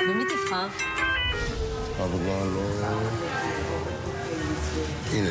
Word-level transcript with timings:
ומי 0.00 0.24
תבחר? 0.24 0.66
אבל 1.98 2.18
כבר 2.18 2.44
לא... 2.44 2.88
הנה, 5.12 5.30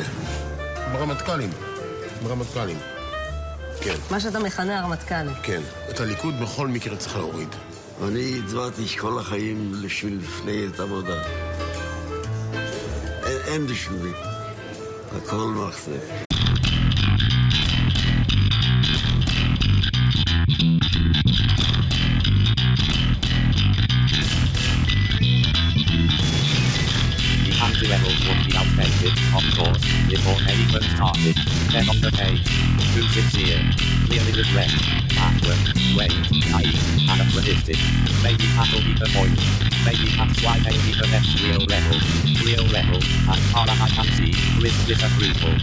ברמטכ"לים. 0.92 1.50
ברמטכ"לים. 2.22 2.78
כן, 3.80 3.94
מה 4.10 4.20
שאתה 4.20 4.38
מכנה 4.38 4.80
הרמטכ"ל. 4.80 5.34
כן. 5.42 5.60
את 5.90 6.00
הליכוד 6.00 6.34
בכל 6.40 6.68
מקרה 6.68 6.96
צריך 6.96 7.16
להוריד. 7.16 7.48
אני 8.04 8.40
הצבעתי 8.44 8.86
כל 8.98 9.18
החיים 9.18 9.72
בשביל 9.84 10.18
מפלגת 10.22 10.80
עבודה. 10.80 11.22
אין, 13.26 13.38
אין 13.46 13.66
בשבילי. 13.66 14.12
הכל 15.16 15.36
מחזה. 15.36 16.33
Regret, 34.54 34.72
backward, 35.18 35.62
wait, 35.98 36.14
naive, 36.52 36.82
anachronistic. 37.12 37.78
Maybe 38.22 38.46
that'll 38.56 38.84
be 38.86 38.94
the 39.02 39.08
point. 39.16 39.38
Maybe 39.86 40.06
that's 40.16 40.38
why 40.44 40.56
they 40.64 40.76
need 40.84 40.96
the 41.02 41.08
next 41.14 41.32
real 41.42 41.64
level. 41.74 41.96
Real 42.46 42.66
level, 42.78 43.00
as 43.34 43.40
far 43.52 43.66
as 43.72 43.78
I 43.86 43.88
can 43.96 44.08
see, 44.16 44.32
with 44.62 44.76
disapproval. 44.86 45.54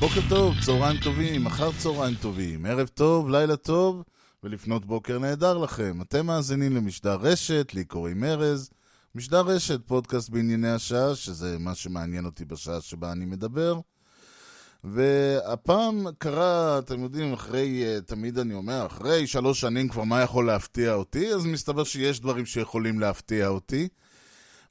בוקר 0.00 0.20
טוב, 0.28 0.54
צהריים 0.60 0.96
טובים, 0.96 1.46
אחר 1.46 1.70
צהריים 1.78 2.14
טובים, 2.14 2.66
ערב 2.66 2.88
טוב, 2.88 3.30
לילה 3.30 3.56
טוב, 3.56 4.02
ולפנות 4.42 4.84
בוקר 4.86 5.18
נהדר 5.18 5.58
לכם. 5.58 5.98
אתם 6.02 6.26
מאזינים 6.26 6.76
למשדר 6.76 7.18
רשת, 7.20 7.74
לי 7.74 7.84
קוראים 7.84 8.24
ארז. 8.24 8.70
משדר 9.16 9.40
רשת, 9.40 9.80
פודקאסט 9.86 10.30
בענייני 10.30 10.70
השעה, 10.70 11.14
שזה 11.14 11.58
מה 11.58 11.74
שמעניין 11.74 12.24
אותי 12.24 12.44
בשעה 12.44 12.80
שבה 12.80 13.12
אני 13.12 13.24
מדבר. 13.24 13.80
והפעם 14.84 16.06
קרה, 16.18 16.78
אתם 16.78 17.02
יודעים, 17.02 17.32
אחרי, 17.32 17.84
אה, 17.84 18.00
תמיד 18.00 18.38
אני 18.38 18.54
אומר, 18.54 18.86
אחרי 18.86 19.26
שלוש 19.26 19.60
שנים 19.60 19.88
כבר 19.88 20.04
מה 20.04 20.22
יכול 20.22 20.46
להפתיע 20.46 20.94
אותי, 20.94 21.34
אז 21.34 21.46
מסתבר 21.46 21.84
שיש 21.84 22.20
דברים 22.20 22.46
שיכולים 22.46 23.00
להפתיע 23.00 23.48
אותי. 23.48 23.88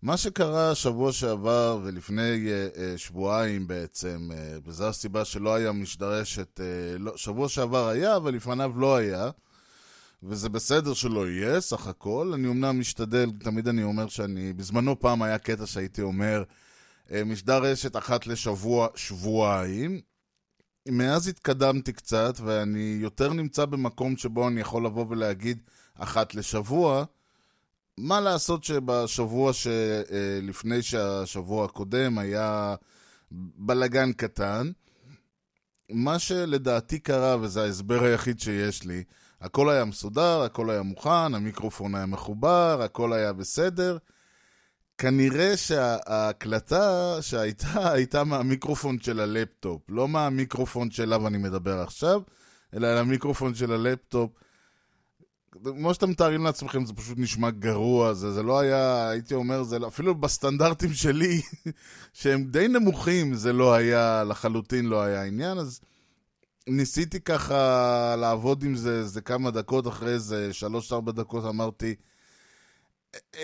מה 0.02 0.18
שקרה 0.18 0.76
שבוע 0.76 1.12
שעבר 1.12 1.80
ולפני 1.84 2.46
uh, 2.46 2.76
uh, 2.76 2.80
שבועיים 2.98 3.68
בעצם, 3.68 4.30
וזו 4.66 4.88
הסיבה 4.88 5.26
שלא 5.26 5.56
היה 5.56 5.72
משדרשת, 5.72 6.60
לא, 7.00 7.18
שבוע 7.18 7.50
שעבר 7.50 7.88
היה, 7.88 8.16
אבל 8.16 8.34
לפניו 8.34 8.72
לא 8.80 8.96
היה, 8.96 9.30
וזה 10.26 10.50
בסדר 10.50 10.94
שלא 10.94 11.30
יהיה, 11.30 11.62
סך 11.62 11.88
הכל. 11.88 12.32
אני 12.34 12.48
אמנם 12.48 12.80
משתדל, 12.80 13.32
תמיד 13.40 13.68
אני 13.68 13.84
אומר 13.84 14.08
שאני, 14.08 14.54
בזמנו 14.54 15.00
פעם 15.00 15.22
היה 15.22 15.38
קטע 15.38 15.66
שהייתי 15.66 16.02
אומר, 16.02 16.44
uh, 17.08 17.12
משדר 17.26 17.64
רשת 17.64 17.96
אחת 17.96 18.28
לשבוע, 18.28 18.88
שבועיים. 18.96 20.02
מאז 20.88 21.28
התקדמתי 21.28 21.94
קצת, 21.94 22.34
ואני 22.44 22.98
יותר 23.02 23.34
נמצא 23.34 23.66
במקום 23.66 24.18
שבו 24.18 24.48
אני 24.48 24.62
יכול 24.62 24.86
לבוא 24.86 25.06
ולהגיד 25.10 25.58
אחת 25.96 26.36
לשבוע, 26.36 27.04
מה 27.98 28.22
לעשות 28.22 28.64
שבשבוע 28.64 29.52
שלפני 29.54 30.82
שהשבוע 30.82 31.66
הקודם 31.66 32.18
היה 32.18 32.76
בלגן 33.58 34.14
קטן, 34.14 34.72
מה 35.90 36.20
שלדעתי 36.20 37.00
קרה, 37.00 37.38
וזה 37.42 37.64
ההסבר 37.64 38.04
היחיד 38.04 38.40
שיש 38.40 38.84
לי, 38.84 39.04
הכל 39.44 39.70
היה 39.70 39.86
מסודר, 39.86 40.42
הכל 40.42 40.70
היה 40.70 40.82
מוכן, 40.82 41.36
המיקרופון 41.36 41.96
היה 41.96 42.06
מחובר, 42.06 42.82
הכל 42.84 43.14
היה 43.14 43.34
בסדר. 43.34 43.98
כנראה 44.98 45.58
שההקלטה 45.58 47.18
שהייתה, 47.22 47.92
הייתה 47.92 48.24
מהמיקרופון 48.24 49.00
של 49.00 49.20
הלפטופ, 49.20 49.82
לא 49.90 50.08
מהמיקרופון 50.08 50.92
שאליו 50.92 51.28
אני 51.28 51.38
מדבר 51.38 51.80
עכשיו, 51.80 52.22
אלא 52.74 52.88
המיקרופון 52.88 53.56
של 53.56 53.72
הלפטופ. 53.72 54.32
כמו 55.64 55.94
שאתם 55.94 56.10
מתארים 56.10 56.44
לעצמכם, 56.44 56.86
זה 56.86 56.94
פשוט 56.94 57.18
נשמע 57.18 57.50
גרוע, 57.50 58.14
זה, 58.14 58.32
זה 58.32 58.44
לא 58.44 58.60
היה, 58.60 59.10
הייתי 59.10 59.34
אומר, 59.34 59.64
זה 59.64 59.80
לא, 59.80 59.88
אפילו 59.88 60.16
בסטנדרטים 60.16 60.94
שלי, 60.94 61.42
שהם 62.14 62.44
די 62.44 62.68
נמוכים, 62.68 63.34
זה 63.34 63.54
לא 63.54 63.74
היה, 63.74 64.24
לחלוטין 64.24 64.86
לא 64.86 65.02
היה 65.02 65.24
עניין, 65.24 65.58
אז 65.58 65.80
ניסיתי 66.68 67.20
ככה 67.20 68.16
לעבוד 68.18 68.64
עם 68.64 68.76
זה, 68.76 69.08
זה 69.08 69.22
כמה 69.22 69.52
דקות 69.52 69.88
אחרי 69.88 70.20
זה, 70.20 70.54
שלוש-ארבע 70.54 71.12
דקות 71.12 71.46
אמרתי, 71.46 71.96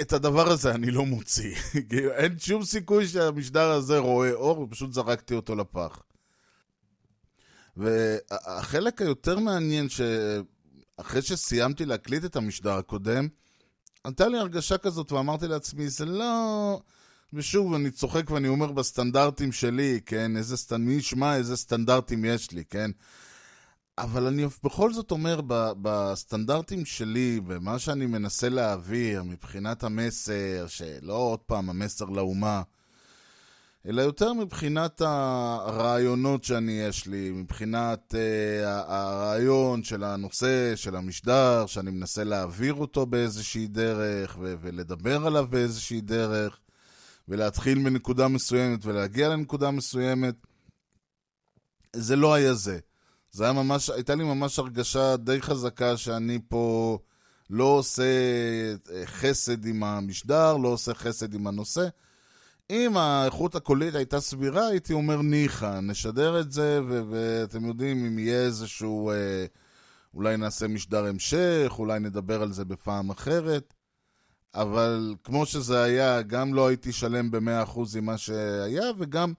את 0.01 0.13
הדבר 0.13 0.49
הזה 0.49 0.71
אני 0.71 0.91
לא 0.91 1.05
מוציא. 1.05 1.55
אין 2.19 2.39
שום 2.39 2.63
סיכוי 2.63 3.07
שהמשדר 3.07 3.71
הזה 3.71 3.97
רואה 3.97 4.31
אור, 4.31 4.59
ופשוט 4.59 4.93
זרקתי 4.93 5.33
אותו 5.33 5.55
לפח. 5.55 6.01
והחלק 7.77 9.01
היותר 9.01 9.39
מעניין 9.39 9.89
ש... 9.89 10.01
אחרי 10.97 11.21
שסיימתי 11.21 11.85
להקליט 11.85 12.25
את 12.25 12.35
המשדר 12.35 12.73
הקודם, 12.73 13.27
הייתה 14.05 14.27
לי 14.27 14.37
הרגשה 14.37 14.77
כזאת 14.77 15.11
ואמרתי 15.11 15.47
לעצמי, 15.47 15.89
זה 15.89 16.05
לא... 16.05 16.81
ושוב, 17.33 17.73
אני 17.73 17.91
צוחק 17.91 18.31
ואני 18.31 18.47
אומר 18.47 18.71
בסטנדרטים 18.71 19.51
שלי, 19.51 19.99
כן? 20.05 20.37
איזה 20.37 20.57
סטנ... 20.57 20.81
מי 20.81 20.93
ישמע 20.93 21.35
איזה 21.35 21.57
סטנדרטים 21.57 22.25
יש 22.25 22.51
לי, 22.51 22.63
כן? 22.65 22.91
אבל 23.97 24.27
אני 24.27 24.45
בכל 24.63 24.93
זאת 24.93 25.11
אומר, 25.11 25.41
בסטנדרטים 25.81 26.85
שלי, 26.85 27.39
במה 27.47 27.79
שאני 27.79 28.05
מנסה 28.05 28.49
להעביר 28.49 29.23
מבחינת 29.23 29.83
המסר, 29.83 30.65
שלא 30.67 31.13
עוד 31.13 31.39
פעם 31.39 31.69
המסר 31.69 32.05
לאומה, 32.05 32.61
אלא 33.85 34.01
יותר 34.01 34.33
מבחינת 34.33 35.01
הרעיונות 35.01 36.43
שאני 36.43 36.71
יש 36.71 37.07
לי, 37.07 37.31
מבחינת 37.31 38.13
uh, 38.13 38.67
הרעיון 38.67 39.83
של 39.83 40.03
הנושא, 40.03 40.75
של 40.75 40.95
המשדר, 40.95 41.65
שאני 41.65 41.91
מנסה 41.91 42.23
להעביר 42.23 42.73
אותו 42.73 43.05
באיזושהי 43.05 43.67
דרך, 43.67 44.37
ולדבר 44.39 45.27
עליו 45.27 45.47
באיזושהי 45.49 46.01
דרך, 46.01 46.59
ולהתחיל 47.29 47.79
מנקודה 47.79 48.27
מסוימת 48.27 48.85
ולהגיע 48.85 49.29
לנקודה 49.29 49.71
מסוימת. 49.71 50.35
זה 51.95 52.15
לא 52.15 52.33
היה 52.33 52.53
זה. 52.53 52.79
זה 53.31 53.43
היה 53.43 53.53
ממש, 53.53 53.89
הייתה 53.89 54.15
לי 54.15 54.23
ממש 54.23 54.59
הרגשה 54.59 55.17
די 55.17 55.41
חזקה 55.41 55.97
שאני 55.97 56.39
פה 56.47 56.97
לא 57.49 57.63
עושה 57.63 58.03
חסד 59.05 59.65
עם 59.65 59.83
המשדר, 59.83 60.57
לא 60.57 60.67
עושה 60.67 60.93
חסד 60.93 61.33
עם 61.33 61.47
הנושא. 61.47 61.87
אם 62.69 62.97
האיכות 62.97 63.55
הקולית 63.55 63.95
הייתה 63.95 64.19
סבירה, 64.19 64.67
הייתי 64.67 64.93
אומר 64.93 65.21
ניחא, 65.21 65.79
נשדר 65.79 66.39
את 66.39 66.51
זה, 66.51 66.79
ו- 66.87 67.01
ואתם 67.09 67.65
יודעים, 67.65 68.05
אם 68.05 68.19
יהיה 68.19 68.41
איזשהו... 68.41 69.11
אה, 69.11 69.45
אולי 70.13 70.37
נעשה 70.37 70.67
משדר 70.67 71.05
המשך, 71.05 71.71
אולי 71.79 71.99
נדבר 71.99 72.41
על 72.41 72.51
זה 72.51 72.65
בפעם 72.65 73.09
אחרת. 73.09 73.73
אבל 74.55 75.15
כמו 75.23 75.45
שזה 75.45 75.83
היה, 75.83 76.21
גם 76.21 76.53
לא 76.53 76.67
הייתי 76.67 76.91
שלם 76.91 77.31
ב-100% 77.31 77.79
עם 77.97 78.05
מה 78.05 78.17
שהיה, 78.17 78.91
וגם... 78.97 79.33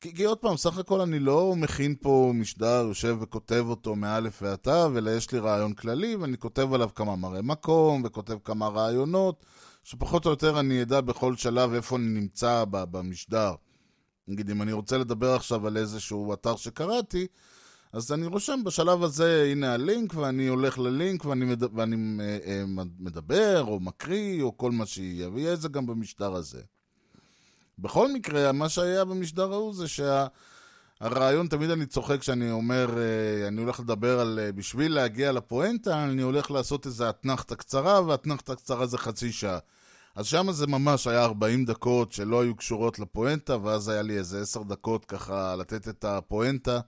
כי, 0.00 0.14
כי 0.14 0.24
עוד 0.24 0.38
פעם, 0.38 0.56
סך 0.56 0.78
הכל 0.78 1.00
אני 1.00 1.18
לא 1.18 1.54
מכין 1.56 1.94
פה 2.00 2.32
משדר, 2.34 2.84
יושב 2.88 3.16
וכותב 3.20 3.64
אותו 3.68 3.96
מאלף 3.96 4.42
ועד 4.42 4.56
תו, 4.56 4.98
אלא 4.98 5.10
יש 5.10 5.32
לי 5.32 5.38
רעיון 5.38 5.72
כללי, 5.72 6.16
ואני 6.16 6.38
כותב 6.38 6.72
עליו 6.72 6.90
כמה 6.94 7.16
מראה 7.16 7.42
מקום, 7.42 8.02
וכותב 8.04 8.38
כמה 8.44 8.68
רעיונות. 8.68 9.44
שפחות 9.84 10.24
או 10.26 10.30
יותר 10.30 10.60
אני 10.60 10.82
אדע 10.82 11.00
בכל 11.00 11.36
שלב 11.36 11.72
איפה 11.72 11.96
אני 11.96 12.20
נמצא 12.20 12.64
במשדר. 12.70 13.52
נגיד, 14.28 14.50
אם 14.50 14.62
אני 14.62 14.72
רוצה 14.72 14.98
לדבר 14.98 15.34
עכשיו 15.34 15.66
על 15.66 15.76
איזשהו 15.76 16.32
אתר 16.32 16.56
שקראתי, 16.56 17.26
אז 17.92 18.12
אני 18.12 18.26
רושם 18.26 18.64
בשלב 18.64 19.02
הזה, 19.02 19.48
הנה 19.52 19.72
הלינק, 19.72 20.14
ואני 20.14 20.46
הולך 20.46 20.78
ללינק, 20.78 21.24
ואני, 21.24 21.44
מד... 21.44 21.76
ואני 21.76 21.96
אה, 22.20 22.38
אה, 22.46 22.64
מדבר, 22.98 23.64
או 23.66 23.80
מקריא, 23.80 24.42
או 24.42 24.56
כל 24.56 24.70
מה 24.70 24.86
שיהיה, 24.86 25.28
ויהיה 25.28 25.52
את 25.52 25.60
זה 25.60 25.68
גם 25.68 25.86
במשדר 25.86 26.34
הזה. 26.34 26.60
בכל 27.78 28.12
מקרה, 28.12 28.52
מה 28.52 28.68
שהיה 28.68 29.04
במשדר 29.04 29.52
ההוא 29.52 29.74
זה 29.74 29.86
שהרעיון, 29.88 31.46
תמיד 31.48 31.70
אני 31.70 31.86
צוחק 31.86 32.20
כשאני 32.20 32.50
אומר, 32.50 32.98
אה, 32.98 33.48
אני 33.48 33.60
הולך 33.60 33.80
לדבר 33.80 34.20
על, 34.20 34.38
בשביל 34.54 34.94
להגיע 34.94 35.32
לפואנטה, 35.32 36.04
אני 36.04 36.22
הולך 36.22 36.50
לעשות 36.50 36.86
איזו 36.86 37.10
אתנחתא 37.10 37.54
קצרה, 37.54 38.06
ואתנחתא 38.06 38.54
קצרה 38.54 38.86
זה 38.86 38.98
חצי 38.98 39.32
שעה. 39.32 39.58
אז 40.14 40.26
שם 40.26 40.52
זה 40.52 40.66
ממש 40.66 41.06
היה 41.06 41.24
40 41.24 41.64
דקות 41.64 42.12
שלא 42.12 42.42
היו 42.42 42.56
קשורות 42.56 42.98
לפואנטה, 42.98 43.56
ואז 43.62 43.88
היה 43.88 44.02
לי 44.02 44.18
איזה 44.18 44.40
10 44.40 44.62
דקות 44.62 45.04
ככה 45.04 45.56
לתת 45.56 45.88
את 45.88 46.04
הפואנטה. 46.04 46.80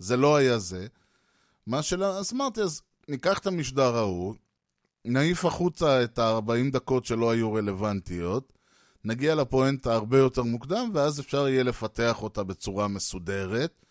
זה 0.00 0.16
לא 0.16 0.36
היה 0.36 0.58
זה. 0.58 0.86
מה 1.66 1.82
שלא, 1.82 2.18
אז 2.18 2.32
אמרתי, 2.32 2.60
אז 2.60 2.82
ניקח 3.08 3.38
את 3.38 3.46
המשדר 3.46 3.96
ההוא, 3.96 4.34
נעיף 5.04 5.44
החוצה 5.44 6.04
את 6.04 6.18
ה-40 6.18 6.72
דקות 6.72 7.04
שלא 7.04 7.30
היו 7.30 7.52
רלוונטיות, 7.52 8.52
נגיע 9.04 9.34
לפואנטה 9.34 9.94
הרבה 9.94 10.18
יותר 10.18 10.42
מוקדם, 10.42 10.90
ואז 10.94 11.20
אפשר 11.20 11.48
יהיה 11.48 11.62
לפתח 11.62 12.22
אותה 12.22 12.42
בצורה 12.42 12.88
מסודרת. 12.88 13.84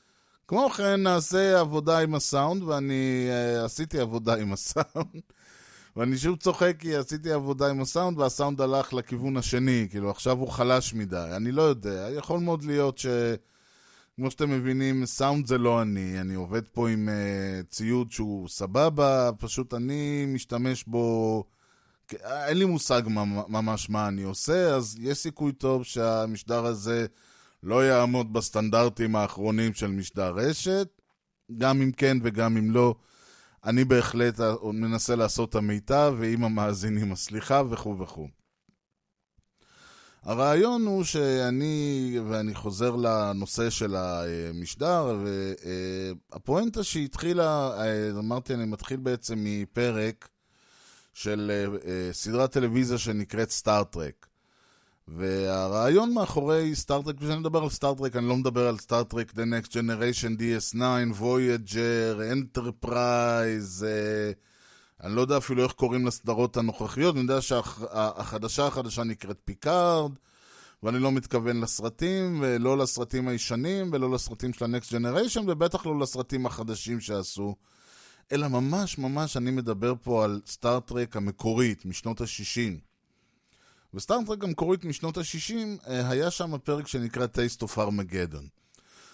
כמו 0.48 0.70
כן, 0.70 1.04
נעשה 1.04 1.60
עבודה 1.60 2.00
עם 2.00 2.16
הסאונד, 2.16 2.64
ואני 2.64 3.30
uh, 3.30 3.66
עשיתי 3.66 4.00
עבודה 4.00 4.36
עם 4.36 4.54
הסאונד. 4.54 5.22
ואני 5.96 6.18
שוב 6.18 6.38
צוחק 6.38 6.76
כי 6.80 6.96
עשיתי 6.96 7.32
עבודה 7.32 7.70
עם 7.70 7.82
הסאונד, 7.82 8.20
והסאונד 8.20 8.62
הלך 8.62 8.94
לכיוון 8.94 9.38
השני, 9.38 9.88
כאילו 9.90 10.10
עכשיו 10.10 10.38
הוא 10.38 10.50
חלש 10.50 10.94
מדי. 10.94 11.30
אני 11.36 11.52
לא 11.52 11.62
יודע, 11.62 12.08
יכול 12.18 12.40
מאוד 12.40 12.64
להיות 12.64 12.98
ש... 12.98 13.06
כמו 14.20 14.32
שאתם 14.32 14.50
מבינים, 14.50 15.06
סאונד 15.06 15.46
זה 15.46 15.58
לא 15.58 15.82
אני, 15.82 16.22
אני 16.22 16.36
עובד 16.36 16.68
פה 16.68 16.90
עם 16.90 17.10
uh, 17.10 17.72
ציוד 17.72 18.12
שהוא 18.12 18.48
סבבה, 18.48 19.30
פשוט 19.40 19.74
אני 19.74 20.26
משתמש 20.28 20.84
בו, 20.88 21.44
אין 22.24 22.58
לי 22.58 22.66
מושג 22.66 23.02
ממש 23.48 23.90
מה 23.90 24.08
אני 24.08 24.24
עושה, 24.24 24.76
אז 24.76 24.98
יש 25.00 25.18
סיכוי 25.18 25.52
טוב 25.52 25.84
שהמשדר 25.84 26.66
הזה 26.66 27.06
לא 27.64 27.86
יעמוד 27.86 28.34
בסטנדרטים 28.34 29.16
האחרונים 29.16 29.74
של 29.74 29.88
משדר 29.88 30.34
רשת, 30.36 30.88
גם 31.58 31.82
אם 31.82 31.92
כן 31.92 32.18
וגם 32.24 32.58
אם 32.58 32.72
לא. 32.72 32.96
אני 33.66 33.86
בהחלט 33.86 34.40
מנסה 34.74 35.16
לעשות 35.16 35.50
את 35.50 35.56
המיטב, 35.56 36.16
ועם 36.20 36.44
המאזינים 36.44 37.12
הסליחה 37.12 37.62
וכו' 37.70 37.98
וכו'. 38.00 38.39
הרעיון 40.24 40.86
הוא 40.86 41.04
שאני, 41.04 42.20
ואני 42.30 42.56
חוזר 42.56 42.96
לנושא 42.96 43.70
של 43.70 43.96
המשדר, 43.96 45.18
והפואנטה 46.32 46.84
שהתחילה, 46.84 47.72
אמרתי, 48.20 48.54
אני 48.54 48.66
מתחיל 48.66 48.98
בעצם 48.98 49.36
מפרק 49.44 50.30
של 51.14 51.52
סדרת 52.12 52.52
טלוויזיה 52.52 52.98
שנקראת 52.98 53.52
סטאר-טרק. 53.52 54.26
והרעיון 55.08 56.14
מאחורי 56.14 56.76
סטאר-טרק, 56.76 57.18
כשאני 57.20 57.40
מדבר 57.40 57.64
על 57.64 57.70
סטאר-טרק, 57.70 58.16
אני 58.16 58.28
לא 58.28 58.36
מדבר 58.36 58.68
על 58.68 58.78
סטאר-טרק 58.78 59.32
The 59.32 59.66
Next 59.66 59.70
Generation, 59.72 60.42
DS9, 60.42 60.82
Voyager, 61.20 62.20
Enterprise, 62.34 63.84
אני 65.04 65.16
לא 65.16 65.22
יודע 65.22 65.38
אפילו 65.38 65.64
איך 65.64 65.72
קוראים 65.72 66.08
לסדרות 66.08 66.58
הנוכחיות, 66.58 67.16
אני 67.16 67.22
יודע 67.22 67.42
שהחדשה 67.42 68.68
החדשה 68.68 69.04
נקראת 69.04 69.38
פיקארד, 69.46 70.12
ואני 70.84 71.00
לא 71.00 71.12
מתכוון 71.12 71.62
לסרטים, 71.62 72.40
ולא 72.42 72.78
לסרטים 72.78 73.28
הישנים, 73.28 73.90
ולא 73.94 74.12
לסרטים 74.12 74.54
של 74.54 74.66
ה-Next 74.66 74.92
Generation, 74.92 75.42
ובטח 75.48 75.86
לא 75.86 76.00
לסרטים 76.00 76.46
החדשים 76.46 77.00
שעשו, 77.00 77.56
אלא 78.32 78.48
ממש 78.48 78.98
ממש 78.98 79.38
אני 79.38 79.52
מדבר 79.52 79.94
פה 80.04 80.24
על 80.24 80.42
סטארט-טרק 80.48 81.18
המקורית, 81.18 81.86
משנות 81.86 82.22
ה-60. 82.22 82.80
וסטארט-טרק 83.94 84.44
המקורית 84.44 84.86
משנות 84.86 85.18
ה-60, 85.18 85.54
היה 85.86 86.32
שם 86.32 86.58
פרק 86.58 86.88
שנקרא 86.88 87.26
Taste 87.26 87.64
of 87.64 87.78
Armageddon. 87.78 88.60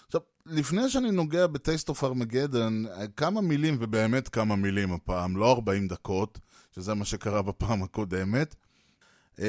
עכשיו, 0.06 0.20
לפני 0.46 0.90
שאני 0.90 1.10
נוגע 1.10 1.46
ב-Taste 1.46 1.90
of 1.90 2.02
Armageddon, 2.02 2.88
כמה 3.16 3.40
מילים, 3.40 3.76
ובאמת 3.80 4.28
כמה 4.28 4.56
מילים 4.56 4.92
הפעם, 4.92 5.36
לא 5.36 5.52
40 5.52 5.88
דקות, 5.88 6.38
שזה 6.74 6.94
מה 6.94 7.04
שקרה 7.04 7.42
בפעם 7.42 7.82
הקודמת. 7.82 8.54
אה, 9.36 9.40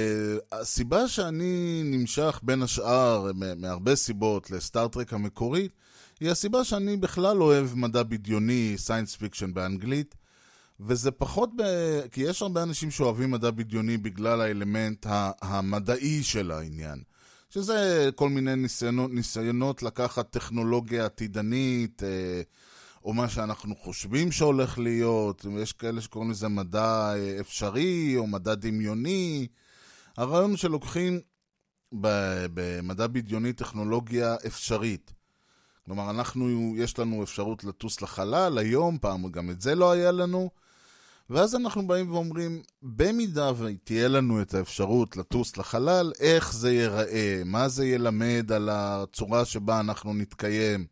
הסיבה 0.52 1.08
שאני 1.08 1.82
נמשך 1.86 2.40
בין 2.44 2.62
השאר, 2.62 3.32
מהרבה 3.58 3.96
סיבות, 3.96 4.52
לסטאר-טרק 4.52 5.14
המקורית, 5.14 5.72
היא 6.20 6.32
הסיבה 6.32 6.64
שאני 6.64 6.98
בכלל 6.98 7.42
אוהב 7.42 7.76
מדע 7.76 8.04
בדיוני, 8.04 8.74
science 8.78 9.16
fiction 9.16 9.54
באנגלית, 9.54 10.16
וזה 10.80 11.12
פחות 11.12 11.50
ב... 11.58 11.62
כי 12.12 12.22
יש 12.22 12.42
הרבה 12.42 12.64
אנשים 12.64 12.92
שאוהבים 12.92 13.32
מדע 13.32 13.52
בדיוני 13.52 13.98
בגלל 13.98 14.42
האלמנט 14.42 15.06
המדעי 15.42 16.24
של 16.24 16.52
העניין. 16.52 17.02
שזה 17.50 18.10
כל 18.16 18.30
מיני 18.30 18.56
ניסיונות, 18.56 19.12
ניסיונות 19.12 19.84
לקחת 19.84 20.32
טכנולוגיה 20.32 21.06
עתידנית, 21.06 22.04
אה, 22.04 22.42
או 23.04 23.14
מה 23.14 23.30
שאנחנו 23.30 23.76
חושבים 23.76 24.32
שהולך 24.32 24.80
להיות, 24.80 25.46
יש 25.60 25.74
כאלה 25.74 26.02
שקוראים 26.02 26.32
לזה 26.32 26.48
מדע 26.48 27.14
אה, 27.16 27.38
אפשרי, 27.40 28.18
או 28.18 28.28
מדע 28.28 28.56
דמיוני. 28.56 29.48
הרעיון 30.18 30.58
שלוקחים 30.58 31.20
במדע 31.92 33.08
בדיוני 33.08 33.54
טכנולוגיה 33.54 34.36
אפשרית. 34.48 35.14
כלומר, 35.86 36.10
אנחנו, 36.10 36.74
יש 36.78 37.00
לנו 37.00 37.24
אפשרות 37.24 37.64
לטוס 37.64 38.02
לחלל, 38.02 38.58
היום, 38.58 38.98
פעם 39.02 39.32
גם 39.32 39.50
את 39.50 39.62
זה 39.62 39.76
לא 39.76 39.92
היה 39.92 40.12
לנו, 40.12 40.50
ואז 41.30 41.56
אנחנו 41.56 41.88
באים 41.88 42.12
ואומרים, 42.12 42.62
במידה 42.82 43.52
ותהיה 43.58 44.08
לנו 44.08 44.42
את 44.42 44.54
האפשרות 44.54 45.18
לטוס 45.18 45.58
לחלל, 45.58 46.12
איך 46.20 46.54
זה 46.54 46.72
ייראה, 46.72 47.42
מה 47.46 47.68
זה 47.68 47.88
ילמד 47.88 48.52
על 48.52 48.70
הצורה 48.72 49.46
שבה 49.46 49.80
אנחנו 49.80 50.14
נתקיים, 50.14 50.86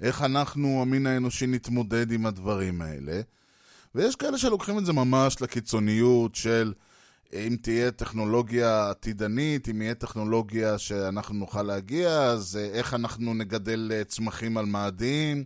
איך 0.00 0.22
אנחנו, 0.22 0.82
המין 0.82 1.06
האנושי, 1.06 1.46
נתמודד 1.46 2.12
עם 2.12 2.26
הדברים 2.26 2.82
האלה. 2.82 3.20
ויש 3.94 4.16
כאלה 4.16 4.38
שלוקחים 4.38 4.78
את 4.78 4.86
זה 4.86 4.92
ממש 4.92 5.42
לקיצוניות 5.42 6.34
של 6.34 6.72
אם 7.32 7.56
תהיה 7.62 7.90
טכנולוגיה 7.90 8.90
עתידנית, 8.90 9.68
אם 9.68 9.82
יהיה 9.82 9.94
טכנולוגיה 9.94 10.78
שאנחנו 10.78 11.34
נוכל 11.34 11.62
להגיע, 11.62 12.22
אז 12.22 12.58
איך 12.72 12.94
אנחנו 12.94 13.34
נגדל 13.34 14.02
צמחים 14.06 14.56
על 14.56 14.66
מאדים. 14.66 15.44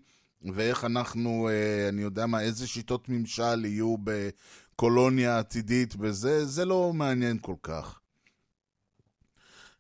ואיך 0.55 0.85
אנחנו, 0.85 1.49
אה, 1.49 1.89
אני 1.89 2.03
יודע 2.03 2.27
מה, 2.27 2.41
איזה 2.41 2.67
שיטות 2.67 3.09
ממשל 3.09 3.65
יהיו 3.65 3.95
בקולוניה 4.05 5.39
עתידית 5.39 5.95
וזה, 5.99 6.45
זה 6.47 6.65
לא 6.65 6.93
מעניין 6.93 7.39
כל 7.41 7.55
כך. 7.63 8.01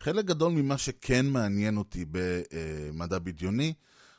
חלק 0.00 0.24
גדול 0.24 0.52
ממה 0.52 0.78
שכן 0.78 1.26
מעניין 1.26 1.76
אותי 1.76 2.04
במדע 2.10 3.18
בדיוני, 3.18 3.72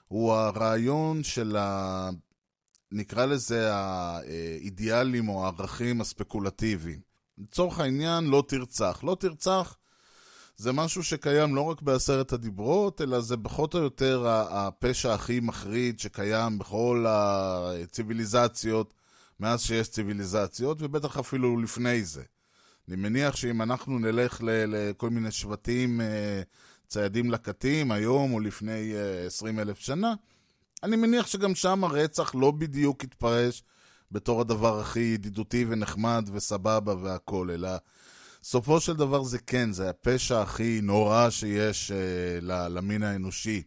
הוא 0.07 0.33
הרעיון 0.33 1.23
של 1.23 1.55
ה... 1.55 2.09
נקרא 2.91 3.25
לזה 3.25 3.73
האידיאלים 3.75 5.29
או 5.29 5.43
הערכים 5.43 6.01
הספקולטיביים. 6.01 6.99
לצורך 7.37 7.79
העניין, 7.79 8.23
לא 8.23 8.43
תרצח. 8.47 8.99
לא 9.03 9.17
תרצח 9.19 9.77
זה 10.57 10.71
משהו 10.71 11.03
שקיים 11.03 11.55
לא 11.55 11.61
רק 11.61 11.81
בעשרת 11.81 12.33
הדיברות, 12.33 13.01
אלא 13.01 13.19
זה 13.19 13.37
פחות 13.37 13.73
או 13.73 13.79
יותר 13.79 14.27
הפשע 14.27 15.13
הכי 15.13 15.39
מחריד 15.39 15.99
שקיים 15.99 16.59
בכל 16.59 17.05
הציוויליזציות, 17.09 18.93
מאז 19.39 19.61
שיש 19.61 19.89
ציוויליזציות, 19.89 20.77
ובטח 20.81 21.17
אפילו 21.17 21.57
לפני 21.57 22.03
זה. 22.03 22.23
אני 22.87 22.95
מניח 22.95 23.35
שאם 23.35 23.61
אנחנו 23.61 23.99
נלך 23.99 24.41
לכל 24.43 25.09
מיני 25.09 25.31
שבטים 25.31 26.01
אה, 26.01 26.41
ציידים 26.87 27.31
לקטים 27.31 27.91
היום 27.91 28.33
או 28.33 28.39
לפני 28.39 28.93
20 29.25 29.57
אה, 29.57 29.63
אלף 29.63 29.79
שנה, 29.79 30.13
אני 30.83 30.95
מניח 30.95 31.27
שגם 31.27 31.55
שם 31.55 31.83
הרצח 31.83 32.35
לא 32.35 32.51
בדיוק 32.51 33.03
יתפרש 33.03 33.63
בתור 34.11 34.41
הדבר 34.41 34.79
הכי 34.79 34.99
ידידותי 34.99 35.65
ונחמד 35.69 36.29
וסבבה 36.33 36.95
והכול, 36.95 37.51
אלא 37.51 37.69
סופו 38.43 38.79
של 38.79 38.93
דבר 38.93 39.23
זה 39.23 39.39
כן, 39.39 39.71
זה 39.71 39.89
הפשע 39.89 40.41
הכי 40.41 40.79
נורא 40.81 41.29
שיש 41.29 41.91
אה, 41.91 42.67
למין 42.69 43.03
האנושי. 43.03 43.63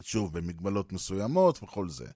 שוב, 0.00 0.38
במגבלות 0.38 0.92
מסוימות 0.92 1.62
וכל 1.62 1.88
זה. 1.88 2.06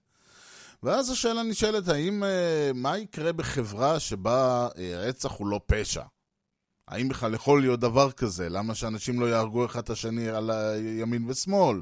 ואז 0.83 1.09
השאלה 1.09 1.43
נשאלת, 1.43 1.87
האם, 1.87 2.23
אה, 2.23 2.71
מה 2.73 2.97
יקרה 2.97 3.33
בחברה 3.33 3.99
שבה 3.99 4.67
אה, 4.77 4.99
רצח 5.07 5.31
הוא 5.31 5.47
לא 5.47 5.61
פשע? 5.65 6.03
האם 6.87 7.09
בכלל 7.09 7.33
יכול 7.33 7.61
להיות 7.61 7.79
דבר 7.79 8.11
כזה? 8.11 8.49
למה 8.49 8.75
שאנשים 8.75 9.19
לא 9.19 9.25
יהרגו 9.25 9.65
אחד 9.65 9.79
את 9.79 9.89
השני 9.89 10.29
על 10.29 10.49
הימין 10.49 11.25
ושמאל? 11.29 11.81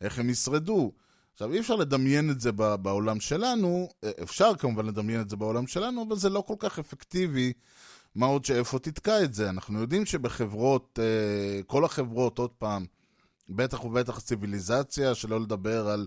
איך 0.00 0.18
הם 0.18 0.30
ישרדו? 0.30 0.92
עכשיו, 1.32 1.52
אי 1.52 1.60
אפשר 1.60 1.76
לדמיין 1.76 2.30
את 2.30 2.40
זה 2.40 2.52
בעולם 2.52 3.20
שלנו, 3.20 3.88
אה, 4.04 4.10
אפשר 4.22 4.54
כמובן 4.58 4.86
לדמיין 4.86 5.20
את 5.20 5.30
זה 5.30 5.36
בעולם 5.36 5.66
שלנו, 5.66 6.04
אבל 6.08 6.16
זה 6.16 6.28
לא 6.28 6.40
כל 6.46 6.54
כך 6.58 6.78
אפקטיבי 6.78 7.52
מה 8.18 8.26
עוד 8.26 8.44
שאיפה 8.44 8.78
תתקע 8.78 9.24
את 9.24 9.34
זה? 9.34 9.50
אנחנו 9.50 9.80
יודעים 9.80 10.06
שבחברות, 10.06 10.98
אה, 11.02 11.62
כל 11.66 11.84
החברות, 11.84 12.38
עוד 12.38 12.50
פעם, 12.50 12.86
בטח 13.48 13.84
ובטח 13.84 14.20
ציוויליזציה, 14.20 15.14
שלא 15.14 15.40
לדבר 15.40 15.88
על, 15.88 16.06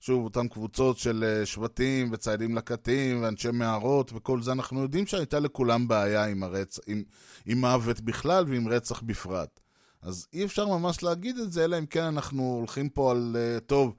שוב, 0.00 0.24
אותן 0.24 0.48
קבוצות 0.48 0.98
של 0.98 1.24
אה, 1.24 1.46
שבטים 1.46 2.08
וציידים 2.12 2.56
לקטים 2.56 3.22
ואנשי 3.22 3.48
מערות 3.52 4.12
וכל 4.14 4.42
זה, 4.42 4.52
אנחנו 4.52 4.82
יודעים 4.82 5.06
שהייתה 5.06 5.38
לכולם 5.38 5.88
בעיה 5.88 6.24
עם, 6.24 6.42
הרצ... 6.42 6.80
עם, 6.86 7.02
עם 7.46 7.60
מוות 7.60 8.00
בכלל 8.00 8.44
ועם 8.48 8.68
רצח 8.68 9.02
בפרט. 9.02 9.60
אז 10.02 10.26
אי 10.32 10.44
אפשר 10.44 10.66
ממש 10.66 11.02
להגיד 11.02 11.38
את 11.38 11.52
זה, 11.52 11.64
אלא 11.64 11.78
אם 11.78 11.86
כן 11.86 12.04
אנחנו 12.04 12.56
הולכים 12.58 12.88
פה 12.88 13.10
על, 13.10 13.36
אה, 13.38 13.60
טוב, 13.60 13.94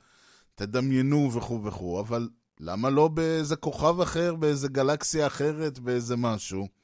תדמיינו 0.56 1.34
וכו' 1.34 1.64
וכו', 1.64 2.00
אבל 2.00 2.30
למה 2.60 2.90
לא 2.90 3.08
באיזה 3.08 3.56
כוכב 3.56 4.02
אחר, 4.02 4.36
באיזה 4.36 4.68
גלקסיה 4.68 5.28
אחרת, 5.28 5.80
באיזה 5.80 6.16
משהו? 6.16 6.77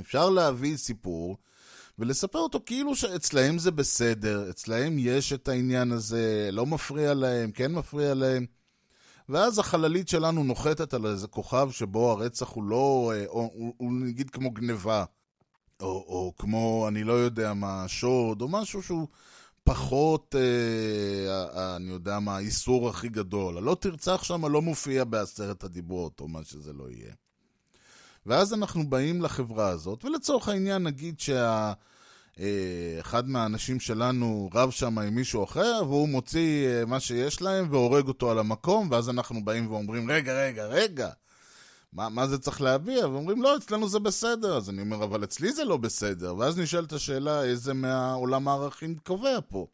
אפשר 0.00 0.30
להביא 0.30 0.76
סיפור 0.76 1.36
ולספר 1.98 2.38
אותו 2.38 2.60
כאילו 2.66 2.96
שאצלהם 2.96 3.58
זה 3.58 3.70
בסדר, 3.70 4.50
אצלהם 4.50 4.96
יש 4.98 5.32
את 5.32 5.48
העניין 5.48 5.92
הזה, 5.92 6.48
לא 6.52 6.66
מפריע 6.66 7.14
להם, 7.14 7.52
כן 7.52 7.72
מפריע 7.72 8.14
להם. 8.14 8.46
ואז 9.28 9.58
החללית 9.58 10.08
שלנו 10.08 10.44
נוחתת 10.44 10.94
על 10.94 11.06
איזה 11.06 11.26
כוכב 11.26 11.68
שבו 11.70 12.10
הרצח 12.10 12.48
הוא 12.48 12.64
לא, 12.64 13.12
אה, 13.14 13.26
או, 13.26 13.50
הוא, 13.54 13.74
הוא 13.76 13.92
נגיד 13.92 14.30
כמו 14.30 14.50
גניבה, 14.50 15.04
או, 15.80 15.86
או 15.86 16.32
כמו, 16.38 16.84
אני 16.88 17.04
לא 17.04 17.12
יודע 17.12 17.54
מה, 17.54 17.84
שוד, 17.88 18.42
או 18.42 18.48
משהו 18.48 18.82
שהוא 18.82 19.08
פחות, 19.64 20.34
אה, 20.38 21.76
אני 21.76 21.90
יודע 21.90 22.18
מה, 22.18 22.36
האיסור 22.36 22.88
הכי 22.88 23.08
גדול. 23.08 23.58
הלא 23.58 23.76
תרצח 23.80 24.22
שם 24.22 24.46
לא 24.46 24.62
מופיע 24.62 25.04
בעשרת 25.04 25.64
הדיברות, 25.64 26.20
או 26.20 26.28
מה 26.28 26.44
שזה 26.44 26.72
לא 26.72 26.90
יהיה. 26.90 27.12
ואז 28.26 28.54
אנחנו 28.54 28.90
באים 28.90 29.22
לחברה 29.22 29.68
הזאת, 29.68 30.04
ולצורך 30.04 30.48
העניין 30.48 30.82
נגיד 30.82 31.20
שה... 31.20 31.72
אחד 33.00 33.28
מהאנשים 33.28 33.80
שלנו 33.80 34.50
רב 34.54 34.70
שם 34.70 34.98
עם 34.98 35.14
מישהו 35.14 35.44
אחר, 35.44 35.82
והוא 35.86 36.08
מוציא 36.08 36.68
אה, 36.68 36.84
מה 36.84 37.00
שיש 37.00 37.42
להם 37.42 37.66
והורג 37.70 38.08
אותו 38.08 38.30
על 38.30 38.38
המקום, 38.38 38.88
ואז 38.90 39.08
אנחנו 39.10 39.44
באים 39.44 39.70
ואומרים, 39.70 40.10
רגע, 40.10 40.32
רגע, 40.32 40.66
רגע, 40.66 41.10
מה, 41.92 42.08
מה 42.08 42.26
זה 42.26 42.38
צריך 42.38 42.60
להביע? 42.60 43.08
ואומרים, 43.08 43.42
לא, 43.42 43.56
אצלנו 43.56 43.88
זה 43.88 43.98
בסדר. 43.98 44.56
אז 44.56 44.70
אני 44.70 44.82
אומר, 44.82 45.04
אבל 45.04 45.24
אצלי 45.24 45.52
זה 45.52 45.64
לא 45.64 45.76
בסדר. 45.76 46.36
ואז 46.36 46.58
נשאלת 46.58 46.92
השאלה, 46.92 47.42
איזה 47.42 47.74
מהעולם 47.74 48.48
הערכים 48.48 48.96
קובע 49.06 49.38
פה? 49.48 49.66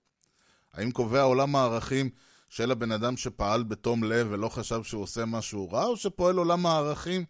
האם 0.75 0.91
קובע 0.91 1.23
עולם 1.23 1.57
הערכים 1.57 2.11
של 2.49 2.71
הבן 2.71 2.93
אדם 2.93 3.17
שפעל 3.17 3.63
בתום 3.63 4.05
לב 4.05 4.27
ולא 4.31 4.49
חשב 4.49 4.83
שהוא 4.83 5.03
עושה 5.03 5.25
משהו 5.25 5.71
רע, 5.71 5.85
או 5.85 5.97
שפועל 5.97 6.37
עולם 6.37 6.67
הערכים 6.67 7.25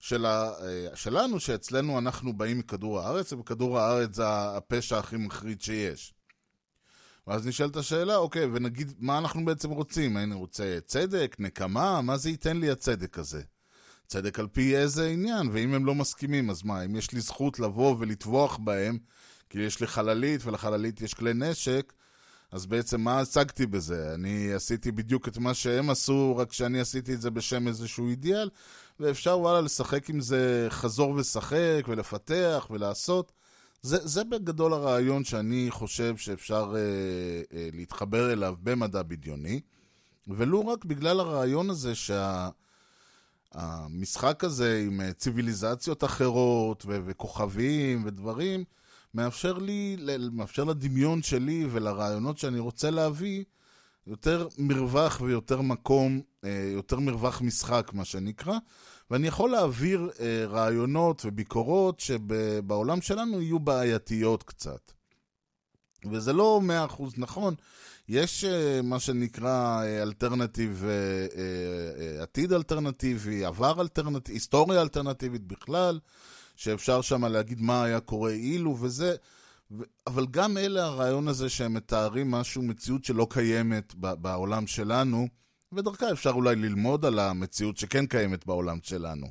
של 0.00 0.26
ה, 0.26 0.50
שלנו, 0.94 1.40
שאצלנו 1.40 1.98
אנחנו 1.98 2.32
באים 2.32 2.58
מכדור 2.58 3.00
הארץ, 3.00 3.32
וכדור 3.32 3.78
הארץ 3.78 4.16
זה 4.16 4.24
הפשע 4.28 4.98
הכי 4.98 5.16
מחריד 5.16 5.60
שיש. 5.60 6.14
ואז 7.26 7.46
נשאלת 7.46 7.76
השאלה, 7.76 8.16
אוקיי, 8.16 8.46
ונגיד, 8.52 8.92
מה 8.98 9.18
אנחנו 9.18 9.44
בעצם 9.44 9.70
רוצים? 9.70 10.16
אני 10.16 10.34
רוצה 10.34 10.78
צדק, 10.86 11.36
נקמה? 11.38 12.00
מה 12.00 12.16
זה 12.16 12.30
ייתן 12.30 12.56
לי 12.56 12.70
הצדק 12.70 13.18
הזה? 13.18 13.42
צדק 14.06 14.38
על 14.38 14.46
פי 14.46 14.76
איזה 14.76 15.06
עניין, 15.06 15.48
ואם 15.52 15.74
הם 15.74 15.86
לא 15.86 15.94
מסכימים, 15.94 16.50
אז 16.50 16.62
מה, 16.62 16.84
אם 16.84 16.96
יש 16.96 17.12
לי 17.12 17.20
זכות 17.20 17.58
לבוא 17.58 17.96
ולטבוח 17.98 18.58
בהם, 18.58 18.98
כי 19.50 19.58
יש 19.58 19.80
לי 19.80 19.86
חללית 19.86 20.40
ולחללית 20.44 21.00
יש 21.00 21.14
כלי 21.14 21.34
נשק, 21.34 21.92
אז 22.52 22.66
בעצם 22.66 23.00
מה 23.00 23.20
השגתי 23.20 23.66
בזה? 23.66 24.14
אני 24.14 24.52
עשיתי 24.52 24.92
בדיוק 24.92 25.28
את 25.28 25.38
מה 25.38 25.54
שהם 25.54 25.90
עשו, 25.90 26.36
רק 26.36 26.52
שאני 26.52 26.80
עשיתי 26.80 27.14
את 27.14 27.20
זה 27.20 27.30
בשם 27.30 27.68
איזשהו 27.68 28.08
אידיאל, 28.08 28.50
ואפשר 29.00 29.38
וואלה 29.38 29.60
לשחק 29.60 30.10
עם 30.10 30.20
זה 30.20 30.66
חזור 30.70 31.10
ושחק, 31.10 31.82
ולפתח 31.88 32.66
ולעשות. 32.70 33.32
זה, 33.82 33.98
זה 34.06 34.24
בגדול 34.24 34.72
הרעיון 34.72 35.24
שאני 35.24 35.66
חושב 35.70 36.16
שאפשר 36.16 36.74
אה, 36.76 36.80
אה, 37.58 37.68
להתחבר 37.72 38.32
אליו 38.32 38.56
במדע 38.62 39.02
בדיוני, 39.02 39.60
ולו 40.28 40.68
רק 40.68 40.84
בגלל 40.84 41.20
הרעיון 41.20 41.70
הזה 41.70 41.92
שהמשחק 43.54 44.38
שה, 44.40 44.46
הזה 44.46 44.82
עם 44.86 45.00
אה, 45.00 45.12
ציוויליזציות 45.12 46.04
אחרות 46.04 46.84
ו- 46.86 46.98
וכוכבים 47.06 48.02
ודברים, 48.06 48.64
מאפשר 49.14 49.58
לי, 49.58 49.96
מאפשר 50.32 50.64
לדמיון 50.64 51.22
שלי 51.22 51.66
ולרעיונות 51.70 52.38
שאני 52.38 52.58
רוצה 52.58 52.90
להביא 52.90 53.44
יותר 54.06 54.48
מרווח 54.58 55.20
ויותר 55.20 55.60
מקום, 55.60 56.20
אה, 56.44 56.70
יותר 56.72 56.98
מרווח 57.00 57.40
משחק, 57.40 57.90
מה 57.94 58.04
שנקרא, 58.04 58.58
ואני 59.10 59.26
יכול 59.26 59.50
להעביר 59.50 60.10
אה, 60.20 60.44
רעיונות 60.46 61.22
וביקורות 61.24 62.00
שבעולם 62.00 63.00
שלנו 63.00 63.42
יהיו 63.42 63.58
בעייתיות 63.58 64.42
קצת. 64.42 64.92
וזה 66.10 66.32
לא 66.32 66.60
מאה 66.62 66.84
אחוז 66.84 67.12
נכון, 67.16 67.54
יש 68.08 68.44
אה, 68.44 68.82
מה 68.82 69.00
שנקרא 69.00 69.84
אלטרנטיב, 70.02 70.84
עתיד 72.20 72.52
אלטרנטיבי, 72.52 73.44
עבר 73.44 73.80
אלטרנטיבי, 73.80 74.36
היסטוריה 74.36 74.82
אלטרנטיבית 74.82 75.46
בכלל. 75.46 75.98
שאפשר 76.60 77.00
שם 77.00 77.24
להגיד 77.24 77.60
מה 77.60 77.84
היה 77.84 78.00
קורה 78.00 78.30
אילו 78.30 78.76
וזה. 78.80 79.16
אבל 80.06 80.26
גם 80.26 80.58
אלה 80.58 80.84
הרעיון 80.84 81.28
הזה 81.28 81.48
שהם 81.48 81.74
מתארים 81.74 82.30
משהו, 82.30 82.62
מציאות 82.62 83.04
שלא 83.04 83.26
קיימת 83.30 83.94
בעולם 83.94 84.66
שלנו, 84.66 85.28
ודרכה 85.72 86.12
אפשר 86.12 86.30
אולי 86.30 86.56
ללמוד 86.56 87.04
על 87.04 87.18
המציאות 87.18 87.76
שכן 87.76 88.06
קיימת 88.06 88.46
בעולם 88.46 88.78
שלנו. 88.82 89.26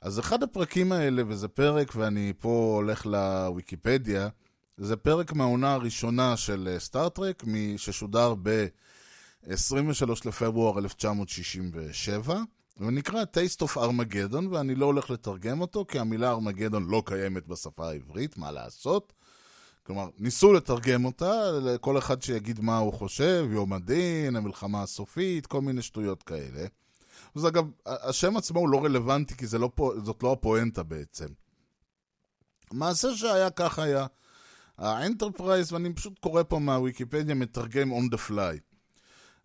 אז 0.00 0.18
אחד 0.18 0.42
הפרקים 0.42 0.92
האלה, 0.92 1.22
וזה 1.28 1.48
פרק, 1.48 1.92
ואני 1.96 2.32
פה 2.38 2.74
הולך 2.76 3.06
לוויקיפדיה, 3.06 4.28
זה 4.76 4.96
פרק 4.96 5.32
מהעונה 5.32 5.74
הראשונה 5.74 6.36
של 6.36 6.76
סטארט-טרק, 6.78 7.44
ששודר 7.76 8.34
ב-23 8.42 10.10
לפברואר 10.24 10.78
1967. 10.78 12.40
ונקרא 12.76 13.22
Taste 13.22 13.66
of 13.66 13.76
Armageddon, 13.76 14.44
ואני 14.50 14.74
לא 14.74 14.86
הולך 14.86 15.10
לתרגם 15.10 15.60
אותו, 15.60 15.84
כי 15.88 15.98
המילה 15.98 16.30
ארמגדון 16.30 16.86
לא 16.90 17.02
קיימת 17.06 17.46
בשפה 17.46 17.88
העברית, 17.88 18.38
מה 18.38 18.52
לעשות? 18.52 19.12
כלומר, 19.82 20.08
ניסו 20.18 20.52
לתרגם 20.52 21.04
אותה, 21.04 21.50
לכל 21.62 21.98
אחד 21.98 22.22
שיגיד 22.22 22.60
מה 22.60 22.78
הוא 22.78 22.92
חושב, 22.92 23.46
יום 23.50 23.72
הדין, 23.72 24.36
המלחמה 24.36 24.82
הסופית, 24.82 25.46
כל 25.46 25.60
מיני 25.60 25.82
שטויות 25.82 26.22
כאלה. 26.22 26.66
אז 27.34 27.46
אגב, 27.46 27.64
השם 27.86 28.36
עצמו 28.36 28.60
הוא 28.60 28.68
לא 28.68 28.84
רלוונטי, 28.84 29.34
כי 29.34 29.46
לא, 29.58 29.70
זאת 30.04 30.22
לא 30.22 30.32
הפואנטה 30.32 30.82
בעצם. 30.82 31.26
המעשה 32.70 33.16
שהיה 33.16 33.50
כך 33.50 33.78
היה. 33.78 34.06
האנטרפרייז, 34.78 35.72
ואני 35.72 35.94
פשוט 35.94 36.18
קורא 36.18 36.42
פה 36.42 36.58
מהוויקיפדיה, 36.58 37.34
מתרגם 37.34 37.92
on 37.92 38.14
the 38.14 38.30
fly. 38.30 38.58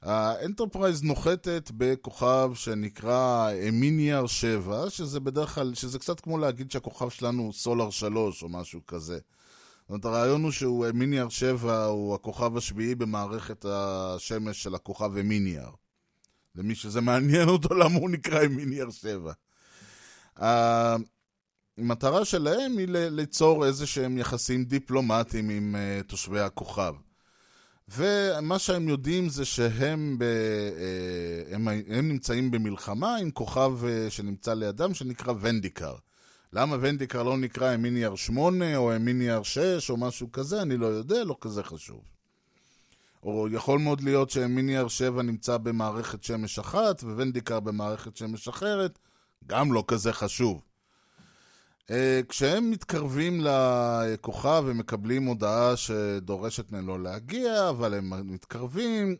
האנטרפרייז 0.01 1.03
נוחתת 1.03 1.71
בכוכב 1.77 2.51
שנקרא 2.53 3.51
אמיניאר 3.71 4.27
7, 4.27 4.89
שזה 4.89 5.19
בדרך 5.19 5.55
כלל, 5.55 5.73
שזה 5.73 5.99
קצת 5.99 6.19
כמו 6.19 6.37
להגיד 6.37 6.71
שהכוכב 6.71 7.09
שלנו 7.09 7.43
הוא 7.43 7.53
סולר 7.53 7.89
3 7.89 8.43
או 8.43 8.49
משהו 8.49 8.85
כזה. 8.87 9.19
זאת 9.87 9.89
אומרת, 9.89 10.05
הרעיון 10.05 10.43
הוא 10.43 10.51
שהוא 10.51 10.87
מיניאר 10.93 11.29
7 11.29 11.85
הוא 11.85 12.15
הכוכב 12.15 12.57
השביעי 12.57 12.95
במערכת 12.95 13.65
השמש 13.69 14.63
של 14.63 14.75
הכוכב 14.75 15.21
מיניאר. 15.21 15.69
למי 16.55 16.75
שזה 16.75 17.01
מעניין 17.01 17.49
אותו 17.49 17.73
למה 17.73 17.95
הוא 17.99 18.09
נקרא 18.09 18.47
מיניאר 18.47 18.89
7. 18.89 19.33
המטרה 21.77 22.25
שלהם 22.25 22.77
היא 22.77 22.87
ליצור 22.89 23.65
איזה 23.65 23.87
שהם 23.87 24.17
יחסים 24.17 24.63
דיפלומטיים 24.63 25.49
עם 25.49 25.75
uh, 25.75 26.03
תושבי 26.03 26.39
הכוכב. 26.39 26.93
ומה 27.89 28.59
שהם 28.59 28.89
יודעים 28.89 29.29
זה 29.29 29.45
שהם 29.45 30.15
ב, 30.19 30.23
אה, 30.23 31.55
הם, 31.55 31.67
הם 31.67 32.09
נמצאים 32.09 32.51
במלחמה 32.51 33.15
עם 33.15 33.31
כוכב 33.31 33.85
אה, 33.85 34.09
שנמצא 34.09 34.53
לידם 34.53 34.93
שנקרא 34.93 35.33
ונדיקר. 35.41 35.95
למה 36.53 36.77
ונדיקר 36.81 37.23
לא 37.23 37.37
נקרא 37.37 37.75
אמיניאר 37.75 38.15
8 38.15 38.77
או 38.77 38.95
אמיניאר 38.95 39.43
6 39.43 39.89
או 39.89 39.97
משהו 39.97 40.31
כזה, 40.31 40.61
אני 40.61 40.77
לא 40.77 40.85
יודע, 40.85 41.23
לא 41.23 41.37
כזה 41.41 41.63
חשוב. 41.63 42.01
או 43.23 43.47
יכול 43.51 43.79
מאוד 43.79 44.01
להיות 44.01 44.29
שאמיניאר 44.29 44.87
7 44.87 45.21
נמצא 45.21 45.57
במערכת 45.57 46.23
שמש 46.23 46.59
אחת 46.59 47.03
וונדיקר 47.03 47.59
במערכת 47.59 48.17
שמש 48.17 48.47
אחרת, 48.47 48.99
גם 49.47 49.73
לא 49.73 49.83
כזה 49.87 50.13
חשוב. 50.13 50.61
אה, 51.91 52.21
כשהם 52.29 52.71
מתקרבים 52.71 53.41
לכוכב 53.43 54.63
ומקבלים 54.67 55.25
הודעה 55.25 55.77
שדורשת 55.77 56.71
מהם 56.71 56.87
לא 56.87 57.03
להגיע, 57.03 57.69
אבל 57.69 57.93
הם 57.93 58.33
מתקרבים, 58.33 59.15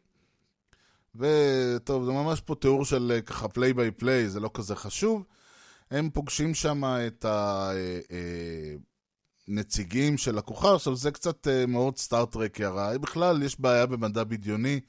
וטוב, 1.16 2.06
זה 2.06 2.12
ממש 2.12 2.42
פה 2.42 2.56
תיאור 2.56 2.86
של 2.86 3.12
אה, 3.16 3.22
ככה 3.22 3.48
play 3.48 3.74
by 3.74 3.92
play, 3.92 4.30
זה 4.30 4.40
לא 4.40 4.50
כזה 4.54 4.76
חשוב. 4.76 5.24
הם 5.92 6.10
פוגשים 6.10 6.54
שם 6.54 6.84
את 7.08 7.26
הנציגים 9.48 10.14
אה, 10.14 10.18
של 10.18 10.38
הכוכב, 10.38 10.74
עכשיו 10.76 10.96
זה 10.96 11.12
קצת 11.12 11.48
מאוד 11.68 11.98
סטארט-טרק 11.98 12.60
ירה. 12.60 12.98
בכלל, 12.98 13.44
יש 13.44 13.60
בעיה 13.60 13.86
במדע 13.86 14.24
בדיוני. 14.24 14.80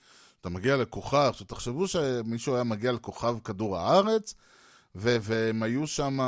אתה 0.40 0.48
מגיע 0.48 0.76
לכוכב, 0.76 1.28
עכשיו 1.30 1.46
תחשבו 1.46 1.88
שמישהו 1.88 2.54
היה 2.54 2.64
מגיע 2.64 2.92
לכוכב 2.92 3.36
כדור 3.44 3.78
הארץ, 3.78 4.34
ו- 4.94 5.16
והם 5.20 5.62
היו 5.62 5.86
שם, 5.86 6.18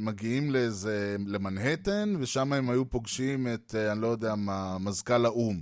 מגיעים 0.00 0.50
לאיזה, 0.50 1.16
למנהטן, 1.26 2.14
ושם 2.20 2.52
הם 2.52 2.70
היו 2.70 2.90
פוגשים 2.90 3.48
את, 3.54 3.74
אה, 3.78 3.92
אני 3.92 4.00
לא 4.00 4.06
יודע 4.06 4.34
מה, 4.34 4.78
מזכ"ל 4.78 5.26
האו"ם. 5.26 5.60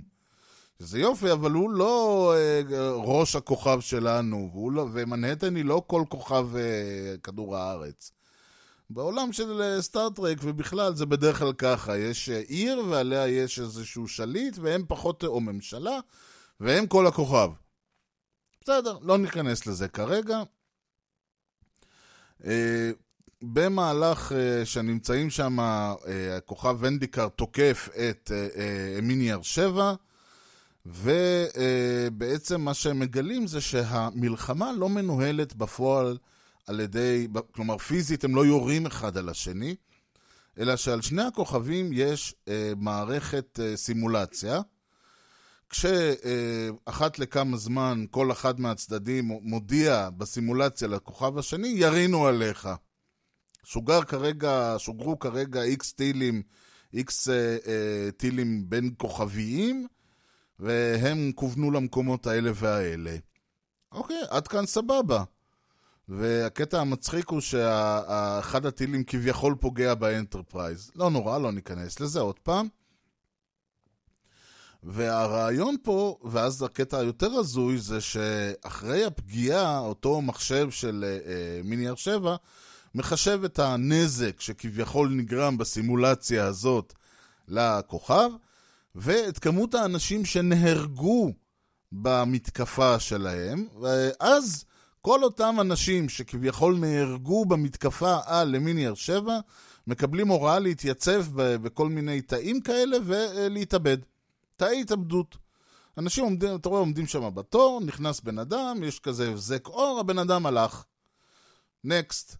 זה 0.79 0.99
יופי, 0.99 1.31
אבל 1.31 1.51
הוא 1.51 1.71
לא 1.71 2.33
אה, 2.37 2.61
ראש 2.91 3.35
הכוכב 3.35 3.79
שלנו, 3.79 4.69
לא, 4.73 4.87
ומנהטן 4.93 5.55
היא 5.55 5.65
לא 5.65 5.83
כל 5.87 6.03
כוכב 6.09 6.55
אה, 6.55 7.15
כדור 7.23 7.57
הארץ. 7.57 8.11
בעולם 8.89 9.33
של 9.33 9.61
אה, 9.61 9.81
סטארט-טרק 9.81 10.37
ובכלל 10.41 10.95
זה 10.95 11.05
בדרך 11.05 11.39
כלל 11.39 11.53
ככה, 11.53 11.97
יש 11.97 12.29
אה, 12.29 12.39
עיר 12.47 12.83
ועליה 12.89 13.27
יש 13.27 13.59
איזשהו 13.59 14.07
שליט, 14.07 14.57
והם 14.61 14.85
פחות, 14.87 15.23
או 15.23 15.41
ממשלה, 15.41 15.99
והם 16.59 16.87
כל 16.87 17.07
הכוכב. 17.07 17.49
בסדר, 18.61 18.97
לא 19.01 19.17
ניכנס 19.17 19.67
לזה 19.67 19.87
כרגע. 19.87 20.43
אה, 22.45 22.91
במהלך 23.41 24.31
שנמצאים 24.65 25.29
שם, 25.29 25.57
הכוכב 26.37 26.77
ונדיקר 26.79 27.27
תוקף 27.27 27.89
את 28.09 28.31
אמיניאר 28.99 29.39
uh, 29.39 29.43
7, 29.43 29.93
ובעצם 30.85 32.61
מה 32.61 32.73
שהם 32.73 32.99
מגלים 32.99 33.47
זה 33.47 33.61
שהמלחמה 33.61 34.71
לא 34.71 34.89
מנוהלת 34.89 35.55
בפועל 35.55 36.17
על 36.67 36.79
ידי, 36.79 37.27
כלומר 37.51 37.77
פיזית 37.77 38.23
הם 38.23 38.35
לא 38.35 38.45
יורים 38.45 38.85
אחד 38.85 39.17
על 39.17 39.29
השני, 39.29 39.75
אלא 40.59 40.75
שעל 40.75 41.01
שני 41.01 41.21
הכוכבים 41.21 41.89
יש 41.93 42.35
uh, 42.45 42.49
מערכת 42.77 43.59
uh, 43.59 43.77
סימולציה, 43.77 44.61
כשאחת 45.69 47.19
לכמה 47.19 47.57
זמן 47.57 48.05
כל 48.11 48.31
אחד 48.31 48.59
מהצדדים 48.59 49.25
מודיע 49.41 50.09
בסימולציה 50.17 50.87
לכוכב 50.87 51.37
השני, 51.37 51.67
ירינו 51.67 52.27
עליך. 52.27 52.69
שוגר 53.63 54.03
כרגע, 54.03 54.75
שוגרו 54.77 55.19
כרגע 55.19 55.61
איקס 55.63 55.93
טילים, 55.93 56.43
איקס 56.93 57.29
אה, 57.29 57.57
אה, 57.67 58.11
טילים 58.17 58.69
בין 58.69 58.93
כוכביים, 58.97 59.87
והם 60.59 61.31
כוונו 61.35 61.71
למקומות 61.71 62.27
האלה 62.27 62.51
והאלה. 62.55 63.15
אוקיי, 63.91 64.21
עד 64.29 64.47
כאן 64.47 64.65
סבבה. 64.65 65.23
והקטע 66.09 66.81
המצחיק 66.81 67.29
הוא 67.29 67.41
שאחד 67.41 68.65
הטילים 68.65 69.03
כביכול 69.03 69.55
פוגע 69.59 69.93
באנטרפרייז. 69.93 70.91
לא 70.95 71.09
נורא, 71.09 71.37
לא 71.37 71.51
ניכנס 71.51 71.99
לזה 71.99 72.19
עוד 72.19 72.39
פעם. 72.39 72.67
והרעיון 74.83 75.75
פה, 75.83 76.17
ואז 76.23 76.63
הקטע 76.63 76.97
היותר 76.97 77.31
הזוי, 77.31 77.77
זה 77.77 78.01
שאחרי 78.01 79.05
הפגיעה, 79.05 79.79
אותו 79.79 80.21
מחשב 80.21 80.71
של 80.71 81.05
אמיניאר 81.25 81.95
7 81.95 82.35
מחשב 82.95 83.41
את 83.45 83.59
הנזק 83.59 84.41
שכביכול 84.41 85.09
נגרם 85.09 85.57
בסימולציה 85.57 86.45
הזאת 86.45 86.93
לכוכב, 87.47 88.29
ואת 88.95 89.39
כמות 89.39 89.75
האנשים 89.75 90.25
שנהרגו 90.25 91.33
במתקפה 91.91 92.99
שלהם, 92.99 93.67
ואז 93.81 94.65
כל 95.05 95.23
אותם 95.23 95.55
אנשים 95.61 96.09
שכביכול 96.09 96.77
נהרגו 96.77 97.45
במתקפה 97.45 98.17
על 98.25 98.55
למיני 98.55 98.89
R 98.89 98.95
7 98.95 99.39
מקבלים 99.87 100.27
הוראה 100.27 100.59
להתייצב 100.59 101.25
בכל 101.35 101.89
מיני 101.89 102.21
תאים 102.21 102.61
כאלה 102.61 102.97
ולהתאבד. 103.05 103.97
תאי 104.55 104.81
התאבדות. 104.81 105.37
אנשים 105.97 106.23
עומדים, 106.23 106.55
אתה 106.55 106.69
רואה, 106.69 106.79
עומדים 106.79 107.07
שם 107.07 107.35
בתור, 107.35 107.81
נכנס 107.85 108.21
בן 108.21 108.39
אדם, 108.39 108.83
יש 108.83 108.99
כזה 108.99 109.29
הבזק 109.29 109.67
אור, 109.67 109.99
הבן 109.99 110.17
אדם 110.17 110.45
הלך. 110.45 110.83
נקסט. 111.83 112.37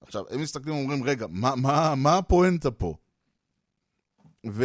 עכשיו, 0.00 0.24
הם 0.30 0.40
מסתכלים 0.40 0.74
ואומרים, 0.74 1.04
רגע, 1.04 1.26
מה, 1.30 1.54
מה, 1.56 1.94
מה 1.94 2.16
הפואנטה 2.18 2.70
פה? 2.70 2.94
ופה 4.44 4.60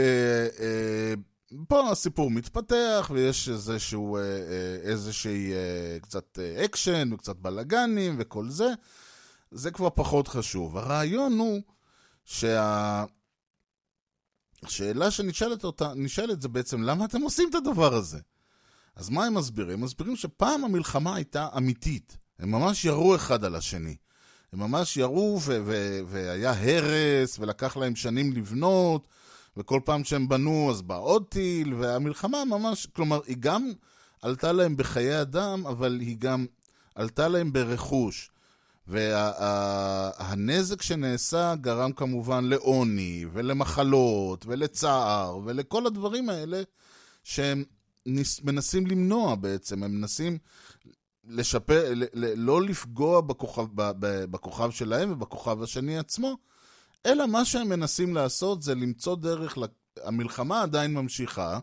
אה, 1.71 1.91
הסיפור 1.91 2.31
מתפתח, 2.31 3.11
ויש 3.13 3.49
איזשהו, 3.49 4.17
אה, 4.17 4.21
אה, 4.21 4.75
איזושהי 4.81 5.51
קצת 6.01 6.39
אקשן, 6.65 7.13
וקצת 7.13 7.35
בלאגנים, 7.35 8.15
וכל 8.19 8.49
זה. 8.49 8.67
זה 9.51 9.71
כבר 9.71 9.89
פחות 9.89 10.27
חשוב. 10.27 10.77
הרעיון 10.77 11.39
הוא 11.39 11.61
שה... 12.25 13.05
השאלה 14.63 15.11
שנשאלת 15.11 15.63
אותה, 15.63 15.93
נשאלת 15.95 16.41
זה 16.41 16.47
בעצם, 16.47 16.83
למה 16.83 17.05
אתם 17.05 17.21
עושים 17.21 17.49
את 17.49 17.55
הדבר 17.55 17.93
הזה? 17.93 18.19
אז 18.95 19.09
מה 19.09 19.25
הם 19.25 19.33
מסבירים? 19.33 19.73
הם 19.73 19.81
מסבירים 19.81 20.15
שפעם 20.15 20.63
המלחמה 20.63 21.15
הייתה 21.15 21.47
אמיתית. 21.57 22.17
הם 22.39 22.51
ממש 22.51 22.85
ירו 22.85 23.15
אחד 23.15 23.43
על 23.43 23.55
השני. 23.55 23.95
הם 24.53 24.59
ממש 24.59 24.97
ירו 24.97 25.39
ו- 25.41 25.61
ו- 25.65 25.99
והיה 26.07 26.51
הרס, 26.51 27.39
ולקח 27.39 27.77
להם 27.77 27.95
שנים 27.95 28.33
לבנות, 28.33 29.07
וכל 29.57 29.79
פעם 29.85 30.03
שהם 30.03 30.29
בנו 30.29 30.71
אז 30.71 30.81
בא 30.81 30.97
עוד 30.97 31.25
טיל, 31.29 31.73
והמלחמה 31.73 32.45
ממש, 32.45 32.85
כלומר, 32.85 33.19
היא 33.27 33.37
גם 33.39 33.71
עלתה 34.21 34.51
להם 34.51 34.77
בחיי 34.77 35.21
אדם, 35.21 35.67
אבל 35.67 35.99
היא 35.99 36.17
גם 36.17 36.45
עלתה 36.95 37.27
להם 37.27 37.53
ברכוש. 37.53 38.29
והנזק 38.87 40.77
וה, 40.77 40.83
שנעשה 40.83 41.55
גרם 41.55 41.91
כמובן 41.91 42.45
לעוני, 42.45 43.25
ולמחלות, 43.31 44.45
ולצער, 44.45 45.39
ולכל 45.45 45.87
הדברים 45.87 46.29
האלה 46.29 46.61
שהם 47.23 47.63
מנסים 48.43 48.87
למנוע 48.87 49.35
בעצם, 49.35 49.83
הם 49.83 49.91
מנסים 49.91 50.37
לשפר, 51.27 51.93
לא 52.35 52.61
לפגוע 52.61 53.21
בכוכב, 53.21 53.65
בכוכב 54.31 54.71
שלהם 54.71 55.11
ובכוכב 55.11 55.63
השני 55.63 55.97
עצמו, 55.97 56.37
אלא 57.05 57.25
מה 57.27 57.45
שהם 57.45 57.69
מנסים 57.69 58.15
לעשות 58.15 58.63
זה 58.63 58.75
למצוא 58.75 59.15
דרך, 59.15 59.57
המלחמה 60.03 60.61
עדיין 60.61 60.93
ממשיכה, 60.93 61.59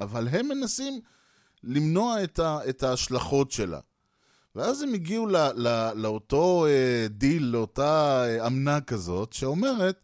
אבל 0.00 0.28
הם 0.28 0.48
מנסים 0.48 1.00
למנוע 1.64 2.24
את, 2.24 2.38
ה, 2.38 2.58
את 2.68 2.82
ההשלכות 2.82 3.50
שלה. 3.50 3.80
ואז 4.54 4.82
הם 4.82 4.94
הגיעו 4.94 5.26
לא, 5.26 5.52
לא, 5.54 5.92
לאותו 5.92 6.66
אה, 6.66 7.06
דיל, 7.08 7.44
לאותה 7.44 8.24
אה, 8.26 8.46
אמנה 8.46 8.80
כזאת, 8.80 9.32
שאומרת, 9.32 10.00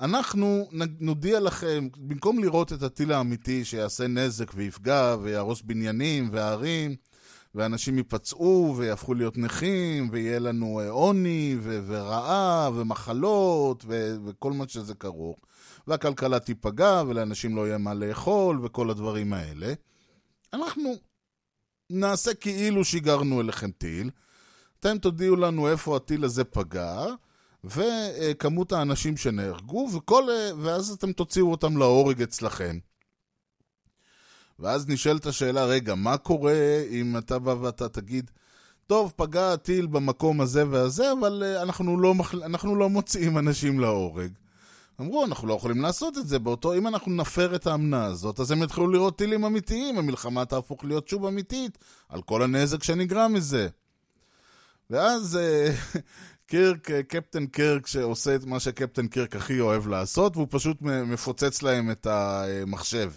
אנחנו 0.00 0.68
נודיע 1.00 1.40
לכם, 1.40 1.88
במקום 1.96 2.38
לראות 2.38 2.72
את 2.72 2.82
הטיל 2.82 3.12
האמיתי 3.12 3.64
שיעשה 3.64 4.06
נזק 4.06 4.52
ויפגע 4.54 5.16
ויהרוס 5.22 5.62
בניינים 5.62 6.28
וערים, 6.32 6.96
ואנשים 7.54 7.98
ייפצעו 7.98 8.74
ויהפכו 8.76 9.14
להיות 9.14 9.38
נכים, 9.38 10.08
ויהיה 10.12 10.38
לנו 10.38 10.80
אה, 10.80 10.90
עוני 10.90 11.56
ו- 11.60 11.80
ורעב 11.86 12.74
ומחלות 12.76 13.84
ו- 13.88 14.16
וכל 14.24 14.52
מה 14.52 14.64
שזה 14.68 14.94
כרוך, 14.94 15.38
והכלכלה 15.86 16.38
תיפגע 16.38 17.02
ולאנשים 17.08 17.56
לא 17.56 17.66
יהיה 17.66 17.78
מה 17.78 17.94
לאכול 17.94 18.60
וכל 18.62 18.90
הדברים 18.90 19.32
האלה. 19.32 19.72
אנחנו 20.52 20.94
נעשה 21.90 22.34
כאילו 22.34 22.84
שיגרנו 22.84 23.40
אליכם 23.40 23.70
טיל, 23.70 24.10
אתם 24.80 24.98
תודיעו 24.98 25.36
לנו 25.36 25.68
איפה 25.68 25.96
הטיל 25.96 26.24
הזה 26.24 26.44
פגע, 26.44 27.06
וכמות 27.64 28.72
האנשים 28.72 29.16
שנהרגו, 29.16 29.88
וכל, 29.92 30.24
ואז 30.62 30.90
אתם 30.90 31.12
תוציאו 31.12 31.50
אותם 31.50 31.76
להורג 31.76 32.22
אצלכם. 32.22 32.78
ואז 34.62 34.88
נשאלת 34.88 35.26
השאלה, 35.26 35.64
רגע, 35.64 35.94
מה 35.94 36.16
קורה 36.16 36.82
אם 36.90 37.16
אתה 37.18 37.38
בא 37.38 37.54
ואתה 37.60 37.88
תגיד, 37.88 38.30
טוב, 38.86 39.12
פגע 39.16 39.52
הטיל 39.52 39.86
במקום 39.86 40.40
הזה 40.40 40.68
והזה, 40.68 41.12
אבל 41.12 41.42
אנחנו 41.62 42.00
לא, 42.00 42.14
אנחנו 42.44 42.76
לא 42.76 42.88
מוציאים 42.88 43.38
אנשים 43.38 43.80
להורג. 43.80 44.30
אמרו, 45.00 45.24
אנחנו 45.24 45.48
לא 45.48 45.54
יכולים 45.54 45.82
לעשות 45.82 46.18
את 46.18 46.28
זה, 46.28 46.38
באותו, 46.38 46.74
אם 46.74 46.86
אנחנו 46.86 47.12
נפר 47.12 47.54
את 47.54 47.66
האמנה 47.66 48.04
הזאת, 48.04 48.40
אז 48.40 48.50
הם 48.50 48.62
יתחילו 48.62 48.86
לראות 48.88 49.18
טילים 49.18 49.44
אמיתיים, 49.44 49.98
המלחמה 49.98 50.44
תהפוך 50.44 50.84
להיות 50.84 51.08
שוב 51.08 51.26
אמיתית, 51.26 51.78
על 52.08 52.22
כל 52.22 52.42
הנזק 52.42 52.82
שנגרם 52.82 53.32
מזה. 53.32 53.68
ואז 54.90 55.36
אה, 55.36 55.74
קירק, 56.46 56.90
אה, 56.90 57.02
קפטן 57.02 57.46
קירק, 57.46 57.86
שעושה 57.86 58.34
את 58.34 58.44
מה 58.44 58.60
שקפטן 58.60 59.06
קירק 59.06 59.36
הכי 59.36 59.60
אוהב 59.60 59.88
לעשות, 59.88 60.36
והוא 60.36 60.46
פשוט 60.50 60.82
מפוצץ 60.82 61.62
להם 61.62 61.90
את 61.90 62.06
המחשב, 62.06 63.10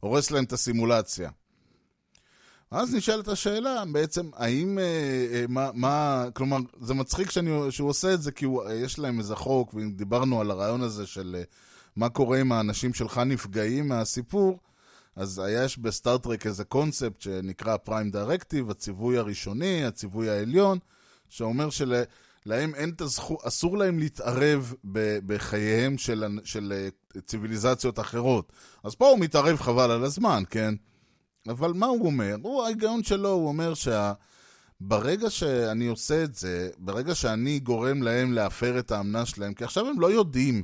הורס 0.00 0.30
להם 0.30 0.44
את 0.44 0.52
הסימולציה. 0.52 1.30
אז 2.70 2.94
נשאלת 2.94 3.28
השאלה, 3.28 3.84
בעצם, 3.92 4.30
האם, 4.34 4.78
אה, 4.78 4.84
אה, 5.32 5.44
מה, 5.48 5.70
מה, 5.74 6.24
כלומר, 6.34 6.56
זה 6.80 6.94
מצחיק 6.94 7.30
שאני, 7.30 7.50
שהוא 7.70 7.88
עושה 7.88 8.14
את 8.14 8.22
זה 8.22 8.32
כי 8.32 8.44
הוא, 8.44 8.62
יש 8.70 8.98
להם 8.98 9.18
איזה 9.18 9.36
חוק, 9.36 9.74
ודיברנו 9.74 10.40
על 10.40 10.50
הרעיון 10.50 10.82
הזה 10.82 11.06
של 11.06 11.36
אה, 11.38 11.42
מה 11.96 12.08
קורה 12.08 12.40
אם 12.40 12.52
האנשים 12.52 12.94
שלך 12.94 13.18
נפגעים 13.18 13.88
מהסיפור, 13.88 14.58
אז 15.16 15.42
יש 15.50 15.78
בסטארט-טרק 15.78 16.46
איזה 16.46 16.64
קונספט 16.64 17.20
שנקרא 17.20 17.76
פריים 17.76 18.10
דירקטיב, 18.10 18.70
הציווי 18.70 19.18
הראשוני, 19.18 19.84
הציווי 19.84 20.30
העליון, 20.30 20.78
שאומר 21.28 21.70
של... 21.70 22.02
להם 22.46 22.74
אין 22.74 22.90
את 22.90 23.00
הזכות, 23.00 23.44
אסור 23.44 23.78
להם 23.78 23.98
להתערב 23.98 24.74
בחייהם 25.26 25.98
של, 25.98 26.24
של 26.44 26.72
אה, 26.76 27.20
ציוויליזציות 27.20 28.00
אחרות. 28.00 28.52
אז 28.84 28.94
פה 28.94 29.08
הוא 29.08 29.18
מתערב 29.18 29.56
חבל 29.56 29.90
על 29.90 30.04
הזמן, 30.04 30.42
כן? 30.50 30.74
אבל 31.48 31.72
מה 31.72 31.86
הוא 31.86 32.06
אומר? 32.06 32.36
הוא, 32.42 32.62
ההיגיון 32.62 33.02
שלו, 33.02 33.28
הוא 33.28 33.48
אומר 33.48 33.72
שברגע 33.74 35.30
שאני 35.30 35.86
עושה 35.86 36.24
את 36.24 36.34
זה, 36.34 36.70
ברגע 36.78 37.14
שאני 37.14 37.58
גורם 37.58 38.02
להם 38.02 38.32
להפר 38.32 38.78
את 38.78 38.92
האמנה 38.92 39.26
שלהם, 39.26 39.54
כי 39.54 39.64
עכשיו 39.64 39.86
הם 39.86 40.00
לא 40.00 40.12
יודעים 40.12 40.62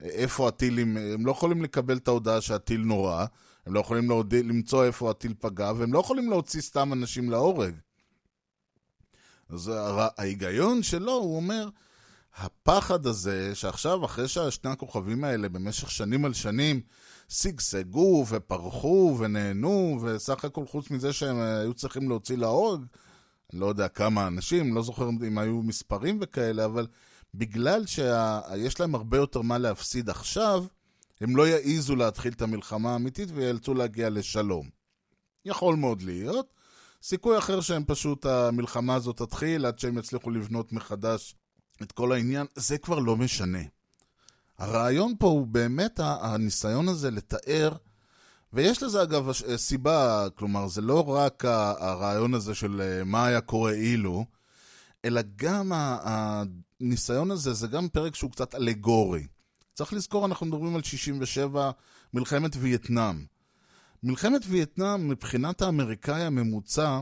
איפה 0.00 0.48
הטילים, 0.48 0.96
הם 0.96 1.26
לא 1.26 1.30
יכולים 1.30 1.62
לקבל 1.62 1.96
את 1.96 2.08
ההודעה 2.08 2.40
שהטיל 2.40 2.80
נורא, 2.80 3.24
הם 3.66 3.74
לא 3.74 3.80
יכולים 3.80 4.08
להוד... 4.08 4.34
למצוא 4.34 4.84
איפה 4.84 5.10
הטיל 5.10 5.34
פגע, 5.38 5.72
והם 5.76 5.92
לא 5.92 5.98
יכולים 5.98 6.30
להוציא 6.30 6.60
סתם 6.60 6.92
אנשים 6.92 7.30
להורג. 7.30 7.74
אז 9.48 9.72
ההיגיון 10.18 10.82
שלו, 10.82 11.12
הוא 11.12 11.36
אומר, 11.36 11.68
הפחד 12.36 13.06
הזה, 13.06 13.54
שעכשיו, 13.54 14.04
אחרי 14.04 14.28
ששני 14.28 14.70
הכוכבים 14.70 15.24
האלה 15.24 15.48
במשך 15.48 15.90
שנים 15.90 16.24
על 16.24 16.34
שנים 16.34 16.80
שגשגו 17.28 18.24
ופרחו 18.28 19.16
ונהנו, 19.18 20.00
וסך 20.02 20.44
הכל 20.44 20.66
חוץ 20.66 20.90
מזה 20.90 21.12
שהם 21.12 21.40
היו 21.40 21.74
צריכים 21.74 22.08
להוציא 22.08 22.36
להורג, 22.36 22.80
אני 23.52 23.60
לא 23.60 23.66
יודע 23.66 23.88
כמה 23.88 24.26
אנשים, 24.26 24.74
לא 24.74 24.82
זוכר 24.82 25.08
אם 25.08 25.38
היו 25.38 25.62
מספרים 25.62 26.18
וכאלה, 26.22 26.64
אבל 26.64 26.86
בגלל 27.34 27.86
שיש 27.86 28.80
להם 28.80 28.94
הרבה 28.94 29.16
יותר 29.16 29.42
מה 29.42 29.58
להפסיד 29.58 30.10
עכשיו, 30.10 30.64
הם 31.20 31.36
לא 31.36 31.48
יעיזו 31.48 31.96
להתחיל 31.96 32.32
את 32.32 32.42
המלחמה 32.42 32.92
האמיתית 32.92 33.28
ויאלצו 33.34 33.74
להגיע 33.74 34.10
לשלום. 34.10 34.68
יכול 35.44 35.76
מאוד 35.76 36.02
להיות. 36.02 36.57
סיכוי 37.08 37.38
אחר 37.38 37.60
שהם 37.60 37.84
פשוט, 37.86 38.26
המלחמה 38.26 38.94
הזאת 38.94 39.16
תתחיל 39.16 39.66
עד 39.66 39.78
שהם 39.78 39.98
יצליחו 39.98 40.30
לבנות 40.30 40.72
מחדש 40.72 41.34
את 41.82 41.92
כל 41.92 42.12
העניין, 42.12 42.46
זה 42.56 42.78
כבר 42.78 42.98
לא 42.98 43.16
משנה. 43.16 43.58
הרעיון 44.58 45.14
פה 45.18 45.26
הוא 45.26 45.46
באמת 45.46 46.00
הניסיון 46.00 46.88
הזה 46.88 47.10
לתאר 47.10 47.72
ויש 48.52 48.82
לזה 48.82 49.02
אגב 49.02 49.28
הש- 49.28 49.42
סיבה, 49.56 50.26
כלומר, 50.34 50.68
זה 50.68 50.80
לא 50.80 51.08
רק 51.08 51.44
הרעיון 51.44 52.34
הזה 52.34 52.54
של 52.54 52.80
אה, 52.80 53.04
מה 53.04 53.26
היה 53.26 53.40
קורה 53.40 53.72
אילו, 53.72 54.24
אלא 55.04 55.20
גם 55.36 55.72
הניסיון 55.74 57.30
הזה, 57.30 57.52
זה 57.52 57.66
גם 57.66 57.88
פרק 57.88 58.14
שהוא 58.14 58.30
קצת 58.30 58.54
אלגורי. 58.54 59.26
צריך 59.74 59.92
לזכור, 59.92 60.26
אנחנו 60.26 60.46
מדברים 60.46 60.76
על 60.76 60.82
67, 60.82 61.70
מלחמת 62.14 62.56
וייטנאם. 62.56 63.37
מלחמת 64.02 64.42
וייטנאם, 64.48 65.08
מבחינת 65.08 65.62
האמריקאי 65.62 66.22
הממוצע, 66.22 67.00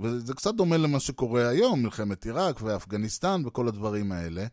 וזה 0.00 0.34
קצת 0.34 0.54
דומה 0.54 0.76
למה 0.76 1.00
שקורה 1.00 1.48
היום, 1.48 1.82
מלחמת 1.82 2.24
עיראק 2.24 2.62
ואפגניסטן 2.62 3.42
וכל 3.46 3.68
הדברים 3.68 4.12
האלה, 4.12 4.46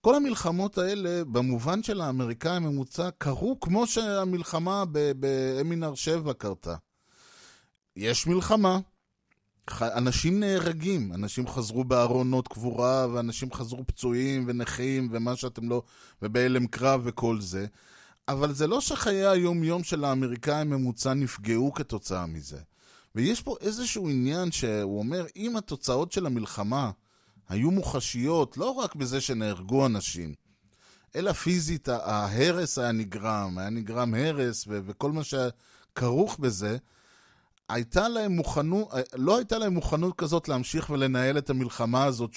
כל 0.00 0.14
המלחמות 0.14 0.78
האלה, 0.78 1.24
במובן 1.24 1.82
של 1.82 2.00
האמריקאי 2.00 2.56
הממוצע, 2.56 3.08
קרו 3.18 3.60
כמו 3.60 3.86
שהמלחמה 3.86 4.84
באמינר 5.16 5.94
7 5.94 6.32
קרתה. 6.32 6.74
יש 7.96 8.26
מלחמה, 8.26 8.78
אנשים 9.80 10.40
נהרגים, 10.40 11.12
אנשים 11.12 11.48
חזרו 11.48 11.84
בארונות 11.84 12.48
קבורה, 12.48 13.06
ואנשים 13.12 13.52
חזרו 13.52 13.86
פצועים 13.86 14.44
ונכים, 14.48 15.08
ומה 15.12 15.36
שאתם 15.36 15.68
לא... 15.68 15.82
ובהלם 16.22 16.66
קרב 16.66 17.00
וכל 17.04 17.40
זה. 17.40 17.66
אבל 18.28 18.52
זה 18.52 18.66
לא 18.66 18.80
שחיי 18.80 19.26
היום-יום 19.26 19.84
של 19.84 20.04
האמריקאי 20.04 20.54
הממוצע 20.54 21.14
נפגעו 21.14 21.72
כתוצאה 21.72 22.26
מזה. 22.26 22.58
ויש 23.14 23.42
פה 23.42 23.56
איזשהו 23.60 24.08
עניין 24.08 24.52
שהוא 24.52 24.98
אומר, 24.98 25.26
אם 25.36 25.56
התוצאות 25.56 26.12
של 26.12 26.26
המלחמה 26.26 26.90
היו 27.48 27.70
מוחשיות, 27.70 28.56
לא 28.56 28.70
רק 28.70 28.94
בזה 28.94 29.20
שנהרגו 29.20 29.86
אנשים, 29.86 30.34
אלא 31.16 31.32
פיזית, 31.32 31.88
ההרס 31.88 32.78
היה 32.78 32.92
נגרם, 32.92 33.58
היה 33.58 33.70
נגרם 33.70 34.14
הרס 34.14 34.64
ו- 34.68 34.80
וכל 34.86 35.12
מה 35.12 35.20
שכרוך 35.24 36.38
בזה, 36.38 36.76
הייתה 37.68 38.08
להם 38.08 38.32
מוכנות, 38.32 38.88
לא 39.14 39.36
הייתה 39.36 39.58
להם 39.58 39.74
מוכנות 39.74 40.18
כזאת 40.18 40.48
להמשיך 40.48 40.90
ולנהל 40.90 41.38
את 41.38 41.50
המלחמה 41.50 42.04
הזאת, 42.04 42.30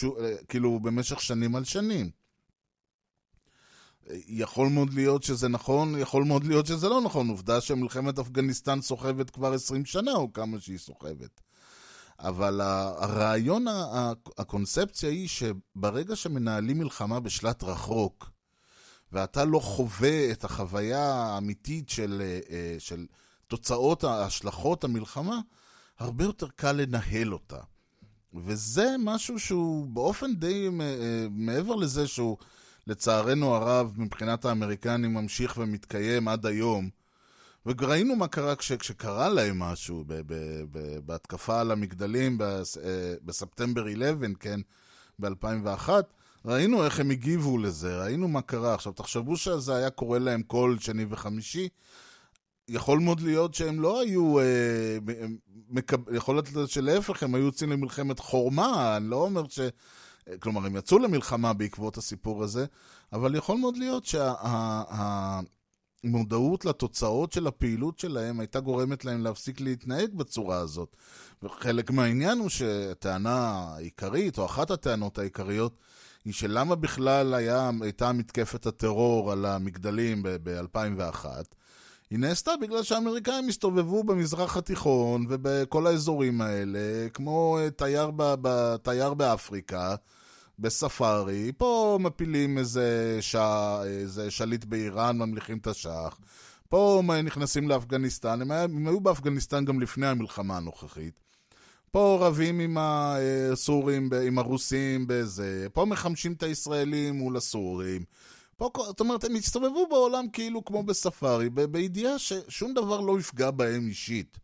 כאילו, 0.49 0.79
במשך 0.79 1.21
שנים 1.21 1.55
על 1.55 1.63
שנים. 1.63 2.09
יכול 4.27 4.69
מאוד 4.69 4.93
להיות 4.93 5.23
שזה 5.23 5.47
נכון, 5.47 5.99
יכול 5.99 6.23
מאוד 6.23 6.43
להיות 6.43 6.65
שזה 6.65 6.89
לא 6.89 7.01
נכון. 7.01 7.29
עובדה 7.29 7.61
שמלחמת 7.61 8.19
אפגניסטן 8.19 8.81
סוחבת 8.81 9.29
כבר 9.29 9.53
20 9.53 9.85
שנה, 9.85 10.11
או 10.11 10.33
כמה 10.33 10.59
שהיא 10.59 10.77
סוחבת. 10.77 11.41
אבל 12.19 12.61
הרעיון, 12.61 13.65
הקונספציה 14.37 15.09
היא 15.09 15.27
שברגע 15.27 16.15
שמנהלים 16.15 16.77
מלחמה 16.77 17.19
בשלט 17.19 17.63
רחוק, 17.63 18.29
ואתה 19.11 19.45
לא 19.45 19.59
חווה 19.59 20.31
את 20.31 20.43
החוויה 20.43 21.13
האמיתית 21.13 21.89
של, 21.89 22.21
אה, 22.21 22.39
אה, 22.49 22.75
של 22.79 23.05
תוצאות 23.47 24.03
ההשלכות 24.03 24.83
המלחמה, 24.83 25.39
הרבה 25.99 26.23
יותר 26.23 26.47
קל 26.55 26.71
לנהל 26.71 27.33
אותה. 27.33 27.59
וזה 28.33 28.95
משהו 28.99 29.39
שהוא 29.39 29.87
באופן 29.87 30.35
די 30.35 30.69
אה, 30.81 31.27
מעבר 31.31 31.75
לזה 31.75 32.07
שהוא 32.07 32.37
לצערנו 32.87 33.55
הרב 33.55 33.93
מבחינת 33.97 34.45
האמריקנים 34.45 35.13
ממשיך 35.13 35.57
ומתקיים 35.57 36.27
עד 36.27 36.45
היום. 36.45 36.89
וראינו 37.65 38.15
מה 38.15 38.27
קרה 38.27 38.55
כש, 38.55 38.71
כשקרה 38.71 39.29
להם 39.29 39.59
משהו 39.59 40.03
ב, 40.07 40.13
ב, 40.13 40.33
ב, 40.71 40.99
בהתקפה 41.05 41.61
על 41.61 41.71
המגדלים 41.71 42.37
בס, 42.39 42.77
אה, 42.77 43.13
בספטמבר 43.23 43.87
11, 43.87 44.27
כן, 44.39 44.59
ב-2001. 45.19 45.89
ראינו 46.45 46.85
איך 46.85 46.99
הם 46.99 47.09
הגיבו 47.09 47.57
לזה, 47.57 47.97
ראינו 48.01 48.27
מה 48.27 48.41
קרה. 48.41 48.73
עכשיו, 48.73 48.93
תחשבו 48.93 49.37
שזה 49.37 49.75
היה 49.75 49.89
קורה 49.89 50.19
להם 50.19 50.43
כל 50.43 50.75
שני 50.79 51.05
וחמישי, 51.09 51.69
יכול 52.67 52.99
מאוד 52.99 53.21
להיות 53.21 53.53
שהם 53.53 53.81
לא 53.81 54.01
היו, 54.01 54.39
אה, 54.39 54.97
מקב... 55.69 56.13
יכול 56.13 56.35
להיות 56.35 56.69
שלהפך, 56.69 57.23
הם 57.23 57.35
היו 57.35 57.45
יוצאים 57.45 57.71
למלחמת 57.71 58.19
חורמה, 58.19 58.97
אני 58.97 59.09
לא 59.09 59.15
אומר 59.15 59.43
ש... 59.49 59.59
כלומר, 60.39 60.65
הם 60.65 60.75
יצאו 60.75 60.99
למלחמה 60.99 61.53
בעקבות 61.53 61.97
הסיפור 61.97 62.43
הזה, 62.43 62.65
אבל 63.13 63.35
יכול 63.35 63.57
מאוד 63.57 63.77
להיות 63.77 64.05
שהמודעות 66.03 66.61
שה... 66.61 66.69
לתוצאות 66.69 67.31
של 67.31 67.47
הפעילות 67.47 67.99
שלהם 67.99 68.39
הייתה 68.39 68.59
גורמת 68.59 69.05
להם 69.05 69.23
להפסיק 69.23 69.61
להתנהג 69.61 70.13
בצורה 70.13 70.57
הזאת. 70.57 70.95
וחלק 71.43 71.91
מהעניין 71.91 72.39
הוא 72.39 72.49
שהטענה 72.49 73.69
העיקרית, 73.75 74.37
או 74.37 74.45
אחת 74.45 74.71
הטענות 74.71 75.19
העיקריות, 75.19 75.75
היא 76.25 76.33
שלמה 76.33 76.75
בכלל 76.75 77.33
היה, 77.33 77.71
הייתה 77.81 78.11
מתקפת 78.11 78.65
הטרור 78.65 79.31
על 79.31 79.45
המגדלים 79.45 80.23
ב-2001, 80.23 81.25
היא 82.09 82.19
נעשתה 82.19 82.51
בגלל 82.61 82.83
שהאמריקאים 82.83 83.49
הסתובבו 83.49 84.03
במזרח 84.03 84.57
התיכון 84.57 85.25
ובכל 85.29 85.87
האזורים 85.87 86.41
האלה, 86.41 87.09
כמו 87.13 87.57
תייר, 87.75 88.11
ב, 88.15 88.35
ב, 88.41 88.75
תייר 88.77 89.13
באפריקה, 89.13 89.95
בספארי, 90.59 91.51
פה 91.57 91.97
מפילים 92.01 92.57
איזה, 92.57 93.17
שע, 93.21 93.83
איזה 93.83 94.31
שליט 94.31 94.65
באיראן, 94.65 95.17
ממליכים 95.17 95.57
את 95.57 95.67
השח, 95.67 96.17
פה 96.69 97.03
נכנסים 97.23 97.69
לאפגניסטן, 97.69 98.41
הם, 98.41 98.51
הם 98.51 98.87
היו 98.87 98.99
באפגניסטן 98.99 99.65
גם 99.65 99.79
לפני 99.79 100.07
המלחמה 100.07 100.57
הנוכחית. 100.57 101.19
פה 101.91 102.17
רבים 102.21 102.59
עם 102.59 102.77
הסורים, 102.79 104.09
עם 104.27 104.39
הרוסים 104.39 105.05
בזה, 105.07 105.67
פה 105.73 105.85
מחמשים 105.85 106.33
את 106.33 106.43
הישראלים 106.43 107.15
מול 107.15 107.37
הסורים. 107.37 108.03
פה, 108.57 108.69
זאת 108.75 108.99
אומרת, 108.99 109.23
הם 109.23 109.35
הסתובבו 109.35 109.87
בעולם 109.89 110.25
כאילו 110.33 110.65
כמו 110.65 110.83
בספארי, 110.83 111.49
בידיעה 111.49 112.19
ששום 112.19 112.73
דבר 112.73 113.01
לא 113.01 113.19
יפגע 113.19 113.51
בהם 113.51 113.87
אישית. 113.87 114.37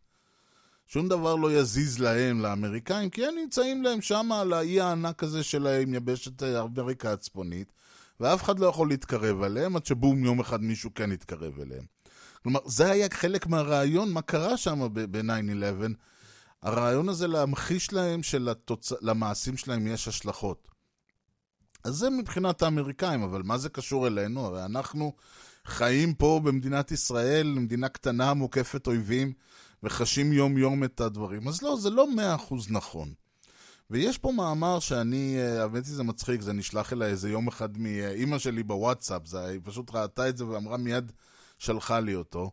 שום 0.94 1.08
דבר 1.08 1.36
לא 1.36 1.52
יזיז 1.52 1.98
להם, 1.98 2.40
לאמריקאים, 2.40 3.10
כי 3.10 3.26
הם 3.26 3.34
נמצאים 3.42 3.82
להם 3.82 4.00
שם 4.00 4.32
על 4.32 4.52
האי 4.52 4.80
הענק 4.80 5.22
הזה 5.22 5.42
שלהם, 5.42 5.94
יבשת 5.94 6.42
אמריקה 6.42 7.12
הצפונית, 7.12 7.72
ואף 8.20 8.42
אחד 8.42 8.58
לא 8.58 8.66
יכול 8.66 8.88
להתקרב 8.88 9.42
אליהם, 9.42 9.76
עד 9.76 9.86
שבום 9.86 10.24
יום 10.24 10.40
אחד 10.40 10.62
מישהו 10.62 10.90
כן 10.94 11.12
יתקרב 11.12 11.60
אליהם. 11.60 11.84
כלומר, 12.42 12.60
זה 12.66 12.90
היה 12.90 13.06
חלק 13.12 13.46
מהרעיון, 13.46 14.12
מה 14.12 14.22
קרה 14.22 14.56
שם 14.56 14.88
ב-9-11. 14.92 15.92
הרעיון 16.62 17.08
הזה 17.08 17.26
להמחיש 17.26 17.92
להם 17.92 18.20
שלמעשים 18.22 19.56
שלהם 19.56 19.86
יש 19.86 20.08
השלכות. 20.08 20.68
אז 21.84 21.94
זה 21.94 22.10
מבחינת 22.10 22.62
האמריקאים, 22.62 23.22
אבל 23.22 23.42
מה 23.42 23.58
זה 23.58 23.68
קשור 23.68 24.06
אלינו? 24.06 24.46
הרי 24.46 24.64
אנחנו 24.64 25.12
חיים 25.66 26.14
פה 26.14 26.40
במדינת 26.44 26.92
ישראל, 26.92 27.46
מדינה 27.46 27.88
קטנה 27.88 28.34
מוקפת 28.34 28.86
אויבים, 28.86 29.32
וחשים 29.84 30.32
יום-יום 30.32 30.84
את 30.84 31.00
הדברים. 31.00 31.48
אז 31.48 31.62
לא, 31.62 31.76
זה 31.76 31.90
לא 31.90 32.14
מאה 32.14 32.34
אחוז 32.34 32.70
נכון. 32.70 33.12
ויש 33.90 34.18
פה 34.18 34.32
מאמר 34.32 34.78
שאני, 34.80 35.36
האמת 35.40 35.86
היא 35.86 35.94
זה 35.94 36.02
מצחיק, 36.02 36.40
זה 36.40 36.52
נשלח 36.52 36.92
אליי 36.92 37.10
איזה 37.10 37.30
יום 37.30 37.48
אחד 37.48 37.78
מאימא 37.78 38.38
שלי 38.38 38.62
בוואטסאפ, 38.62 39.26
זה, 39.26 39.46
היא 39.46 39.60
פשוט 39.64 39.90
ראתה 39.94 40.28
את 40.28 40.36
זה 40.36 40.46
ואמרה 40.46 40.76
מיד 40.76 41.12
שלחה 41.58 42.00
לי 42.00 42.14
אותו. 42.14 42.50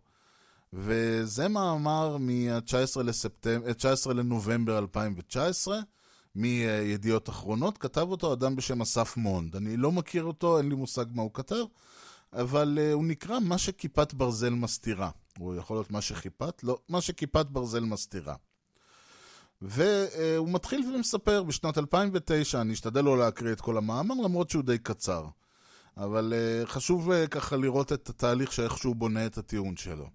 וזה 0.74 1.48
מאמר 1.48 2.18
מ-19 2.18 3.04
לספטמבר, 3.04 3.74
19 3.74 4.14
לנובמבר 4.14 4.78
2019, 4.78 5.80
מידיעות 6.36 7.30
אחרונות, 7.30 7.78
כתב 7.78 8.08
אותו 8.10 8.34
אדם 8.34 8.56
בשם 8.56 8.82
אסף 8.82 9.18
מונד. 9.18 9.56
אני 9.56 9.78
לא 9.78 9.92
מכיר 9.92 10.24
אותו, 10.24 10.58
אין 10.58 10.70
לי 10.70 10.76
מושג 10.76 11.06
מה 11.14 11.22
הוא 11.22 11.32
כתב, 11.34 11.64
אבל 12.34 12.78
uh, 12.82 12.94
הוא 12.94 13.06
נקרא 13.06 13.40
מה 13.40 13.58
שכיפת 13.58 14.14
ברזל 14.14 14.50
מסתירה. 14.50 15.10
הוא 15.38 15.56
יכול 15.56 15.78
להיות 15.78 15.92
מה 15.92 16.02
שכיפת? 16.02 16.64
לא, 16.64 16.80
מה 16.90 17.02
שכיפת 17.02 17.46
ברזל 17.46 17.84
מסתירה. 17.84 18.36
והוא 19.62 20.50
מתחיל 20.50 20.94
ומספר, 20.96 21.44
בשנת 21.44 21.78
2009, 21.78 22.62
אני 22.62 22.74
אשתדל 22.74 23.02
לא 23.02 23.18
להקריא 23.18 23.54
את 23.54 23.62
כל 23.62 23.78
המאמר, 23.78 24.16
למרות 24.24 24.50
שהוא 24.50 24.64
די 24.64 24.78
קצר. 24.78 25.26
אבל 25.98 26.34
uh, 26.34 26.68
חשוב 26.68 27.12
uh, 27.12 27.28
ככה 27.28 27.58
לראות 27.58 27.94
את 27.94 28.10
התהליך 28.10 28.54
שאיך 28.54 28.78
שהוא 28.78 28.96
בונה 28.96 29.26
את 29.26 29.38
הטיעון 29.38 29.78
שלו. 29.78 30.10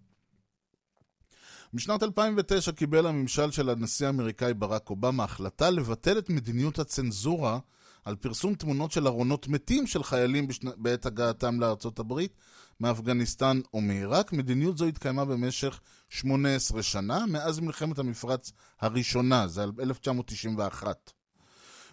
בשנת 1.75 2.03
2009 2.03 2.73
קיבל 2.73 3.07
הממשל 3.07 3.51
של 3.51 3.71
הנשיא 3.71 4.07
האמריקאי 4.07 4.55
ברק 4.55 4.91
אובמה 4.91 5.25
החלטה 5.25 5.71
לבטל 5.71 6.19
את 6.19 6.31
מדיניות 6.31 6.79
הצנזורה 6.79 7.59
על 8.07 8.17
פרסום 8.17 8.55
תמונות 8.55 8.93
של 8.93 9.07
ארונות 9.07 9.49
מתים 9.49 9.87
של 9.87 10.03
חיילים 10.03 10.47
בשנה, 10.47 10.71
בעת 10.77 11.07
הגעתם 11.07 11.61
לארצות 11.61 11.99
הברית, 11.99 12.35
מאפגניסטן 12.81 13.61
או 13.75 13.81
מעיראק. 13.81 14.33
מדיניות 14.33 14.79
זו 14.79 14.85
התקיימה 14.85 15.25
במשך 15.25 15.81
18 16.09 16.83
שנה, 16.83 17.27
מאז 17.27 17.61
מלחמת 17.61 17.99
המפרץ 17.99 18.53
הראשונה, 18.81 19.49
זה 19.49 19.65
1991. 19.81 21.13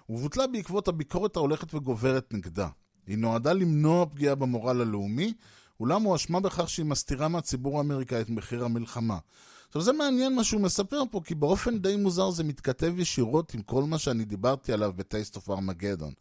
ובוטלה 0.10 0.48
בעקבות 0.48 0.88
הביקורת 0.88 1.36
ההולכת 1.36 1.74
וגוברת 1.74 2.34
נגדה. 2.34 2.68
היא 3.08 3.18
נועדה 3.18 3.54
למנוע 3.54 4.06
פגיעה 4.06 4.36
במורל 4.36 4.82
הלאומי, 4.82 5.34
אולם 5.80 6.02
הואשמה 6.02 6.40
בכך 6.40 6.70
שהיא 6.70 6.86
מסתירה 6.86 7.28
מהציבור 7.28 7.78
האמריקאי 7.78 8.22
את 8.22 8.30
מחיר 8.30 8.66
המלחמה. 8.66 9.18
עכשיו 9.74 9.82
זה 9.82 9.94
מעניין 9.94 10.36
מה 10.36 10.44
שהוא 10.44 10.62
מספר 10.62 11.02
פה, 11.12 11.22
כי 11.26 11.36
באופן 11.36 11.80
די 11.80 11.96
מוזר 11.96 12.30
זה 12.30 12.44
מתכתב 12.44 13.00
ישירות 13.00 13.54
עם 13.54 13.62
כל 13.62 13.84
מה 13.84 13.98
שאני 13.98 14.26
דיברתי 14.26 14.74
עליו 14.74 14.92
ב-Taste 14.96 15.36
of 15.38 15.50
Armageddon. 15.50 16.14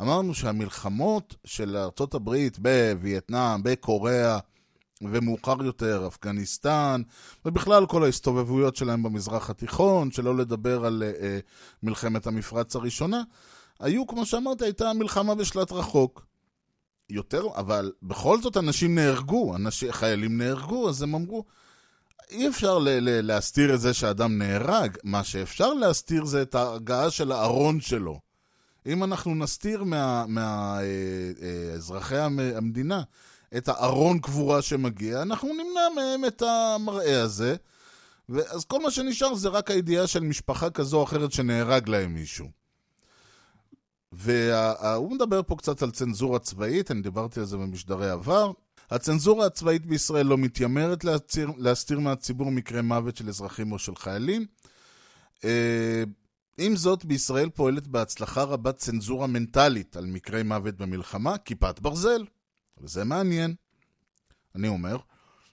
אמרנו 0.00 0.34
שהמלחמות 0.34 1.34
של 1.44 1.76
ארצות 1.76 2.14
הברית 2.14 2.58
בווייטנאם, 2.58 3.62
בקוריאה, 3.62 4.38
ומאוחר 5.02 5.64
יותר 5.64 6.06
אפגניסטן, 6.06 7.02
ובכלל 7.44 7.86
כל 7.86 8.04
ההסתובבויות 8.04 8.76
שלהם 8.76 9.02
במזרח 9.02 9.50
התיכון, 9.50 10.10
שלא 10.10 10.36
לדבר 10.36 10.86
על 10.86 11.02
uh, 11.02 11.24
מלחמת 11.82 12.26
המפרץ 12.26 12.76
הראשונה, 12.76 13.22
היו, 13.80 14.06
כמו 14.06 14.26
שאמרתי, 14.26 14.64
הייתה 14.64 14.92
מלחמה 14.92 15.34
בשלט 15.34 15.72
רחוק. 15.72 16.26
יותר, 17.10 17.46
אבל 17.56 17.92
בכל 18.02 18.40
זאת 18.40 18.56
אנשים 18.56 18.94
נהרגו, 18.94 19.56
אנשים, 19.56 19.92
חיילים 19.92 20.38
נהרגו, 20.38 20.88
אז 20.88 21.02
הם 21.02 21.14
אמרו, 21.14 21.44
אי 22.30 22.48
אפשר 22.48 22.78
ל- 22.78 22.88
ל- 22.88 23.26
להסתיר 23.26 23.74
את 23.74 23.80
זה 23.80 23.94
שאדם 23.94 24.38
נהרג, 24.38 24.96
מה 25.04 25.24
שאפשר 25.24 25.74
להסתיר 25.74 26.24
זה 26.24 26.42
את 26.42 26.54
ההגעה 26.54 27.10
של 27.10 27.32
הארון 27.32 27.80
שלו. 27.80 28.20
אם 28.86 29.04
אנחנו 29.04 29.34
נסתיר 29.34 29.84
מהאזרחי 29.84 32.14
מה, 32.14 32.42
אה, 32.42 32.50
אה, 32.52 32.58
המדינה 32.58 33.02
את 33.56 33.68
הארון 33.68 34.18
קבורה 34.18 34.62
שמגיע, 34.62 35.22
אנחנו 35.22 35.48
נמנע 35.48 35.88
מהם 35.96 36.24
את 36.24 36.42
המראה 36.42 37.22
הזה, 37.22 37.56
ואז 38.28 38.64
כל 38.64 38.82
מה 38.82 38.90
שנשאר 38.90 39.34
זה 39.34 39.48
רק 39.48 39.70
הידיעה 39.70 40.06
של 40.06 40.20
משפחה 40.20 40.70
כזו 40.70 40.98
או 40.98 41.04
אחרת 41.04 41.32
שנהרג 41.32 41.88
להם 41.88 42.14
מישהו. 42.14 42.46
והוא 44.12 45.12
מדבר 45.12 45.42
פה 45.42 45.56
קצת 45.56 45.82
על 45.82 45.90
צנזורה 45.90 46.38
צבאית, 46.38 46.90
אני 46.90 47.02
דיברתי 47.02 47.40
על 47.40 47.46
זה 47.46 47.56
במשדרי 47.56 48.10
עבר. 48.10 48.52
הצנזורה 48.90 49.46
הצבאית 49.46 49.86
בישראל 49.86 50.26
לא 50.26 50.38
מתיימרת 50.38 51.04
להסתיר, 51.04 51.50
להסתיר 51.56 52.00
מהציבור 52.00 52.50
מקרי 52.50 52.82
מוות 52.82 53.16
של 53.16 53.28
אזרחים 53.28 53.72
או 53.72 53.78
של 53.78 53.96
חיילים. 53.96 54.46
אה, 55.44 56.04
עם 56.58 56.76
זאת, 56.76 57.04
בישראל 57.04 57.50
פועלת 57.50 57.86
בהצלחה 57.86 58.42
רבה 58.42 58.72
צנזורה 58.72 59.26
מנטלית 59.26 59.96
על 59.96 60.06
מקרי 60.06 60.42
מוות 60.42 60.76
במלחמה, 60.76 61.38
כיפת 61.38 61.80
ברזל. 61.80 62.24
וזה 62.80 63.04
מעניין. 63.04 63.54
אני 64.54 64.68
אומר, 64.68 64.96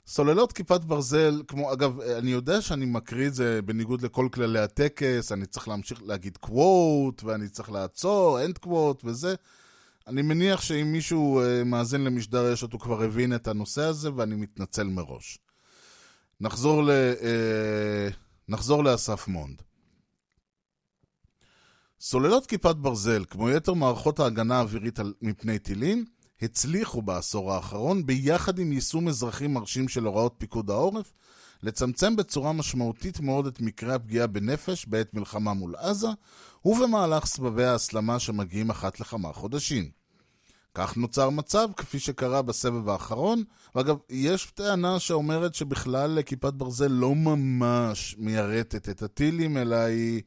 סוללות 0.08 0.52
כיפת 0.52 0.82
ברזל, 0.82 1.44
כמו, 1.48 1.74
אגב, 1.74 2.00
אני 2.00 2.32
יודע 2.32 2.62
שאני 2.62 2.86
מקריא 2.86 3.28
את 3.28 3.34
זה 3.34 3.60
בניגוד 3.66 4.02
לכל 4.02 4.28
כללי 4.34 4.60
הטקס, 4.60 5.32
אני 5.32 5.46
צריך 5.46 5.68
להמשיך 5.68 6.04
להגיד 6.04 6.38
quote, 6.38 7.24
ואני 7.24 7.50
צריך 7.50 7.72
לעצור, 7.72 8.46
end 8.46 8.58
quote 8.58 9.02
וזה. 9.04 9.36
אני 10.08 10.22
מניח 10.22 10.62
שאם 10.62 10.92
מישהו 10.92 11.42
אה, 11.42 11.64
מאזין 11.64 12.04
למשדר 12.04 12.52
רשת, 12.52 12.74
הוא 12.74 12.80
כבר 12.80 13.04
הבין 13.04 13.36
את 13.36 13.48
הנושא 13.48 13.82
הזה, 13.82 14.10
ואני 14.16 14.36
מתנצל 14.36 14.84
מראש. 14.84 15.40
נחזור, 16.42 16.84
ל, 16.84 16.90
אה, 16.90 18.14
נחזור 18.48 18.84
לאסף 18.84 19.28
מונד. 19.28 19.62
סוללות 22.00 22.46
כיפת 22.46 22.76
ברזל, 22.76 23.26
כמו 23.30 23.50
יתר 23.50 23.74
מערכות 23.74 24.20
ההגנה 24.20 24.58
האווירית 24.58 25.00
מפני 25.22 25.60
טילים, 25.60 26.06
הצליחו 26.42 27.02
בעשור 27.02 27.54
האחרון, 27.54 28.06
ביחד 28.06 28.60
עם 28.60 28.72
יישום 28.72 29.08
אזרחי 29.08 29.48
מרשים 29.48 29.88
של 29.88 30.06
הוראות 30.06 30.36
פיקוד 30.38 30.70
העורף, 30.70 31.14
לצמצם 31.64 32.16
בצורה 32.16 32.54
משמעותית 32.54 33.20
מאוד 33.20 33.48
את 33.48 33.62
מקרי 33.62 33.94
הפגיעה 33.94 34.28
בנפש 34.28 34.86
בעת 34.86 35.14
מלחמה 35.14 35.54
מול 35.54 35.76
עזה, 35.76 36.08
ובמהלך 36.66 37.26
סבבי 37.26 37.64
ההסלמה 37.64 38.20
שמגיעים 38.20 38.70
אחת 38.70 39.00
לכמה 39.00 39.34
חודשים. 39.34 39.90
כך 40.76 40.98
נוצר 40.98 41.30
מצב, 41.30 41.68
כפי 41.78 42.00
שקרה 42.00 42.42
בסבב 42.42 42.90
האחרון, 42.90 43.44
ואגב, 43.76 43.96
יש 44.10 44.46
טענה 44.46 45.00
שאומרת 45.00 45.56
שבכלל 45.56 46.22
כיפת 46.22 46.54
ברזל 46.54 46.88
לא 46.88 47.16
ממש 47.16 48.16
מיירטת 48.20 48.90
את 48.90 49.02
הטילים, 49.02 49.58
אלא 49.58 49.76
היא 49.76 50.22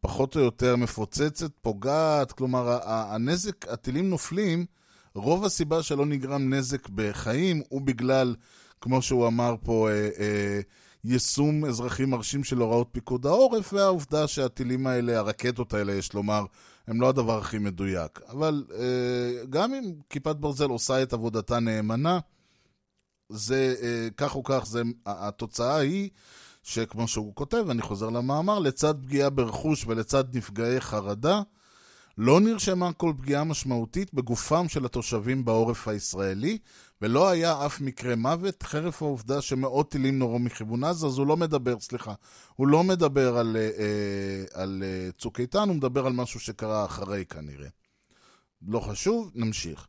פחות 0.00 0.36
או 0.36 0.40
יותר 0.40 0.76
מפוצצת, 0.76 1.50
פוגעת, 1.60 2.32
כלומר, 2.32 2.78
הנזק, 2.84 3.68
הטילים 3.68 4.10
נופלים, 4.10 4.66
רוב 5.14 5.44
הסיבה 5.44 5.82
שלא 5.82 6.06
נגרם 6.06 6.54
נזק 6.54 6.88
בחיים 6.88 7.62
הוא 7.68 7.80
בגלל, 7.80 8.34
כמו 8.80 9.02
שהוא 9.02 9.26
אמר 9.26 9.54
פה, 9.62 9.88
אה, 9.90 10.08
אה, 10.18 10.60
יישום 11.06 11.64
אזרחי 11.64 12.04
מרשים 12.04 12.44
של 12.44 12.58
הוראות 12.58 12.88
פיקוד 12.92 13.26
העורף, 13.26 13.72
והעובדה 13.72 14.26
שהטילים 14.26 14.86
האלה, 14.86 15.18
הרקטות 15.18 15.74
האלה, 15.74 15.92
יש 15.92 16.12
לומר, 16.14 16.44
הם 16.86 17.00
לא 17.00 17.08
הדבר 17.08 17.38
הכי 17.38 17.58
מדויק. 17.58 18.20
אבל 18.28 18.64
אה, 18.78 19.44
גם 19.50 19.74
אם 19.74 19.92
כיפת 20.10 20.36
ברזל 20.36 20.68
עושה 20.68 21.02
את 21.02 21.12
עבודתה 21.12 21.60
נאמנה, 21.60 22.18
זה 23.28 23.74
אה, 23.82 24.08
כך 24.16 24.34
או 24.34 24.44
כך, 24.44 24.66
זה, 24.66 24.82
התוצאה 25.06 25.76
היא 25.76 26.10
שכמו 26.62 27.08
שהוא 27.08 27.34
כותב, 27.34 27.64
אני 27.70 27.82
חוזר 27.82 28.10
למאמר, 28.10 28.58
לצד 28.58 28.94
פגיעה 29.02 29.30
ברכוש 29.30 29.84
ולצד 29.86 30.36
נפגעי 30.36 30.80
חרדה, 30.80 31.42
לא 32.18 32.40
נרשמה 32.40 32.92
כל 32.92 33.12
פגיעה 33.18 33.44
משמעותית 33.44 34.14
בגופם 34.14 34.68
של 34.68 34.84
התושבים 34.84 35.44
בעורף 35.44 35.88
הישראלי, 35.88 36.58
ולא 37.02 37.28
היה 37.28 37.66
אף 37.66 37.80
מקרה 37.80 38.16
מוות, 38.16 38.62
חרף 38.62 39.02
העובדה 39.02 39.40
שמאות 39.40 39.90
טילים 39.90 40.18
נורו 40.18 40.38
מכיוון 40.38 40.84
עזה, 40.84 41.06
אז 41.06 41.18
הוא 41.18 41.26
לא 41.26 41.36
מדבר, 41.36 41.80
סליחה, 41.80 42.14
הוא 42.54 42.66
לא 42.66 42.84
מדבר 42.84 43.38
על, 43.38 43.56
אה, 43.56 43.62
אה 43.62 44.62
על 44.62 44.82
אה, 44.86 45.12
צוק 45.18 45.40
איתן, 45.40 45.68
הוא 45.68 45.76
מדבר 45.76 46.06
על 46.06 46.12
משהו 46.12 46.40
שקרה 46.40 46.84
אחרי 46.84 47.24
כנראה. 47.24 47.68
לא 48.68 48.80
חשוב, 48.80 49.30
נמשיך. 49.34 49.86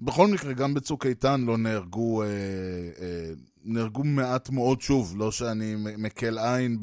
בכל 0.00 0.28
מקרה, 0.28 0.52
גם 0.52 0.74
בצוק 0.74 1.06
איתן 1.06 1.40
לא 1.40 1.58
נהרגו, 1.58 2.22
אה, 2.22 2.28
אה, 2.28 3.32
נהרגו 3.64 4.04
מעט 4.04 4.50
מאוד, 4.50 4.80
שוב, 4.80 5.14
לא 5.16 5.30
שאני 5.30 5.74
מקל 5.76 6.38
עין 6.38 6.78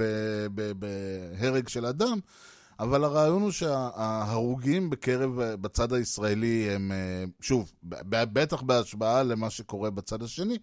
בהרג 0.79 1.67
של 1.67 1.85
אדם, 1.85 2.19
אבל 2.79 3.03
הרעיון 3.03 3.41
הוא 3.41 3.51
שההרוגים 3.51 4.89
בקרב, 4.89 5.31
בצד 5.35 5.93
הישראלי 5.93 6.69
הם, 6.69 6.91
אה, 6.91 7.23
שוב, 7.41 7.71
בטח 7.83 8.61
בהשוואה 8.61 9.23
למה 9.23 9.49
שקורה 9.49 9.89
בצד 9.89 10.23
השני, 10.23 10.57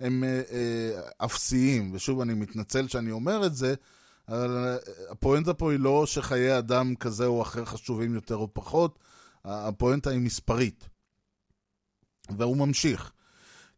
הם 0.00 0.24
אה, 0.24 0.42
אה, 0.50 1.00
אפסיים. 1.24 1.90
ושוב, 1.94 2.20
אני 2.20 2.34
מתנצל 2.34 2.88
שאני 2.88 3.10
אומר 3.10 3.46
את 3.46 3.54
זה, 3.54 3.74
אבל 4.28 4.78
הפואנטה 5.10 5.54
פה 5.54 5.70
היא 5.72 5.80
לא 5.80 6.06
שחיי 6.06 6.58
אדם 6.58 6.94
כזה 6.94 7.26
או 7.26 7.42
אחר 7.42 7.64
חשובים 7.64 8.14
יותר 8.14 8.36
או 8.36 8.54
פחות, 8.54 8.98
הפואנטה 9.44 10.10
היא 10.10 10.20
מספרית. 10.20 10.88
והוא 12.38 12.56
ממשיך. 12.56 13.12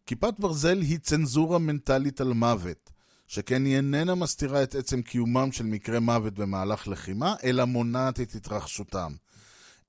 כיפת 0.07 0.35
ברזל 0.39 0.81
היא 0.81 0.99
צנזורה 0.99 1.59
מנטלית 1.59 2.21
על 2.21 2.33
מוות. 2.33 2.92
שכן 3.27 3.65
היא 3.65 3.77
איננה 3.77 4.15
מסתירה 4.15 4.63
את 4.63 4.75
עצם 4.75 5.03
קיומם 5.03 5.53
של 5.53 5.65
מקרי 5.65 5.99
מוות 5.99 6.35
במהלך 6.35 6.89
לחימה, 6.89 7.35
אלא 7.45 7.65
מונעת 7.65 8.21
את 8.21 8.35
התרחשותם. 8.35 9.13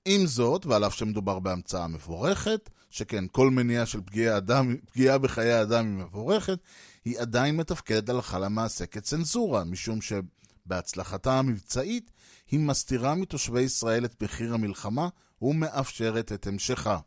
עם 0.04 0.26
זאת, 0.26 0.66
ועל 0.66 0.86
אף 0.86 0.94
שמדובר 0.94 1.38
בהמצאה 1.38 1.88
מבורכת, 1.88 2.70
שכן 2.90 3.24
כל 3.32 3.50
מניעה 3.50 3.86
של 3.86 4.00
פגיעה, 4.00 4.36
אדם, 4.36 4.76
פגיעה 4.92 5.18
בחיי 5.18 5.62
אדם 5.62 5.86
היא 5.86 6.04
מבורכת, 6.04 6.58
היא 7.04 7.18
עדיין 7.18 7.56
מתפקדת 7.56 8.08
הלכה 8.08 8.38
למעשה 8.38 8.86
כצנזורה, 8.86 9.64
משום 9.64 9.98
שבהצלחתה 10.00 11.38
המבצעית 11.38 12.10
היא 12.50 12.60
מסתירה 12.60 13.14
מתושבי 13.14 13.60
ישראל 13.60 14.04
את 14.04 14.22
מחיר 14.22 14.54
המלחמה 14.54 15.08
ומאפשרת 15.42 16.32
את 16.32 16.46
המשכה. 16.46 16.98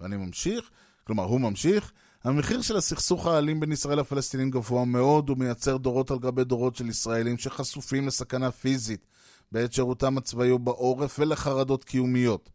ואני 0.00 0.16
ממשיך, 0.16 0.70
כלומר, 1.04 1.24
הוא 1.24 1.40
ממשיך, 1.40 1.92
המחיר 2.24 2.62
של 2.62 2.76
הסכסוך 2.76 3.26
האלים 3.26 3.60
בין 3.60 3.72
ישראל 3.72 4.00
לפלסטינים 4.00 4.50
גבוה 4.50 4.84
מאוד, 4.84 5.30
ומייצר 5.30 5.76
דורות 5.76 6.10
על 6.10 6.18
גבי 6.18 6.44
דורות 6.44 6.76
של 6.76 6.88
ישראלים 6.88 7.38
שחשופים 7.38 8.06
לסכנה 8.06 8.50
פיזית 8.50 9.06
בעת 9.52 9.72
שירותם 9.72 10.18
הצבאי 10.18 10.50
או 10.50 10.58
בעורף 10.58 11.18
ולחרדות 11.18 11.84
קיומיות. 11.84 12.50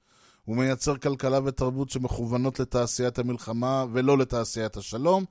הוא 0.46 0.58
מייצר 0.58 0.98
כלכלה 0.98 1.40
ותרבות 1.46 1.90
שמכוונות 1.90 2.60
לתעשיית 2.60 3.20
המלחמה 3.20 3.86
ולא 3.94 4.18
לתעשיית 4.18 4.78
השלום, 4.78 5.26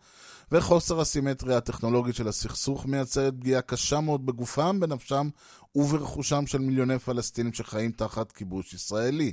וחוסר 0.53 1.01
הסימטריה 1.01 1.57
הטכנולוגית 1.57 2.15
של 2.15 2.29
הסכסוך 2.29 2.87
מייצרת 2.87 3.35
פגיעה 3.41 3.63
קשה 3.63 4.01
מאוד 4.01 4.27
בגופם, 4.27 4.81
בנפשם 4.81 5.29
וברכושם 5.75 6.47
של 6.47 6.59
מיליוני 6.59 6.99
פלסטינים 6.99 7.53
שחיים 7.53 7.93
תחת 7.93 8.33
כיבוש 8.33 8.75
ישראלי. 8.75 9.33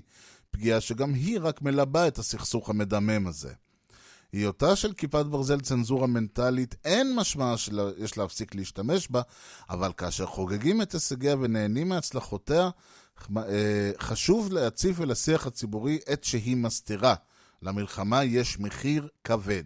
פגיעה 0.52 0.82
שגם 0.82 1.13
היא 1.13 1.39
רק 1.41 1.62
מלבה 1.62 2.08
את 2.08 2.18
הסכסוך 2.18 2.70
המדמם 2.70 3.28
הזה. 3.28 3.54
היותה 4.33 4.75
של 4.75 4.93
כיפת 4.93 5.25
ברזל 5.25 5.59
צנזורה 5.59 6.07
מנטלית 6.07 6.75
אין 6.85 7.15
משמע 7.15 7.57
שיש 7.57 8.17
להפסיק 8.17 8.55
להשתמש 8.55 9.07
בה, 9.07 9.21
אבל 9.69 9.91
כאשר 9.97 10.25
חוגגים 10.25 10.81
את 10.81 10.91
הישגיה 10.91 11.35
ונהנים 11.39 11.89
מהצלחותיה, 11.89 12.69
אה, 13.38 13.91
חשוב 13.99 14.53
להציף 14.53 15.01
אל 15.01 15.11
השיח 15.11 15.47
הציבורי 15.47 15.99
את 16.13 16.23
שהיא 16.23 16.57
מסתירה. 16.57 17.15
למלחמה 17.61 18.23
יש 18.23 18.59
מחיר 18.59 19.07
כבד. 19.23 19.63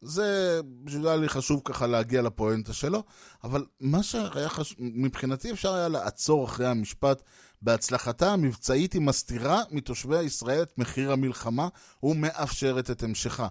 זה 0.00 0.60
בשביל 0.84 1.14
לי 1.16 1.28
חשוב 1.28 1.60
ככה 1.64 1.86
להגיע 1.86 2.22
לפואנטה 2.22 2.72
שלו, 2.72 3.02
אבל 3.44 3.64
מה 3.80 4.02
שהיה 4.02 4.48
חשוב, 4.48 4.76
מבחינתי 4.80 5.52
אפשר 5.52 5.74
היה 5.74 5.88
לעצור 5.88 6.44
אחרי 6.44 6.66
המשפט 6.66 7.22
בהצלחתה 7.64 8.32
המבצעית 8.32 8.92
היא 8.92 9.02
מסתירה 9.02 9.62
מתושבי 9.70 10.22
ישראל 10.22 10.62
את 10.62 10.78
מחיר 10.78 11.12
המלחמה 11.12 11.68
ומאפשרת 12.02 12.90
את 12.90 13.02
המשכה. 13.02 13.48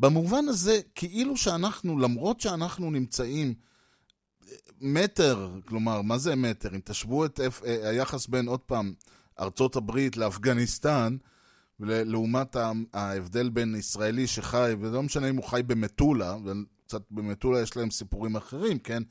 במובן 0.00 0.48
הזה, 0.48 0.80
כאילו 0.94 1.36
שאנחנו, 1.36 1.98
למרות 1.98 2.40
שאנחנו 2.40 2.90
נמצאים 2.90 3.54
מטר, 4.80 5.50
כלומר, 5.64 6.02
מה 6.02 6.18
זה 6.18 6.36
מטר? 6.36 6.74
אם 6.74 6.80
תשוו 6.84 7.24
את 7.24 7.40
היחס 7.64 8.26
בין, 8.26 8.48
עוד 8.48 8.60
פעם, 8.60 8.92
ארצות 9.40 9.76
הברית 9.76 10.16
לאפגניסטן, 10.16 11.16
לעומת 11.80 12.56
ההבדל 12.92 13.48
בין 13.48 13.74
ישראלי 13.74 14.26
שחי, 14.26 14.72
ולא 14.80 15.02
משנה 15.02 15.30
אם 15.30 15.36
הוא 15.36 15.44
חי 15.44 15.62
במטולה, 15.66 16.36
וקצת 16.44 17.02
במטולה 17.10 17.60
יש 17.60 17.76
להם 17.76 17.90
סיפורים 17.90 18.36
אחרים, 18.36 18.78
כן? 18.78 19.02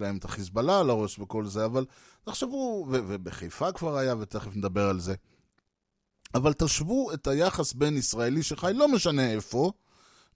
להם 0.00 0.16
את 0.16 0.24
החיזבאללה 0.24 0.80
על 0.80 0.90
הראש 0.90 1.18
וכל 1.18 1.46
זה, 1.46 1.64
אבל 1.64 1.84
תחשבו, 2.24 2.86
ו- 2.90 3.00
ובחיפה 3.08 3.72
כבר 3.72 3.96
היה, 3.96 4.14
ותכף 4.20 4.56
נדבר 4.56 4.88
על 4.88 5.00
זה. 5.00 5.14
אבל 6.34 6.52
תשוו 6.52 7.12
את 7.14 7.26
היחס 7.26 7.72
בין 7.72 7.96
ישראלי 7.96 8.42
שחי, 8.42 8.72
לא 8.74 8.88
משנה 8.88 9.30
איפה, 9.30 9.72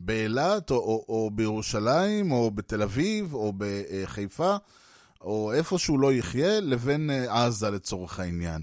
באילת, 0.01 0.71
או, 0.71 0.77
או, 0.77 1.05
או 1.09 1.31
בירושלים, 1.31 2.33
או 2.33 2.51
בתל 2.51 2.83
אביב, 2.83 3.35
או 3.35 3.53
בחיפה, 3.59 4.57
או 5.21 5.53
איפה 5.53 5.79
שהוא 5.79 6.01
לא 6.01 6.13
יחיה, 6.13 6.61
לבין 6.61 7.11
אה, 7.11 7.47
עזה 7.47 7.71
לצורך 7.71 8.21
העניין. 8.21 8.63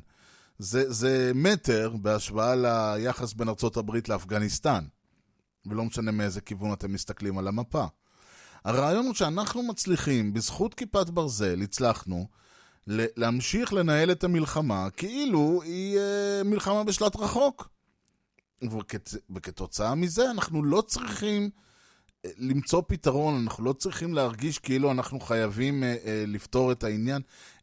זה, 0.60 0.92
זה 0.92 1.32
מטר 1.36 1.94
בהשוואה 2.02 2.56
ליחס 2.56 3.34
בין 3.34 3.48
הברית 3.78 4.10
לאפגניסטן. 4.10 4.86
ולא 5.66 5.86
משנה 5.86 6.12
מאיזה 6.12 6.42
כיוון 6.42 6.74
אתם 6.74 6.94
מסתכלים 6.94 7.38
על 7.38 7.48
המפה. 7.48 7.86
הרעיון 8.66 9.06
הוא 9.06 9.14
שאנחנו 9.14 9.64
מצליחים, 9.64 10.34
בזכות 10.34 10.74
כיפת 10.74 11.10
ברזל, 11.10 11.62
הצלחנו 11.62 12.28
להמשיך 12.88 13.74
לנהל 13.74 14.12
את 14.12 14.24
המלחמה 14.24 14.90
כאילו 14.90 15.62
היא 15.64 15.98
אה, 15.98 16.42
מלחמה 16.46 16.84
בשלט 16.84 17.16
רחוק. 17.16 17.70
וכת, 18.64 19.10
וכתוצאה 19.36 19.96
מזה 19.96 20.32
אנחנו 20.32 20.64
לא 20.64 20.82
צריכים 20.82 21.50
אה, 22.26 22.30
למצוא 22.38 22.82
פתרון, 22.88 23.42
אנחנו 23.44 23.64
לא 23.64 23.74
צריכים 23.74 24.14
להרגיש 24.14 24.60
כאילו 24.60 24.92
אנחנו 24.92 25.20
חייבים 25.20 25.84
אה, 25.84 25.96
אה, 26.06 26.24
לפתור 26.28 26.72
את 26.72 26.84
העניין. 26.84 27.22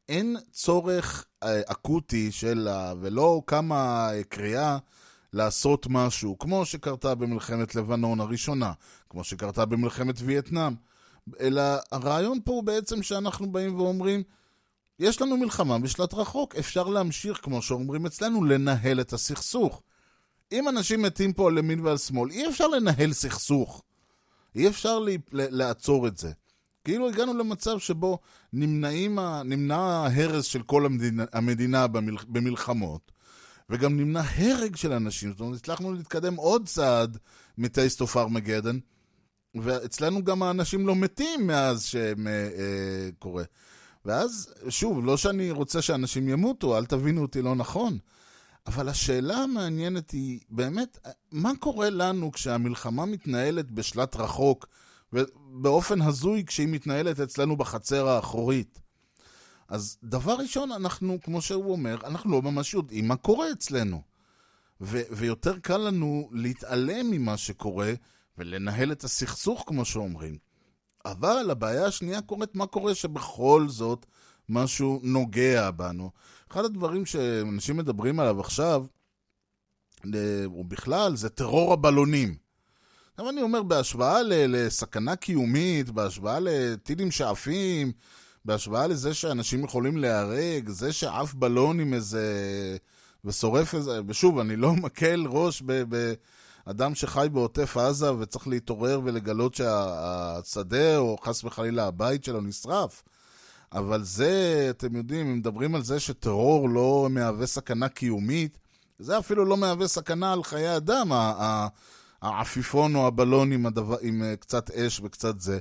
אין 0.09 0.37
צורך 0.53 1.25
אה, 1.43 1.61
אקוטי 1.67 2.33
של, 2.33 2.69
ה- 2.69 2.93
ולא 3.01 3.43
כמה 3.47 4.09
אה, 4.13 4.25
קריאה 4.25 4.79
לעשות 5.33 5.87
משהו, 5.91 6.39
כמו 6.39 6.65
שקרתה 6.65 7.15
במלחמת 7.15 7.75
לבנון 7.75 8.21
הראשונה, 8.21 8.73
כמו 9.11 9.25
שקרתה 9.25 9.65
במלחמת 9.65 10.15
וייטנאם. 10.19 10.75
אלא 11.41 11.63
הרעיון 11.93 12.39
פה 12.45 12.53
הוא 12.53 12.65
בעצם 12.65 13.03
שאנחנו 13.03 13.53
באים 13.53 13.81
ואומרים, 13.81 14.23
יש 14.99 15.23
לנו 15.23 15.37
מלחמה 15.37 15.79
בשלט 15.79 16.15
רחוק, 16.15 16.57
אפשר 16.57 16.85
להמשיך, 16.89 17.39
כמו 17.43 17.63
שאומרים 17.63 18.07
אצלנו, 18.07 18.45
לנהל 18.45 19.01
את 19.01 19.13
הסכסוך. 19.13 19.83
אם 20.53 20.69
אנשים 20.69 21.03
מתים 21.03 21.33
פה 21.33 21.49
על 21.49 21.59
ימין 21.59 21.81
ועל 21.81 21.99
שמאל, 21.99 22.31
אי 22.31 22.49
אפשר 22.49 22.69
לנהל 22.69 23.13
סכסוך. 23.13 23.83
אי 24.55 24.69
אפשר 24.69 24.99
לי, 24.99 25.19
לעצור 25.33 26.07
את 26.07 26.19
זה. 26.19 26.33
כאילו 26.85 27.09
הגענו 27.09 27.35
למצב 27.39 27.79
שבו 27.79 28.19
נמנע 28.53 29.77
ההרס 29.77 30.45
של 30.45 30.63
כל 30.63 30.87
המדינה, 30.87 31.25
המדינה 31.33 31.87
במל, 31.87 32.17
במלחמות, 32.29 33.13
וגם 33.71 33.97
נמנע 33.97 34.23
הרג 34.37 34.77
של 34.77 34.93
אנשים. 34.93 35.31
זאת 35.31 35.41
אומרת, 35.41 35.57
הצלחנו 35.57 35.95
להתקדם 35.95 36.35
עוד 36.35 36.69
צעד 36.69 37.19
מטייסט 37.59 38.01
אוף 38.01 38.17
ארמגדן, 38.17 38.79
ואצלנו 39.55 40.25
גם 40.25 40.43
האנשים 40.43 40.87
לא 40.87 40.97
מתים 40.97 41.47
מאז 41.47 41.85
שהם 41.85 42.27
אה, 42.27 42.33
אה, 42.33 43.09
קורה. 43.19 43.45
ואז, 44.05 44.55
שוב, 44.69 45.05
לא 45.05 45.17
שאני 45.17 45.51
רוצה 45.51 45.83
שאנשים 45.83 46.29
ימותו, 46.29 46.79
אל 46.79 46.87
תבינו 46.87 47.23
אותי 47.23 47.43
לא 47.43 47.55
נכון, 47.55 47.99
אבל 48.67 48.89
השאלה 48.89 49.37
המעניינת 49.37 50.11
היא, 50.11 50.41
באמת, 50.51 50.99
מה 51.33 51.53
קורה 51.61 51.91
לנו 51.91 52.33
כשהמלחמה 52.33 53.07
מתנהלת 53.07 53.71
בשלט 53.71 54.17
רחוק, 54.17 54.67
ובאופן 55.13 56.03
הזוי 56.03 56.45
כשהיא 56.47 56.69
מתנהלת 56.69 57.21
אצלנו 57.21 57.57
בחצר 57.57 58.09
האחורית? 58.09 58.81
אז 59.69 59.99
דבר 60.05 60.35
ראשון, 60.35 60.73
אנחנו, 60.73 61.19
כמו 61.23 61.43
שהוא 61.43 61.73
אומר, 61.73 62.07
אנחנו 62.07 62.31
לא 62.31 62.43
ממש 62.43 62.75
יודעים 62.75 63.09
מה 63.09 63.17
קורה 63.17 63.53
אצלנו. 63.53 64.03
ו- 64.81 65.03
ויותר 65.11 65.59
קל 65.59 65.77
לנו 65.77 66.29
להתעלם 66.33 67.11
ממה 67.11 67.37
שקורה 67.37 67.93
ולנהל 68.39 68.93
את 68.93 69.05
הסכסוך, 69.05 69.65
כמו 69.67 69.85
שאומרים. 69.85 70.39
אבל 71.05 71.51
הבעיה 71.51 71.87
השנייה 71.87 72.23
קורית, 72.23 72.55
מה 72.55 72.67
קורה 72.67 72.95
שבכל 72.95 73.67
זאת 73.69 74.07
משהו 74.49 75.01
נוגע 75.03 75.71
בנו. 75.71 76.11
אחד 76.51 76.65
הדברים 76.65 77.07
שאנשים 77.07 77.77
מדברים 77.77 78.21
עליו 78.21 78.41
עכשיו, 78.41 78.87
אה, 80.15 80.49
ובכלל, 80.51 81.17
זה 81.17 81.29
טרור 81.29 81.73
הבלונים. 81.73 82.37
עכשיו 83.13 83.31
אני 83.31 83.43
אומר, 83.43 83.63
בהשוואה 83.63 84.23
ל- 84.23 84.57
לסכנה 84.57 85.17
קיומית, 85.17 85.91
בהשוואה 85.91 86.39
לטילים 86.41 87.11
שעפים, 87.11 87.93
בהשוואה 88.49 88.87
לזה 88.87 89.15
שאנשים 89.15 89.65
יכולים 89.65 89.97
להיהרג, 89.97 90.69
זה 90.69 90.93
שעף 90.93 91.35
בלון 91.35 91.81
עם 91.81 91.95
איזה... 91.95 92.27
ושורף 93.25 93.75
איזה... 93.75 94.01
ושוב, 94.07 94.39
אני 94.39 94.57
לא 94.57 94.73
מקל 94.73 95.27
ראש 95.29 95.63
ב... 95.67 95.83
ב... 95.89 96.13
אדם 96.65 96.95
שחי 96.95 97.27
בעוטף 97.33 97.77
עזה 97.77 98.15
וצריך 98.15 98.49
להתעורר 98.49 99.01
ולגלות 99.05 99.55
שהשדה 99.55 100.99
או 100.99 101.17
חס 101.23 101.45
וחלילה 101.45 101.87
הבית 101.87 102.25
שלו 102.25 102.41
נשרף. 102.41 103.03
אבל 103.73 104.05
זה, 104.05 104.67
אתם 104.71 104.97
יודעים, 104.97 105.27
אם 105.27 105.39
מדברים 105.39 105.75
על 105.75 105.83
זה 105.83 106.01
שטרור 106.01 106.69
לא 106.69 107.07
מהווה 107.11 107.47
סכנה 107.47 107.89
קיומית, 107.89 108.59
זה 108.99 109.19
אפילו 109.19 109.45
לא 109.45 109.57
מהווה 109.57 109.89
סכנה 109.89 110.33
על 110.33 110.43
חיי 110.43 110.77
אדם, 110.77 111.13
העפיפון 112.23 112.95
או 112.95 113.07
הבלון 113.07 113.53
עם, 113.53 113.67
הדבר, 113.67 113.97
עם 114.01 114.23
אה, 114.23 114.37
קצת 114.37 114.71
אש 114.71 115.01
וקצת 115.05 115.41
זה. 115.41 115.59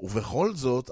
ובכל 0.00 0.54
זאת, 0.54 0.90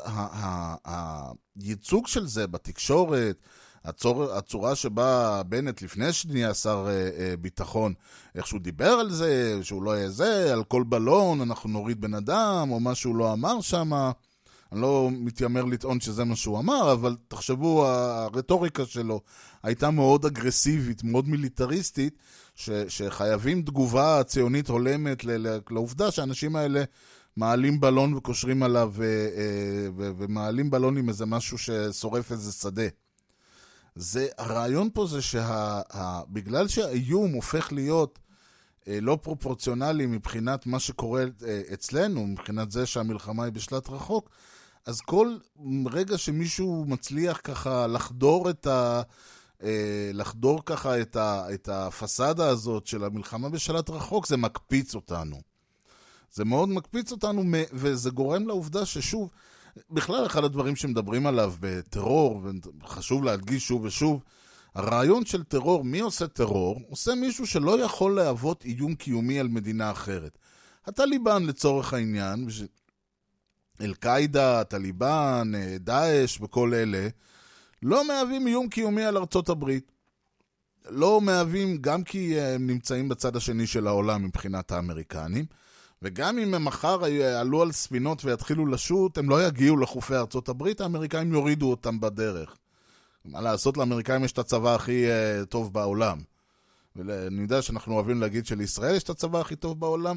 הייצוג 1.56 2.06
של 2.06 2.26
זה 2.26 2.46
בתקשורת, 2.46 3.36
הצור, 3.84 4.32
הצורה 4.32 4.74
שבה 4.74 5.42
בנט 5.48 5.82
לפני 5.82 6.12
שנהיה 6.12 6.54
שר 6.54 6.86
אה, 6.88 7.10
אה, 7.18 7.36
ביטחון, 7.36 7.94
איך 8.34 8.46
שהוא 8.46 8.60
דיבר 8.60 8.88
על 8.88 9.10
זה, 9.10 9.58
שהוא 9.62 9.82
לא 9.82 9.96
יהיה 9.96 10.10
זה, 10.10 10.52
על 10.52 10.64
כל 10.64 10.82
בלון 10.82 11.40
אנחנו 11.40 11.70
נוריד 11.70 12.00
בן 12.00 12.14
אדם, 12.14 12.68
או 12.70 12.80
מה 12.80 12.94
שהוא 12.94 13.16
לא 13.16 13.32
אמר 13.32 13.60
שם. 13.60 14.10
אני 14.72 14.80
לא 14.80 15.08
מתיימר 15.12 15.64
לטעון 15.64 16.00
שזה 16.00 16.24
מה 16.24 16.36
שהוא 16.36 16.58
אמר, 16.58 16.92
אבל 16.92 17.16
תחשבו, 17.28 17.86
הרטוריקה 17.86 18.86
שלו 18.86 19.20
הייתה 19.62 19.90
מאוד 19.90 20.24
אגרסיבית, 20.26 21.04
מאוד 21.04 21.28
מיליטריסטית, 21.28 22.18
ש, 22.54 22.70
שחייבים 22.88 23.62
תגובה 23.62 24.22
ציונית 24.24 24.68
הולמת 24.68 25.24
לעובדה 25.70 26.10
שהאנשים 26.10 26.56
האלה 26.56 26.84
מעלים 27.37 27.81
בלון 27.81 28.14
וקושרים 28.14 28.62
עליו, 28.62 28.92
אה, 29.03 29.88
ו, 29.96 30.11
ומעלים 30.18 30.70
בלון 30.70 30.96
עם 30.96 31.09
איזה 31.09 31.27
משהו 31.27 31.59
ששורף 31.59 32.33
איזה 32.33 32.53
שדה. 32.53 32.88
זה, 33.94 34.29
הרעיון 34.38 34.88
פה 34.94 35.07
זה 35.07 35.22
שבגלל 35.22 36.68
שהאיום 36.68 37.33
הופך 37.33 37.72
להיות 37.72 38.18
אה, 38.88 38.99
לא 39.01 39.18
פרופורציונלי 39.22 40.07
מבחינת 40.07 40.66
מה 40.66 40.79
שקורה 40.79 41.25
אה, 41.46 41.62
אצלנו, 41.72 42.27
מבחינת 42.27 42.70
זה 42.70 42.87
שהמלחמה 42.87 43.44
היא 43.44 43.53
בשלט 43.53 43.88
רחוק, 43.88 44.31
אז 44.87 45.01
כל 45.01 45.37
רגע 45.92 46.18
שמישהו 46.18 46.85
מצליח 46.88 47.40
ככה 47.44 47.87
לחדור 47.87 48.51
את 48.51 48.66
ה... 48.66 49.03
אה, 49.62 50.11
לחדור 50.14 50.62
ככה 50.66 51.01
את, 51.01 51.16
ה, 51.16 51.55
את 51.55 51.68
הפסאדה 51.68 52.49
הזאת 52.49 52.87
של 52.87 53.05
המלחמה 53.05 53.49
בשלט 53.49 53.90
רחוק, 53.90 54.27
זה 54.27 54.37
מקפיץ 54.37 54.94
אותנו. 54.94 55.40
זה 56.37 56.44
מאוד 56.44 56.68
מקפיץ 56.68 57.12
אותנו, 57.12 57.44
וזה 57.72 58.11
גורם 58.11 58.46
לעובדה 58.46 58.87
ששוב, 58.87 59.31
בכלל 59.90 60.27
אחד 60.27 60.44
הדברים 60.44 60.77
שמדברים 60.77 61.27
עליו 61.27 61.55
בטרור, 61.61 62.42
וחשוב 62.83 63.25
להדגיש 63.25 63.68
שוב 63.68 63.85
ושוב, 63.85 64.22
הרעיון 64.75 65.25
של 65.25 65.44
טרור, 65.44 65.85
מי 65.85 66.01
עושה 66.01 66.27
טרור? 66.27 66.81
עושה 66.88 67.14
מישהו 67.14 67.46
שלא 67.46 67.85
יכול 67.85 68.14
להוות 68.16 68.64
איום 68.64 68.94
קיומי 68.94 69.40
על 69.40 69.49
מדינה 69.49 69.90
אחרת. 69.90 70.38
הטליבן 70.87 71.46
לצורך 71.46 71.92
העניין, 71.92 72.46
אל-קאעידה, 73.81 74.61
הטליבן, 74.61 75.53
דאעש 75.81 76.38
וכל 76.40 76.75
אלה, 76.75 77.09
לא 77.83 78.09
מהווים 78.09 78.46
איום 78.46 78.68
קיומי 78.68 79.05
על 79.05 79.16
ארצות 79.16 79.49
הברית. 79.49 79.92
לא 80.90 81.20
מהווים, 81.20 81.77
גם 81.81 82.05
כי 82.05 82.40
הם 82.40 82.66
נמצאים 82.66 83.09
בצד 83.09 83.37
השני 83.37 83.66
של 83.66 83.87
העולם 83.87 84.25
מבחינת 84.25 84.72
האמריקנים, 84.72 85.44
וגם 86.02 86.38
אם 86.38 86.54
הם 86.54 86.64
מחר 86.64 87.06
יעלו 87.06 87.62
על 87.62 87.72
ספינות 87.72 88.24
ויתחילו 88.24 88.66
לשוט, 88.66 89.18
הם 89.18 89.30
לא 89.30 89.46
יגיעו 89.46 89.76
לחופי 89.76 90.14
ארצות 90.14 90.48
הברית, 90.48 90.80
האמריקאים 90.80 91.32
יורידו 91.32 91.70
אותם 91.70 92.01
בדרך. 92.01 92.57
מה 93.24 93.40
לעשות, 93.40 93.76
לאמריקאים 93.76 94.24
יש 94.24 94.32
את 94.32 94.38
הצבא 94.38 94.74
הכי 94.74 95.07
uh, 95.07 95.47
טוב 95.47 95.72
בעולם. 95.72 96.18
ואני 96.97 97.42
יודע 97.42 97.62
שאנחנו 97.62 97.94
אוהבים 97.94 98.20
להגיד 98.20 98.47
שלישראל 98.47 98.94
יש 98.94 99.03
את 99.03 99.11
הצבא 99.11 99.40
הכי 99.40 99.57
טוב 99.57 99.80
בעולם. 99.80 100.16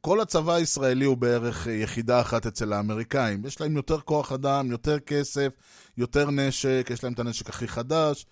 כל 0.00 0.20
הצבא 0.20 0.52
הישראלי 0.52 1.04
הוא 1.04 1.16
בערך 1.16 1.66
יחידה 1.66 2.20
אחת 2.20 2.46
אצל 2.46 2.72
האמריקאים. 2.72 3.46
יש 3.46 3.60
להם 3.60 3.76
יותר 3.76 4.00
כוח 4.00 4.32
אדם, 4.32 4.70
יותר 4.70 4.98
כסף, 4.98 5.48
יותר 5.96 6.30
נשק, 6.30 6.86
יש 6.90 7.04
להם 7.04 7.12
את 7.12 7.18
הנשק 7.18 7.48
הכי 7.48 7.68
חדש. 7.68 8.26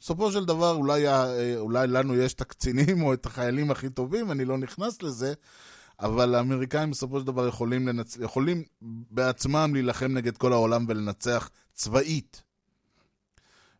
בסופו 0.00 0.32
של 0.32 0.44
דבר, 0.44 0.74
אולי, 0.74 1.04
אולי 1.56 1.86
לנו 1.86 2.16
יש 2.16 2.34
את 2.34 2.40
הקצינים 2.40 3.02
או 3.02 3.12
את 3.12 3.26
החיילים 3.26 3.70
הכי 3.70 3.88
טובים, 3.88 4.30
אני 4.30 4.44
לא 4.44 4.58
נכנס 4.58 5.02
לזה, 5.02 5.34
אבל 6.00 6.34
האמריקאים 6.34 6.90
בסופו 6.90 7.20
של 7.20 7.26
דבר 7.26 7.48
יכולים, 7.48 7.88
לנצ... 7.88 8.16
יכולים 8.16 8.64
בעצמם 9.10 9.70
להילחם 9.74 10.06
נגד 10.12 10.36
כל 10.36 10.52
העולם 10.52 10.84
ולנצח 10.88 11.50
צבאית. 11.74 12.42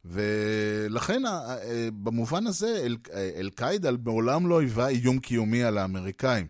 ולכן, 0.05 1.25
ה- 1.27 1.31
ה- 1.31 1.57
במובן 2.03 2.47
הזה, 2.47 2.81
אל- 2.85 2.97
אל-קאעידה 3.37 3.91
מעולם 4.05 4.47
לא 4.47 4.61
היווה 4.61 4.89
איום 4.89 5.19
קיומי 5.19 5.65
על 5.65 5.79
האמריקאים. 5.79 6.47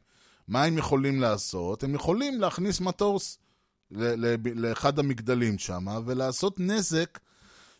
מה 0.48 0.64
הם 0.64 0.78
יכולים 0.78 1.20
לעשות? 1.20 1.84
הם 1.84 1.94
יכולים 1.94 2.40
להכניס 2.40 2.80
מטוס 2.80 3.38
לאחד 4.54 4.98
המגדלים 4.98 5.58
שם 5.58 5.86
ולעשות 6.06 6.60
נזק 6.60 7.18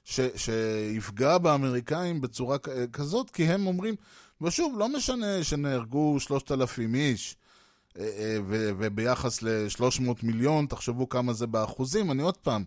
ש- 0.05 0.21
שיפגע 0.37 1.39
באמריקאים 1.39 2.21
בצורה 2.21 2.57
כזאת, 2.93 3.31
כי 3.31 3.45
הם 3.45 3.67
אומרים, 3.67 3.95
ושוב, 4.41 4.79
לא 4.79 4.89
משנה 4.89 5.45
שנהרגו 5.45 6.17
שלושת 6.21 6.53
אלפים 6.53 6.95
איש, 6.95 7.37
אה, 7.37 7.37
אה, 7.37 7.43
ו- 7.43 7.46
וביחס 8.79 9.43
ל-300 9.43 10.01
מיליון, 10.23 10.67
תחשבו 10.67 11.09
כמה 11.09 11.33
זה 11.33 11.47
באחוזים. 11.47 12.11
אני 12.11 12.23
עוד 12.23 12.37
פעם, 12.37 12.65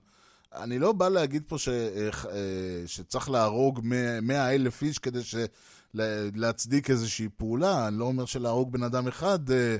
אני 0.55 0.79
לא 0.79 0.91
בא 0.91 1.09
להגיד 1.09 1.43
פה 1.47 1.57
ש, 1.57 1.67
אה, 1.69 2.09
אה, 2.31 2.39
שצריך 2.85 3.29
להרוג 3.29 3.79
100 4.21 4.55
אלף 4.55 4.81
איש 4.83 4.99
כדי 4.99 5.23
ש, 5.23 5.35
לה- 5.93 6.29
להצדיק 6.35 6.89
איזושהי 6.89 7.29
פעולה. 7.37 7.87
אני 7.87 7.99
לא 7.99 8.05
אומר 8.05 8.25
שלהרוג 8.25 8.71
בן 8.71 8.83
אדם 8.83 9.07
אחד, 9.07 9.51
אה, 9.51 9.77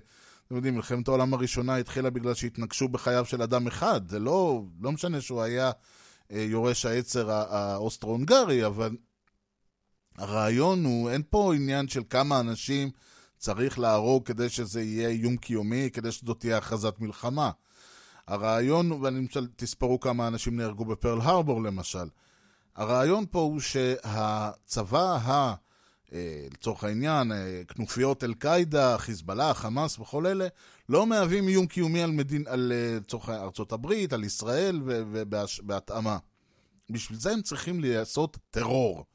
אתם 0.48 0.56
יודעים, 0.56 0.76
מלחמת 0.76 1.08
העולם 1.08 1.34
הראשונה 1.34 1.76
התחילה 1.76 2.10
בגלל 2.10 2.34
שהתנגשו 2.34 2.88
בחייו 2.88 3.26
של 3.26 3.42
אדם 3.42 3.68
אחד. 3.68 4.10
זה 4.10 4.20
לא, 4.20 4.62
לא 4.82 4.92
משנה 4.92 5.22
שהוא 5.22 5.42
היה 5.42 5.72
אה, 6.32 6.42
יורש 6.42 6.86
העצר 6.86 7.32
האוסטרו-הונגרי, 7.32 8.66
אבל 8.66 8.98
הרעיון 10.18 10.86
הוא, 10.86 11.10
אין 11.10 11.22
פה 11.30 11.54
עניין 11.56 11.88
של 11.88 12.02
כמה 12.10 12.40
אנשים 12.40 12.90
צריך 13.40 13.80
להרוג 13.80 14.26
כדי 14.26 14.50
שזה 14.50 14.82
יהיה 14.82 15.10
איום 15.10 15.38
קיומי, 15.38 15.90
כדי 15.94 16.12
שזאת 16.12 16.40
תהיה 16.40 16.58
הכרזת 16.58 16.96
מלחמה. 17.00 17.52
הרעיון, 18.28 18.92
ואני 18.92 19.20
למשל, 19.20 19.48
תספרו 19.56 20.00
כמה 20.00 20.28
אנשים 20.28 20.58
נהרגו 20.58 20.86
בפרל 20.86 21.22
הרבור 21.22 21.64
למשל. 21.64 22.08
הרעיון 22.76 23.26
פה 23.32 23.40
הוא 23.40 23.60
שהצבא, 23.60 25.18
ה, 25.24 25.56
אה, 26.14 26.48
לצורך 26.54 26.84
העניין, 26.84 27.32
אה, 27.32 27.62
כנופיות 27.68 28.24
אל-קאעידה, 28.24 28.98
חיזבאללה, 28.98 29.54
חמאס 29.54 30.00
וכל 30.00 30.28
אלה, 30.28 30.48
לא 30.90 31.08
מהווים 31.08 31.48
איום 31.48 31.68
קיומי 31.68 32.04
על, 32.04 32.12
מדין, 32.12 32.44
על 32.48 32.72
אה, 32.76 32.98
לצורך 33.00 33.30
ארצות 33.30 33.72
הברית, 33.72 34.14
על 34.14 34.24
ישראל 34.24 34.82
ובהתאמה. 34.86 36.18
בשביל 36.90 37.20
זה 37.20 37.32
הם 37.32 37.42
צריכים 37.42 37.80
לעשות 37.80 38.38
טרור. 38.52 39.06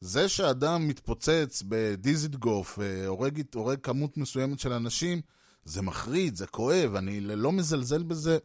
זה 0.00 0.28
שאדם 0.28 0.88
מתפוצץ 0.88 1.62
בדיזיטגוף, 1.68 2.78
אה, 2.78 3.06
הורג, 3.06 3.42
כמות 3.82 4.16
מסוימת 4.16 4.58
של 4.58 4.72
אנשים, 4.72 5.20
זה 5.64 5.82
מחריד, 5.82 6.36
זה 6.36 6.46
כואב, 6.46 6.94
אני 6.94 7.20
לא 7.20 7.52
מזלזל 7.52 8.02
בזה, 8.02 8.38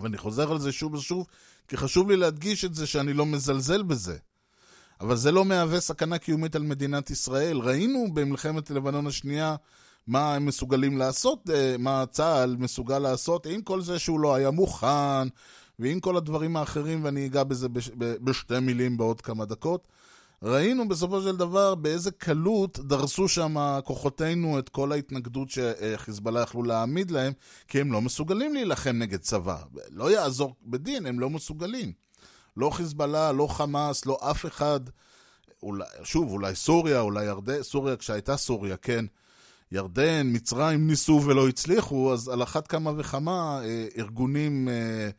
ואני 0.00 0.18
חוזר 0.18 0.52
על 0.52 0.58
זה 0.58 0.72
שוב 0.72 0.94
ושוב, 0.94 1.26
כי 1.68 1.76
חשוב 1.76 2.10
לי 2.10 2.16
להדגיש 2.16 2.64
את 2.64 2.74
זה 2.74 2.86
שאני 2.86 3.12
לא 3.12 3.26
מזלזל 3.26 3.82
בזה. 3.82 4.16
אבל 5.00 5.16
זה 5.16 5.32
לא 5.32 5.44
מהווה 5.44 5.80
סכנה 5.80 6.18
קיומית 6.18 6.56
על 6.56 6.62
מדינת 6.62 7.10
ישראל. 7.10 7.58
ראינו 7.58 8.06
במלחמת 8.14 8.70
לבנון 8.70 9.06
השנייה 9.06 9.56
מה 10.06 10.34
הם 10.34 10.46
מסוגלים 10.46 10.98
לעשות, 10.98 11.50
אה, 11.50 11.76
מה 11.78 12.04
צה"ל 12.10 12.56
מסוגל 12.58 12.98
לעשות, 12.98 13.46
עם 13.46 13.62
כל 13.62 13.82
זה 13.82 13.98
שהוא 13.98 14.20
לא 14.20 14.34
היה 14.34 14.50
מוכן, 14.50 15.28
ועם 15.78 16.00
כל 16.00 16.16
הדברים 16.16 16.56
האחרים, 16.56 17.04
ואני 17.04 17.26
אגע 17.26 17.44
בזה 17.44 17.68
בש, 17.68 17.90
בשתי 17.96 18.60
מילים 18.60 18.96
בעוד 18.96 19.20
כמה 19.20 19.44
דקות. 19.44 19.88
ראינו 20.42 20.88
בסופו 20.88 21.22
של 21.22 21.36
דבר 21.36 21.74
באיזה 21.74 22.10
קלות 22.10 22.78
דרסו 22.78 23.28
שם 23.28 23.80
כוחותינו 23.84 24.58
את 24.58 24.68
כל 24.68 24.92
ההתנגדות 24.92 25.48
שחיזבאללה 25.50 26.40
יכלו 26.40 26.62
להעמיד 26.62 27.10
להם, 27.10 27.32
כי 27.68 27.80
הם 27.80 27.92
לא 27.92 28.00
מסוגלים 28.00 28.54
להילחם 28.54 28.96
נגד 28.98 29.18
צבא. 29.18 29.56
לא 29.90 30.10
יעזור 30.10 30.54
בדין, 30.66 31.06
הם 31.06 31.20
לא 31.20 31.30
מסוגלים. 31.30 31.92
לא 32.56 32.70
חיזבאללה, 32.70 33.32
לא 33.32 33.46
חמאס, 33.46 34.06
לא 34.06 34.18
אף 34.30 34.46
אחד. 34.46 34.80
אולי, 35.62 35.84
שוב, 36.02 36.30
אולי 36.30 36.54
סוריה, 36.54 37.00
אולי 37.00 37.24
ירדן, 37.24 37.62
סוריה 37.62 37.96
כשהייתה 37.96 38.36
סוריה, 38.36 38.76
כן. 38.76 39.04
ירדן, 39.72 40.30
מצרים 40.32 40.86
ניסו 40.86 41.20
ולא 41.24 41.48
הצליחו, 41.48 42.12
אז 42.12 42.28
על 42.28 42.42
אחת 42.42 42.66
כמה 42.66 42.92
וכמה 42.96 43.60
אה, 43.64 43.86
ארגונים 43.98 44.68
אה, 44.68 45.10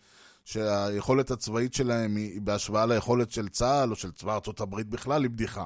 שהיכולת 0.46 1.32
הצבאית 1.32 1.74
שלהם 1.74 2.16
היא 2.16 2.41
בהשוואה 2.41 2.86
ליכולת 2.86 3.32
של 3.32 3.50
צה"ל 3.50 3.91
או 3.91 3.96
של 3.96 4.12
צבא 4.12 4.34
ארצות 4.34 4.62
הברית 4.62 4.88
בכלל 4.88 5.24
היא 5.24 5.32
בדיחה. 5.32 5.66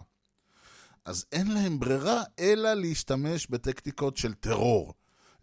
אז 1.06 1.26
אין 1.32 1.52
להם 1.52 1.80
ברירה 1.80 2.24
אלא 2.40 2.74
להשתמש 2.74 3.48
בטקטיקות 3.50 4.18
של 4.18 4.34
טרור. 4.34 4.94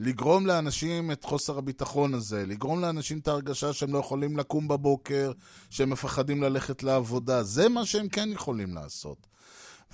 לגרום 0.00 0.46
לאנשים 0.46 1.10
את 1.10 1.24
חוסר 1.24 1.58
הביטחון 1.58 2.14
הזה, 2.14 2.46
לגרום 2.46 2.80
לאנשים 2.80 3.18
את 3.18 3.28
ההרגשה 3.28 3.72
שהם 3.72 3.92
לא 3.92 3.98
יכולים 3.98 4.36
לקום 4.36 4.68
בבוקר, 4.68 5.32
שהם 5.70 5.90
מפחדים 5.90 6.42
ללכת 6.42 6.82
לעבודה. 6.82 7.42
זה 7.42 7.68
מה 7.68 7.86
שהם 7.86 8.08
כן 8.08 8.28
יכולים 8.32 8.74
לעשות. 8.74 9.26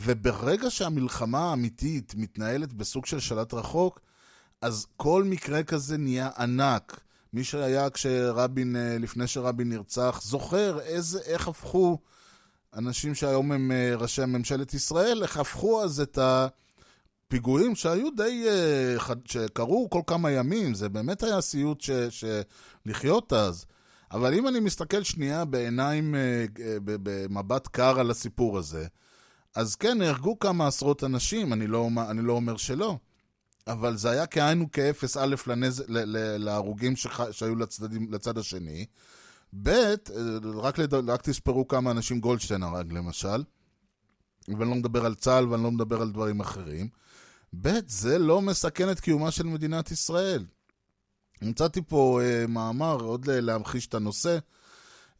וברגע 0.00 0.70
שהמלחמה 0.70 1.50
האמיתית 1.50 2.14
מתנהלת 2.16 2.72
בסוג 2.72 3.06
של 3.06 3.20
שלט 3.20 3.54
רחוק, 3.54 4.00
אז 4.60 4.86
כל 4.96 5.24
מקרה 5.24 5.62
כזה 5.62 5.96
נהיה 5.98 6.30
ענק. 6.38 7.00
מי 7.32 7.44
שהיה 7.44 7.90
כשרבין, 7.90 8.76
לפני 9.00 9.26
שרבין 9.26 9.68
נרצח, 9.68 10.20
זוכר 10.24 10.80
איזה, 10.80 11.20
איך 11.20 11.48
הפכו 11.48 11.98
אנשים 12.76 13.14
שהיום 13.14 13.52
הם 13.52 13.72
ראשי 13.96 14.24
ממשלת 14.24 14.74
ישראל, 14.74 15.22
איך 15.22 15.36
הפכו 15.36 15.82
אז 15.82 16.00
את 16.00 16.18
הפיגועים 16.22 17.74
שהיו 17.74 18.10
די, 18.16 18.44
שקרו 19.24 19.90
כל 19.90 20.00
כמה 20.06 20.30
ימים, 20.30 20.74
זה 20.74 20.88
באמת 20.88 21.22
היה 21.22 21.40
סיוט 21.40 21.80
ש, 21.80 21.90
ש, 21.90 22.24
לחיות 22.86 23.32
אז. 23.32 23.64
אבל 24.12 24.34
אם 24.34 24.48
אני 24.48 24.60
מסתכל 24.60 25.02
שנייה 25.02 25.44
בעיניים, 25.44 26.14
במבט 26.84 27.66
קר 27.66 28.00
על 28.00 28.10
הסיפור 28.10 28.58
הזה, 28.58 28.86
אז 29.54 29.76
כן, 29.76 29.98
נהרגו 29.98 30.38
כמה 30.38 30.66
עשרות 30.66 31.04
אנשים, 31.04 31.52
אני 31.52 31.66
לא, 31.66 31.88
אני 32.10 32.22
לא 32.22 32.32
אומר 32.32 32.56
שלא. 32.56 32.98
אבל 33.66 33.96
זה 33.96 34.10
היה 34.10 34.26
כאין 34.26 34.62
וכאפס, 34.62 35.16
א', 35.16 35.34
לנז... 35.46 35.84
להרוגים 35.88 36.96
שח... 36.96 37.30
שהיו 37.30 37.56
לצדדים, 37.56 38.12
לצד 38.12 38.38
השני, 38.38 38.86
ב', 39.62 39.94
רק, 40.54 40.78
לד... 40.78 40.94
רק 40.94 41.22
תספרו 41.22 41.68
כמה 41.68 41.90
אנשים 41.90 42.20
גולדשטיין 42.20 42.62
הרג 42.62 42.92
למשל, 42.92 43.44
ואני 44.48 44.70
לא 44.70 44.74
מדבר 44.74 45.06
על 45.06 45.14
צה"ל 45.14 45.48
ואני 45.48 45.62
לא 45.62 45.70
מדבר 45.70 46.02
על 46.02 46.10
דברים 46.10 46.40
אחרים, 46.40 46.88
ב', 47.60 47.70
זה 47.86 48.18
לא 48.18 48.42
מסכן 48.42 48.90
את 48.90 49.00
קיומה 49.00 49.30
של 49.30 49.46
מדינת 49.46 49.90
ישראל. 49.90 50.44
מצאתי 51.42 51.80
פה 51.88 52.20
uh, 52.20 52.50
מאמר, 52.50 53.00
עוד 53.00 53.26
להמחיש 53.26 53.86
את 53.86 53.94
הנושא. 53.94 54.38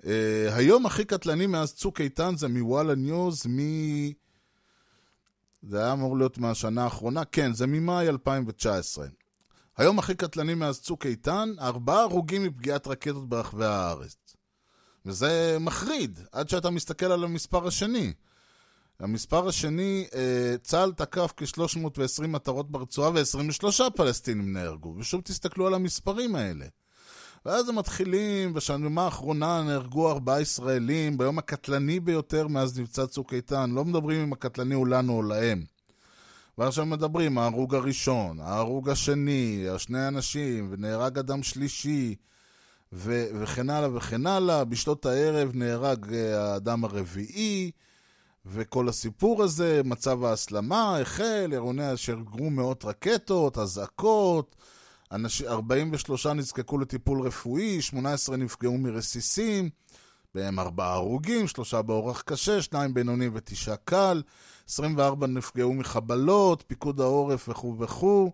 Uh, 0.03 0.07
היום 0.53 0.87
הכי 0.87 1.05
קטלני 1.05 1.47
מאז 1.47 1.75
צוק 1.75 2.01
איתן 2.01 2.37
זה 2.37 2.49
מוואלה 2.49 2.95
ניוז, 2.95 3.47
מ... 3.47 3.59
זה 5.63 5.79
היה 5.83 5.93
אמור 5.93 6.17
להיות 6.17 6.39
מהשנה 6.39 6.85
האחרונה, 6.85 7.25
כן, 7.25 7.55
זה 7.55 7.67
ממאי 7.67 8.09
2019. 8.09 9.07
היום 9.77 9.99
הכי 9.99 10.15
קטלני 10.15 10.55
מאז 10.55 10.81
צוק 10.81 11.07
איתן, 11.07 11.53
ארבעה 11.61 12.01
הרוגים 12.01 12.43
מפגיעת 12.43 12.87
רקטות 12.87 13.29
ברחבי 13.29 13.65
הארץ. 13.65 14.37
וזה 15.07 15.57
מחריד, 15.61 16.21
עד 16.33 16.49
שאתה 16.49 16.71
מסתכל 16.71 17.07
על 17.07 17.25
המספר 17.25 17.67
השני. 17.67 18.13
המספר 19.01 19.49
השני, 19.49 20.07
צה"ל 20.63 20.93
תקף 20.93 21.33
כ-320 21.37 22.27
מטרות 22.27 22.71
ברצועה 22.71 23.11
ו-23 23.11 23.91
פלסטינים 23.97 24.53
נהרגו. 24.53 24.95
ושוב 24.99 25.21
תסתכלו 25.21 25.67
על 25.67 25.75
המספרים 25.75 26.35
האלה. 26.35 26.67
ואז 27.47 27.69
הם 27.69 27.77
מתחילים, 27.79 28.55
בשנה 28.55 29.03
האחרונה 29.05 29.63
נהרגו 29.63 30.11
ארבעה 30.11 30.41
ישראלים, 30.41 31.19
ביום 31.19 31.39
הקטלני 31.39 32.01
ביותר 32.01 32.47
מאז 32.47 32.81
מבצע 32.81 33.07
צוק 33.07 33.35
איתן. 33.35 33.71
לא 33.71 33.85
מדברים 33.85 34.21
אם 34.21 34.33
הקטלני 34.33 34.75
הוא 34.75 34.87
לנו 34.87 35.17
או 35.17 35.23
להם. 35.23 35.65
ועכשיו 36.59 36.87
מדברים, 36.87 37.39
ההרוג 37.39 37.75
הראשון, 37.75 38.41
ההרוג 38.41 38.89
השני, 38.89 39.67
שני 39.79 40.09
אנשים, 40.09 40.69
ונהרג 40.71 41.19
אדם 41.19 41.43
שלישי, 41.43 42.15
ו- 42.93 43.27
וכן 43.41 43.71
הלאה 43.71 43.97
וכן 43.97 44.27
הלאה. 44.27 44.65
בשעות 44.65 45.07
הערב 45.07 45.51
נהרג 45.55 46.15
האדם 46.15 46.85
הרביעי, 46.85 47.71
וכל 48.47 48.89
הסיפור 48.89 49.43
הזה, 49.43 49.81
מצב 49.85 50.25
ההסלמה 50.25 50.99
החל, 50.99 51.51
אירוני 51.53 51.95
אשר 51.95 52.17
גרו 52.21 52.51
מאות 52.51 52.85
רקטות, 52.85 53.59
אזעקות, 53.59 54.57
43 55.47 56.27
נזקקו 56.27 56.79
לטיפול 56.79 57.21
רפואי, 57.21 57.83
18 57.83 58.37
נפגעו 58.37 58.79
מרסיסים, 58.79 59.71
בהם 60.35 60.59
4 60.59 60.93
הרוגים, 60.93 61.49
3 61.49 61.75
באורח 61.75 62.23
קשה, 62.23 62.63
2 62.63 62.95
בינוני 62.95 63.29
ו-9 63.29 63.77
קל, 63.85 64.23
24 64.69 65.27
נפגעו 65.27 65.75
מחבלות, 65.75 66.65
פיקוד 66.67 67.01
העורף 67.01 67.49
וכו' 67.49 67.79
וכו'. 67.79 68.31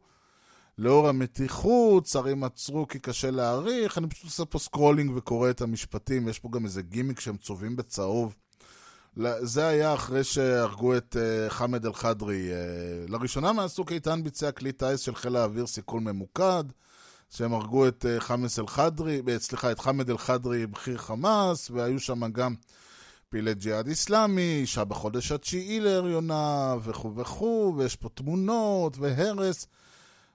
לאור 0.78 1.08
המתיחות, 1.08 2.06
שרים 2.06 2.44
עצרו 2.44 2.88
כי 2.88 2.98
קשה 2.98 3.30
להעריך, 3.30 3.98
אני 3.98 4.08
פשוט 4.08 4.24
עושה 4.24 4.44
פה 4.44 4.58
scrolling 4.58 5.12
וקורא 5.16 5.50
את 5.50 5.60
המשפטים, 5.60 6.28
יש 6.28 6.38
פה 6.38 6.48
גם 6.52 6.64
איזה 6.64 6.82
גימיק 6.82 7.20
שהם 7.20 7.36
צובעים 7.36 7.76
בצהוב. 7.76 8.36
זה 9.40 9.66
היה 9.66 9.94
אחרי 9.94 10.24
שהרגו 10.24 10.96
את 10.96 11.16
אה, 11.16 11.50
חמד 11.50 11.86
אל-חדרי. 11.86 12.50
אה, 12.50 13.10
לראשונה 13.10 13.52
מהסוג 13.52 13.92
איתן 13.92 14.24
ביצע 14.24 14.50
כלי 14.50 14.72
טיס 14.72 15.00
של 15.00 15.14
חיל 15.14 15.36
האוויר 15.36 15.66
סיכול 15.66 16.00
ממוקד, 16.00 16.64
שהם 17.30 17.54
הרגו 17.54 17.88
את 17.88 18.04
אה, 18.04 18.20
חמאס 18.20 18.58
אל-חדרי, 18.58 19.22
סליחה, 19.38 19.72
את 19.72 19.78
חמד 19.78 20.10
אל-חדרי, 20.10 20.66
בכיר 20.66 20.98
חמאס, 20.98 21.70
והיו 21.70 22.00
שם 22.00 22.32
גם 22.32 22.54
פעילי 23.28 23.54
ג'יהאד 23.54 23.86
איסלאמי, 23.86 24.58
אישה 24.60 24.84
בחודש 24.84 25.32
התשיעי 25.32 25.80
להריונה, 25.80 26.74
וכו' 26.82 27.16
וכו', 27.16 27.74
ויש 27.76 27.96
פה 27.96 28.08
תמונות 28.14 28.98
והרס. 28.98 29.66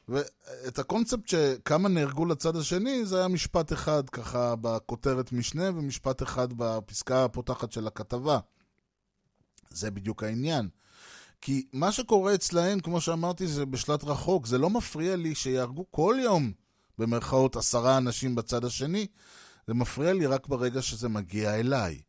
ואת 0.09 0.79
הקונספט 0.79 1.27
שכמה 1.27 1.89
נהרגו 1.89 2.25
לצד 2.25 2.55
השני, 2.55 3.05
זה 3.05 3.17
היה 3.17 3.27
משפט 3.27 3.73
אחד 3.73 4.09
ככה 4.09 4.55
בכותרת 4.61 5.31
משנה, 5.31 5.69
ומשפט 5.69 6.23
אחד 6.23 6.47
בפסקה 6.57 7.25
הפותחת 7.25 7.71
של 7.71 7.87
הכתבה. 7.87 8.39
זה 9.73 9.91
בדיוק 9.91 10.23
העניין. 10.23 10.69
כי 11.41 11.65
מה 11.73 11.91
שקורה 11.91 12.35
אצלהם, 12.35 12.79
כמו 12.79 13.01
שאמרתי, 13.01 13.47
זה 13.47 13.65
בשלט 13.65 14.03
רחוק. 14.03 14.47
זה 14.47 14.57
לא 14.57 14.69
מפריע 14.69 15.15
לי 15.15 15.35
שיהרגו 15.35 15.85
כל 15.91 16.15
יום, 16.21 16.51
במרכאות, 16.97 17.55
עשרה 17.55 17.97
אנשים 17.97 18.35
בצד 18.35 18.65
השני. 18.65 19.07
זה 19.67 19.73
מפריע 19.73 20.13
לי 20.13 20.25
רק 20.25 20.47
ברגע 20.47 20.81
שזה 20.81 21.09
מגיע 21.09 21.59
אליי. 21.59 22.01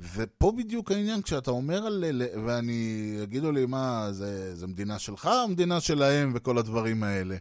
ופה 0.00 0.52
בדיוק 0.56 0.92
העניין, 0.92 1.22
כשאתה 1.22 1.50
אומר 1.50 1.86
על... 1.86 2.22
ואני... 2.46 3.12
יגידו 3.22 3.52
לי, 3.52 3.66
מה, 3.66 4.08
זה, 4.12 4.56
זה 4.56 4.66
מדינה 4.66 4.98
שלך 4.98 5.30
או 5.42 5.48
מדינה 5.48 5.80
שלהם 5.80 6.32
וכל 6.34 6.58
הדברים 6.58 7.02
האלה. 7.02 7.36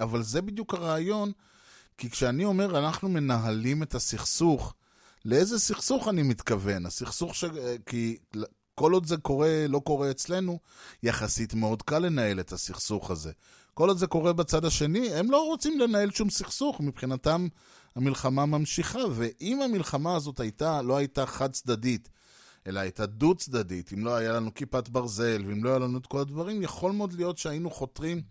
אבל 0.00 0.22
זה 0.22 0.42
בדיוק 0.42 0.74
הרעיון, 0.74 1.32
כי 1.98 2.10
כשאני 2.10 2.44
אומר, 2.44 2.78
אנחנו 2.78 3.08
מנהלים 3.08 3.82
את 3.82 3.94
הסכסוך, 3.94 4.74
לאיזה 5.24 5.58
סכסוך 5.58 6.08
אני 6.08 6.22
מתכוון? 6.22 6.86
הסכסוך 6.86 7.34
ש... 7.34 7.44
כי 7.86 8.16
כל 8.78 8.92
עוד 8.92 9.06
זה 9.06 9.16
קורה, 9.16 9.66
לא 9.68 9.78
קורה 9.78 10.10
אצלנו, 10.10 10.58
יחסית 11.02 11.54
מאוד 11.54 11.82
קל 11.82 11.98
לנהל 11.98 12.40
את 12.40 12.52
הסכסוך 12.52 13.10
הזה. 13.10 13.32
כל 13.74 13.88
עוד 13.88 13.98
זה 13.98 14.06
קורה 14.06 14.32
בצד 14.32 14.64
השני, 14.64 15.14
הם 15.14 15.30
לא 15.30 15.46
רוצים 15.46 15.80
לנהל 15.80 16.10
שום 16.10 16.30
סכסוך, 16.30 16.80
מבחינתם 16.80 17.48
המלחמה 17.96 18.46
ממשיכה, 18.46 18.98
ואם 19.14 19.62
המלחמה 19.62 20.16
הזאת 20.16 20.40
הייתה, 20.40 20.82
לא 20.82 20.96
הייתה 20.96 21.26
חד 21.26 21.52
צדדית, 21.52 22.08
אלא 22.66 22.80
הייתה 22.80 23.06
דו 23.06 23.34
צדדית, 23.34 23.92
אם 23.92 24.04
לא 24.04 24.14
היה 24.14 24.32
לנו 24.32 24.54
כיפת 24.54 24.88
ברזל, 24.88 25.42
ואם 25.46 25.64
לא 25.64 25.70
היה 25.70 25.78
לנו 25.78 25.98
את 25.98 26.06
כל 26.06 26.18
הדברים, 26.18 26.62
יכול 26.62 26.92
מאוד 26.92 27.12
להיות 27.12 27.38
שהיינו 27.38 27.70
חותרים 27.70 28.22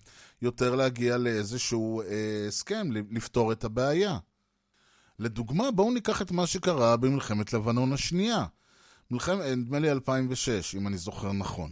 יותר 0.42 0.76
להגיע 0.76 1.18
לאיזשהו 1.18 2.02
אה, 2.02 2.46
הסכם, 2.48 2.88
לפתור 3.12 3.52
את 3.52 3.64
הבעיה. 3.64 4.18
לדוגמה, 5.20 5.72
בואו 5.72 5.92
ניקח 5.92 6.22
את 6.22 6.32
מה 6.32 6.48
שקרה 6.48 6.98
במלחמת 6.98 7.54
לבנון 7.54 7.94
השנייה. 7.94 8.46
מלחמת, 9.12 9.40
נדמה 9.58 9.80
לי 9.80 9.92
2006, 9.92 10.76
אם 10.76 10.88
אני 10.88 10.98
זוכר 10.98 11.32
נכון. 11.32 11.72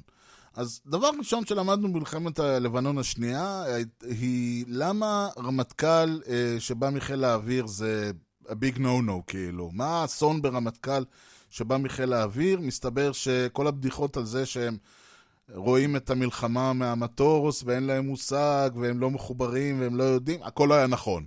אז 0.56 0.82
דבר 0.86 1.10
ראשון 1.20 1.46
שלמדנו 1.46 1.94
במלחמת 1.94 2.40
לבנון 2.40 2.98
השנייה, 2.98 3.64
היא 4.02 4.66
למה 4.68 5.30
רמטכ"ל 5.38 6.20
אה, 6.28 6.56
שבא 6.60 6.90
מחיל 6.90 7.24
האוויר 7.24 7.68
זה 7.68 8.12
a 8.46 8.52
big 8.52 8.78
no-no, 8.78 9.24
כאילו. 9.28 9.70
מה 9.74 10.02
האסון 10.02 10.42
ברמטכ"ל 10.42 11.04
שבא 11.50 11.78
מחיל 11.78 12.14
האוויר? 12.14 12.60
מסתבר 12.60 13.12
שכל 13.12 13.68
הבדיחות 13.68 14.18
על 14.18 14.26
זה 14.26 14.46
שהם 14.46 14.78
רואים 15.56 15.96
את 15.96 16.10
המלחמה 16.10 16.74
מהמטוס 16.74 17.64
ואין 17.66 17.84
להם 17.84 18.08
מושג 18.08 18.70
והם 18.76 19.00
לא 19.00 19.12
מחוברים 19.12 19.82
והם 19.82 19.96
לא 19.96 20.04
יודעים, 20.04 20.44
הכל 20.44 20.72
היה 20.72 20.88
נכון. 20.88 21.26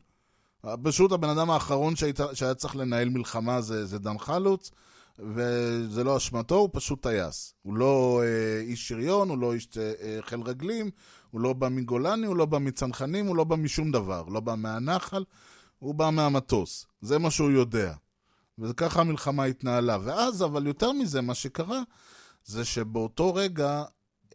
פשוט 0.82 1.12
הבן 1.12 1.28
אדם 1.28 1.50
האחרון 1.50 1.96
שהיית, 1.96 2.20
שהיה 2.32 2.54
צריך 2.54 2.76
לנהל 2.76 3.09
מלחמה 3.09 3.61
זה, 3.61 3.86
זה 3.86 3.98
דן 3.98 4.18
חלוץ. 4.18 4.70
וזה 5.18 6.04
לא 6.04 6.16
אשמתו, 6.16 6.54
הוא 6.54 6.70
פשוט 6.72 7.02
טייס. 7.02 7.54
הוא 7.62 7.74
לא 7.74 8.22
אה, 8.24 8.60
איש 8.60 8.88
שריון, 8.88 9.28
הוא 9.28 9.38
לא 9.38 9.54
איש 9.54 9.68
אה, 9.78 10.18
חיל 10.20 10.40
רגלים, 10.40 10.90
הוא 11.30 11.40
לא 11.40 11.52
בא 11.52 11.68
מגולני, 11.68 12.26
הוא 12.26 12.36
לא 12.36 12.46
בא 12.46 12.58
מצנחנים, 12.58 13.26
הוא 13.26 13.36
לא 13.36 13.44
בא 13.44 13.56
משום 13.56 13.92
דבר. 13.92 14.24
לא 14.28 14.40
בא 14.40 14.54
מהנחל, 14.54 15.24
הוא 15.78 15.94
בא 15.94 16.10
מהמטוס. 16.10 16.86
זה 17.00 17.18
מה 17.18 17.30
שהוא 17.30 17.50
יודע. 17.50 17.94
וככה 18.58 19.00
המלחמה 19.00 19.44
התנהלה. 19.44 19.98
ואז, 20.02 20.44
אבל 20.44 20.66
יותר 20.66 20.92
מזה, 20.92 21.20
מה 21.20 21.34
שקרה, 21.34 21.82
זה 22.44 22.64
שבאותו 22.64 23.34
רגע, 23.34 23.84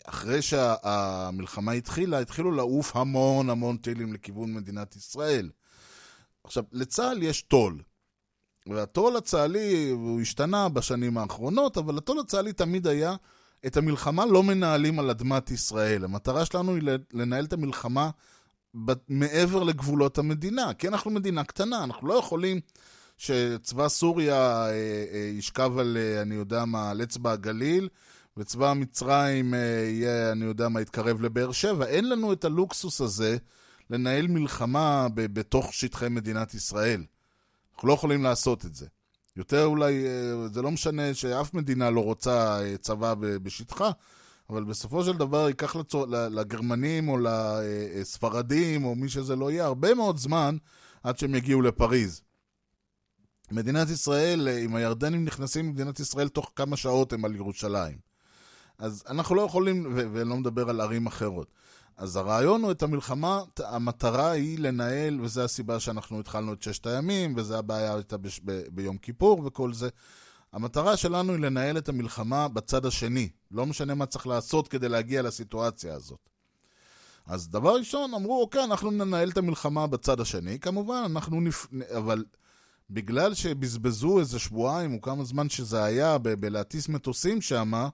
אחרי 0.05 0.41
שהמלחמה 0.41 1.71
התחילה, 1.71 2.19
התחילו 2.19 2.51
לעוף 2.51 2.95
המון 2.95 3.49
המון 3.49 3.77
טילים 3.77 4.13
לכיוון 4.13 4.53
מדינת 4.53 4.95
ישראל. 4.95 5.49
עכשיו, 6.43 6.63
לצה"ל 6.71 7.23
יש 7.23 7.41
טול. 7.41 7.81
והטול 8.69 9.17
הצה"לי, 9.17 9.89
הוא 9.89 10.21
השתנה 10.21 10.69
בשנים 10.69 11.17
האחרונות, 11.17 11.77
אבל 11.77 11.97
הטול 11.97 12.19
הצה"לי 12.19 12.53
תמיד 12.53 12.87
היה, 12.87 13.15
את 13.65 13.77
המלחמה 13.77 14.25
לא 14.25 14.43
מנהלים 14.43 14.99
על 14.99 15.09
אדמת 15.09 15.51
ישראל. 15.51 16.03
המטרה 16.03 16.45
שלנו 16.45 16.75
היא 16.75 16.83
לנהל 17.13 17.45
את 17.45 17.53
המלחמה 17.53 18.09
מעבר 19.09 19.63
לגבולות 19.63 20.17
המדינה, 20.17 20.73
כי 20.73 20.87
אנחנו 20.87 21.11
מדינה 21.11 21.43
קטנה, 21.43 21.83
אנחנו 21.83 22.07
לא 22.07 22.13
יכולים 22.13 22.59
שצבא 23.17 23.89
סוריה 23.89 24.35
אה, 24.35 24.69
אה, 25.13 25.31
ישכב 25.37 25.77
על, 25.77 25.97
אה, 25.97 26.21
אני 26.21 26.35
יודע 26.35 26.65
מה, 26.65 26.91
על 26.91 27.03
אצבע 27.03 27.31
הגליל, 27.31 27.89
וצבא 28.37 28.73
מצרים 28.73 29.53
יהיה, 29.53 30.31
אני 30.31 30.45
יודע 30.45 30.69
מה, 30.69 30.81
יתקרב 30.81 31.21
לבאר 31.21 31.51
שבע. 31.51 31.85
אין 31.85 32.09
לנו 32.09 32.33
את 32.33 32.45
הלוקסוס 32.45 33.01
הזה 33.01 33.37
לנהל 33.89 34.27
מלחמה 34.27 35.07
בתוך 35.15 35.73
שטחי 35.73 36.09
מדינת 36.09 36.53
ישראל. 36.53 37.03
אנחנו 37.81 37.89
לא 37.89 37.93
יכולים 37.93 38.23
לעשות 38.23 38.65
את 38.65 38.75
זה. 38.75 38.85
יותר 39.35 39.65
אולי, 39.65 40.05
אה, 40.05 40.47
זה 40.53 40.61
לא 40.61 40.71
משנה 40.71 41.13
שאף 41.13 41.53
מדינה 41.53 41.89
לא 41.89 42.03
רוצה 42.03 42.61
אה, 42.61 42.77
צבא 42.77 43.13
בשטחה, 43.19 43.91
אבל 44.49 44.63
בסופו 44.63 45.03
של 45.03 45.17
דבר 45.17 45.47
ייקח 45.47 45.75
לצור, 45.75 46.05
לגרמנים 46.07 47.09
או 47.09 47.17
לספרדים 47.21 48.85
או 48.85 48.95
מי 48.95 49.09
שזה 49.09 49.35
לא 49.35 49.51
יהיה 49.51 49.65
הרבה 49.65 49.93
מאוד 49.93 50.17
זמן 50.17 50.57
עד 51.03 51.17
שהם 51.17 51.35
יגיעו 51.35 51.61
לפריז. 51.61 52.21
מדינת 53.51 53.89
ישראל, 53.89 54.47
אה, 54.47 54.57
אם 54.57 54.75
הירדנים 54.75 55.25
נכנסים 55.25 55.67
למדינת 55.67 55.99
ישראל, 55.99 56.29
תוך 56.29 56.51
כמה 56.55 56.77
שעות 56.77 57.13
הם 57.13 57.25
על 57.25 57.35
ירושלים. 57.35 57.97
אז 58.77 59.03
אנחנו 59.09 59.35
לא 59.35 59.41
יכולים, 59.41 59.93
ולא 59.95 60.37
מדבר 60.37 60.69
על 60.69 60.81
ערים 60.81 61.07
אחרות. 61.07 61.47
אז 61.97 62.15
הרעיון 62.15 62.63
הוא 62.63 62.71
את 62.71 62.83
המלחמה, 62.83 63.41
המטרה 63.59 64.31
היא 64.31 64.59
לנהל, 64.59 65.21
וזו 65.21 65.41
הסיבה 65.41 65.79
שאנחנו 65.79 66.19
התחלנו 66.19 66.53
את 66.53 66.61
ששת 66.61 66.87
הימים, 66.87 67.33
וזו 67.37 67.57
הבעיה 67.57 67.95
הייתה 67.95 68.17
ב- 68.17 68.27
ב- 68.45 68.63
ביום 68.71 68.97
כיפור 68.97 69.41
וכל 69.45 69.73
זה. 69.73 69.89
המטרה 70.53 70.97
שלנו 70.97 71.33
היא 71.33 71.39
לנהל 71.39 71.77
את 71.77 71.89
המלחמה 71.89 72.47
בצד 72.47 72.85
השני. 72.85 73.29
לא 73.51 73.65
משנה 73.65 73.95
מה 73.95 74.05
צריך 74.05 74.27
לעשות 74.27 74.67
כדי 74.67 74.89
להגיע 74.89 75.21
לסיטואציה 75.21 75.93
הזאת. 75.93 76.29
אז 77.25 77.49
דבר 77.49 77.75
ראשון, 77.75 78.13
אמרו, 78.13 78.41
אוקיי, 78.41 78.63
אנחנו 78.63 78.91
ננהל 78.91 79.29
את 79.29 79.37
המלחמה 79.37 79.87
בצד 79.87 80.19
השני. 80.19 80.59
כמובן, 80.59 81.03
אנחנו 81.05 81.41
נפ... 81.41 81.67
אבל 81.97 82.23
בגלל 82.89 83.33
שבזבזו 83.33 84.19
איזה 84.19 84.39
שבועיים 84.39 84.93
או 84.93 85.01
כמה 85.01 85.23
זמן 85.23 85.49
שזה 85.49 85.83
היה 85.83 86.17
ב- 86.17 86.29
בלהטיס 86.29 86.89
מטוסים 86.89 87.41
שמה, 87.41 87.89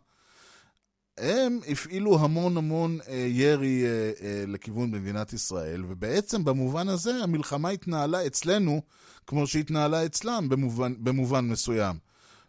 הם 1.17 1.59
הפעילו 1.67 2.19
המון 2.19 2.57
המון 2.57 2.99
אה, 3.07 3.15
ירי 3.15 3.83
אה, 3.85 3.89
אה, 4.21 4.43
לכיוון 4.47 4.91
מדינת 4.91 5.33
ישראל, 5.33 5.83
ובעצם 5.87 6.43
במובן 6.43 6.89
הזה 6.89 7.15
המלחמה 7.23 7.69
התנהלה 7.69 8.25
אצלנו 8.27 8.81
כמו 9.27 9.47
שהתנהלה 9.47 10.05
אצלם 10.05 10.49
במובן, 10.49 10.93
במובן 10.99 11.45
מסוים. 11.45 11.95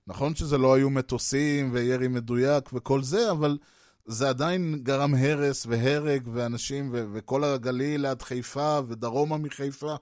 נכון 0.06 0.34
שזה 0.34 0.58
לא 0.58 0.74
היו 0.74 0.90
מטוסים 0.90 1.70
וירי 1.72 2.08
מדויק 2.08 2.70
וכל 2.72 3.02
זה, 3.02 3.30
אבל 3.30 3.58
זה 4.06 4.28
עדיין 4.28 4.78
גרם 4.82 5.14
הרס 5.14 5.66
והרג 5.66 6.28
ואנשים 6.32 6.88
ו- 6.92 7.04
וכל 7.12 7.44
הגליל 7.44 8.06
עד 8.06 8.22
חיפה 8.22 8.78
ודרומה 8.88 9.36
מחיפה, 9.36 9.96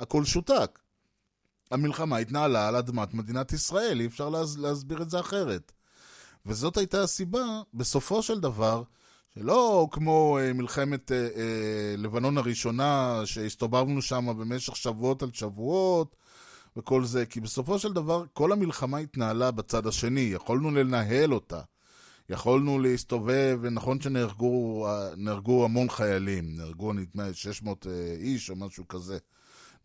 הכל 0.00 0.24
שותק. 0.24 0.78
המלחמה 1.70 2.16
התנהלה 2.16 2.68
על 2.68 2.76
אדמת 2.76 3.14
מדינת 3.14 3.52
ישראל, 3.52 4.00
אי 4.00 4.06
אפשר 4.06 4.28
להס- 4.28 4.56
להסביר 4.58 5.02
את 5.02 5.10
זה 5.10 5.20
אחרת. 5.20 5.72
וזאת 6.46 6.76
הייתה 6.76 7.02
הסיבה, 7.02 7.62
בסופו 7.74 8.22
של 8.22 8.40
דבר, 8.40 8.82
שלא 9.34 9.88
כמו 9.90 10.38
אה, 10.38 10.52
מלחמת 10.52 11.12
אה, 11.12 11.16
אה, 11.16 11.94
לבנון 11.98 12.38
הראשונה, 12.38 13.20
שהסתובבנו 13.24 14.02
שם 14.02 14.26
במשך 14.38 14.76
שבועות 14.76 15.22
על 15.22 15.30
שבועות 15.32 16.16
וכל 16.76 17.04
זה, 17.04 17.26
כי 17.26 17.40
בסופו 17.40 17.78
של 17.78 17.92
דבר 17.92 18.24
כל 18.32 18.52
המלחמה 18.52 18.98
התנהלה 18.98 19.50
בצד 19.50 19.86
השני, 19.86 20.20
יכולנו 20.20 20.70
לנהל 20.70 21.34
אותה. 21.34 21.60
יכולנו 22.28 22.78
להסתובב, 22.78 23.58
ונכון 23.62 24.00
שנהרגו 24.00 24.86
נהרגו 25.16 25.64
המון 25.64 25.88
חיילים, 25.88 26.56
נהרגו 26.56 26.92
נדמה 26.92 27.32
600 27.32 27.86
אה, 27.86 27.92
איש 28.20 28.50
או 28.50 28.56
משהו 28.56 28.88
כזה. 28.88 29.18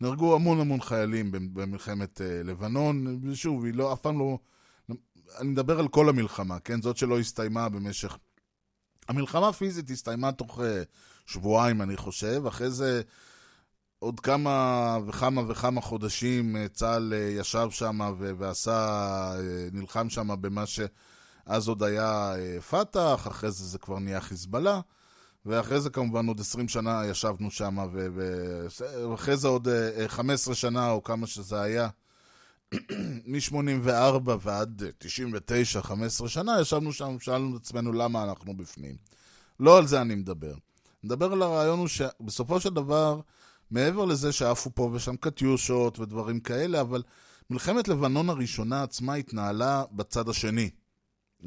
נהרגו 0.00 0.34
המון 0.34 0.60
המון 0.60 0.80
חיילים 0.80 1.30
במלחמת 1.32 2.20
אה, 2.20 2.42
לבנון, 2.44 3.20
ושוב, 3.22 3.64
היא 3.64 3.74
לא, 3.74 3.92
אף 3.92 4.00
פעם 4.00 4.18
לא... 4.18 4.38
אני 5.36 5.48
מדבר 5.48 5.78
על 5.78 5.88
כל 5.88 6.08
המלחמה, 6.08 6.58
כן? 6.58 6.82
זאת 6.82 6.96
שלא 6.96 7.18
הסתיימה 7.18 7.68
במשך... 7.68 8.18
המלחמה 9.08 9.48
הפיזית 9.48 9.90
הסתיימה 9.90 10.32
תוך 10.32 10.58
uh, 10.58 10.62
שבועיים, 11.26 11.82
אני 11.82 11.96
חושב. 11.96 12.46
אחרי 12.46 12.70
זה 12.70 13.02
עוד 13.98 14.20
כמה 14.20 14.98
וכמה 15.06 15.42
וכמה 15.48 15.80
חודשים 15.80 16.56
uh, 16.56 16.68
צה"ל 16.68 17.12
uh, 17.12 17.40
ישב 17.40 17.68
שם 17.70 17.98
ועשה, 18.38 19.32
נלחם 19.72 20.10
שם 20.10 20.40
במה 20.40 20.64
שאז 20.66 21.68
עוד 21.68 21.82
היה 21.82 22.34
פת"ח, 22.70 23.26
אחרי 23.28 23.50
זה 23.50 23.64
זה 23.64 23.78
כבר 23.78 23.98
נהיה 23.98 24.20
חיזבאללה. 24.20 24.80
ואחרי 25.46 25.80
זה 25.80 25.90
כמובן 25.90 26.26
עוד 26.26 26.40
20 26.40 26.68
שנה 26.68 27.02
ישבנו 27.06 27.50
שם, 27.50 27.76
ואחרי 28.94 29.36
זה 29.36 29.48
עוד 29.48 29.68
15 30.06 30.54
שנה 30.54 30.90
או 30.90 31.02
כמה 31.02 31.26
שזה 31.26 31.60
היה, 31.62 31.88
מ-84 33.26 34.30
ועד 34.40 34.82
99, 34.98 35.82
15 35.82 36.28
שנה, 36.28 36.60
ישבנו 36.60 36.92
שם, 36.92 37.16
שאלנו 37.20 37.56
את 37.56 37.62
עצמנו 37.62 37.92
למה 37.92 38.24
אנחנו 38.24 38.56
בפנים. 38.56 38.96
לא 39.60 39.78
על 39.78 39.86
זה 39.86 40.00
אני 40.00 40.14
מדבר. 40.14 40.54
מדבר 41.04 41.32
על 41.32 41.42
הרעיון 41.42 41.78
הוא 41.78 41.88
שבסופו 41.88 42.60
של 42.60 42.74
דבר, 42.74 43.20
מעבר 43.70 44.04
לזה 44.04 44.32
שעפו 44.32 44.74
פה 44.74 44.90
ושם 44.92 45.16
קטיושות 45.16 45.98
ודברים 45.98 46.40
כאלה, 46.40 46.80
אבל 46.80 47.02
מלחמת 47.50 47.88
לבנון 47.88 48.30
הראשונה 48.30 48.82
עצמה 48.82 49.14
התנהלה 49.14 49.84
בצד 49.92 50.28
השני. 50.28 50.70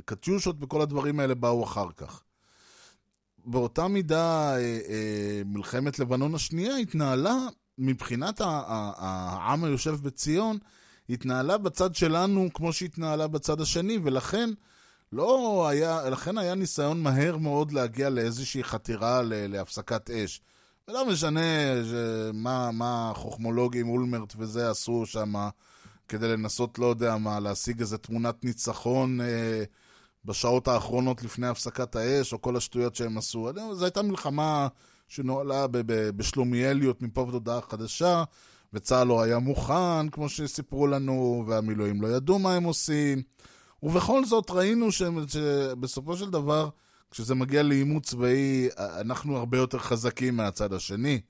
קטיושות 0.06 0.56
וכל 0.60 0.82
הדברים 0.82 1.20
האלה 1.20 1.36
באו 1.36 1.64
אחר 1.64 1.88
כך. 1.98 2.24
באותה 3.46 3.88
מידה, 3.88 4.56
אה, 4.56 4.80
אה, 4.90 5.42
מלחמת 5.46 6.00
לבנון 6.00 6.36
השנייה 6.36 6.78
התנהלה, 6.78 7.36
מבחינת 7.78 8.42
העם 8.42 9.64
היושב 9.64 9.96
בציון, 10.04 10.58
התנהלה 11.12 11.57
בצד 11.57 11.95
שלנו 11.95 12.49
כמו 12.53 12.74
שהתנהלה 12.74 13.28
בצד 13.28 13.62
השני, 13.62 13.99
ולכן 14.03 14.49
לא 15.12 15.68
היה, 15.70 16.09
לכן 16.09 16.38
היה 16.38 16.55
ניסיון 16.55 17.01
מהר 17.01 17.38
מאוד 17.38 17.72
להגיע 17.72 18.09
לאיזושהי 18.09 18.64
חתירה 18.64 19.22
להפסקת 19.24 20.09
אש. 20.09 20.41
ולא 20.88 21.09
משנה 21.09 21.41
מה, 22.34 22.72
מה 22.72 23.12
החוכמולוגים, 23.12 23.89
אולמרט 23.89 24.34
וזה 24.38 24.70
עשו 24.70 25.05
שם 25.05 25.34
כדי 26.07 26.28
לנסות, 26.28 26.80
לא 26.80 26.86
יודע 26.86 27.18
מה, 27.18 27.39
להשיג 27.39 27.80
איזה 27.80 27.97
תמונת 27.97 28.43
ניצחון 28.45 29.22
אה, 29.22 29.64
בשעות 30.26 30.68
האחרונות 30.68 31.24
לפני 31.24 31.47
הפסקת 31.47 31.95
האש, 31.95 32.34
או 32.34 32.41
כל 32.41 32.57
השטויות 32.57 32.95
שהם 32.95 33.18
עשו. 33.18 33.49
זו 33.74 33.86
הייתה 33.86 34.01
מלחמה 34.01 34.68
שנוהלה 35.07 35.66
בשלומיאליות 36.16 37.01
מפה 37.01 37.22
ועד 37.22 37.34
הודעה 37.34 37.62
חדשה, 37.62 38.24
וצה"ל 38.74 39.08
לא 39.08 39.22
היה 39.22 39.40
מוכן, 39.40 40.10
כמו 40.10 40.30
שסיפרו 40.30 40.88
לנו, 40.88 41.44
והמילואים 41.48 42.02
לא 42.02 42.08
ידעו 42.08 42.40
מה 42.40 42.56
הם 42.56 42.64
עושים. 42.64 43.22
ובכל 43.84 44.26
זאת 44.26 44.52
ראינו 44.52 44.92
שבסופו 44.92 46.18
של 46.18 46.30
דבר, 46.30 46.70
כשזה 47.12 47.36
מגיע 47.36 47.64
לעימות 47.64 48.04
צבאי, 48.04 48.70
אנחנו 48.78 49.38
הרבה 49.38 49.58
יותר 49.58 49.78
חזקים 49.78 50.38
מהצד 50.38 50.74
השני. 50.74 51.22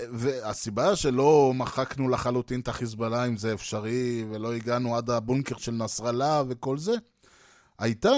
והסיבה 0.00 0.96
שלא 0.96 1.52
מחקנו 1.54 2.08
לחלוטין 2.08 2.60
את 2.60 2.68
החיזבאללה, 2.68 3.24
אם 3.24 3.36
זה 3.36 3.54
אפשרי, 3.54 4.24
ולא 4.30 4.54
הגענו 4.54 4.96
עד 4.96 5.10
הבונקר 5.10 5.56
של 5.56 5.72
נסראללה 5.72 6.42
וכל 6.48 6.78
זה, 6.78 6.94
הייתה 7.78 8.12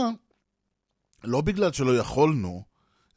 לא 1.24 1.41
בגלל 1.41 1.72
שלא 1.72 1.97
יכולנו, 1.97 2.62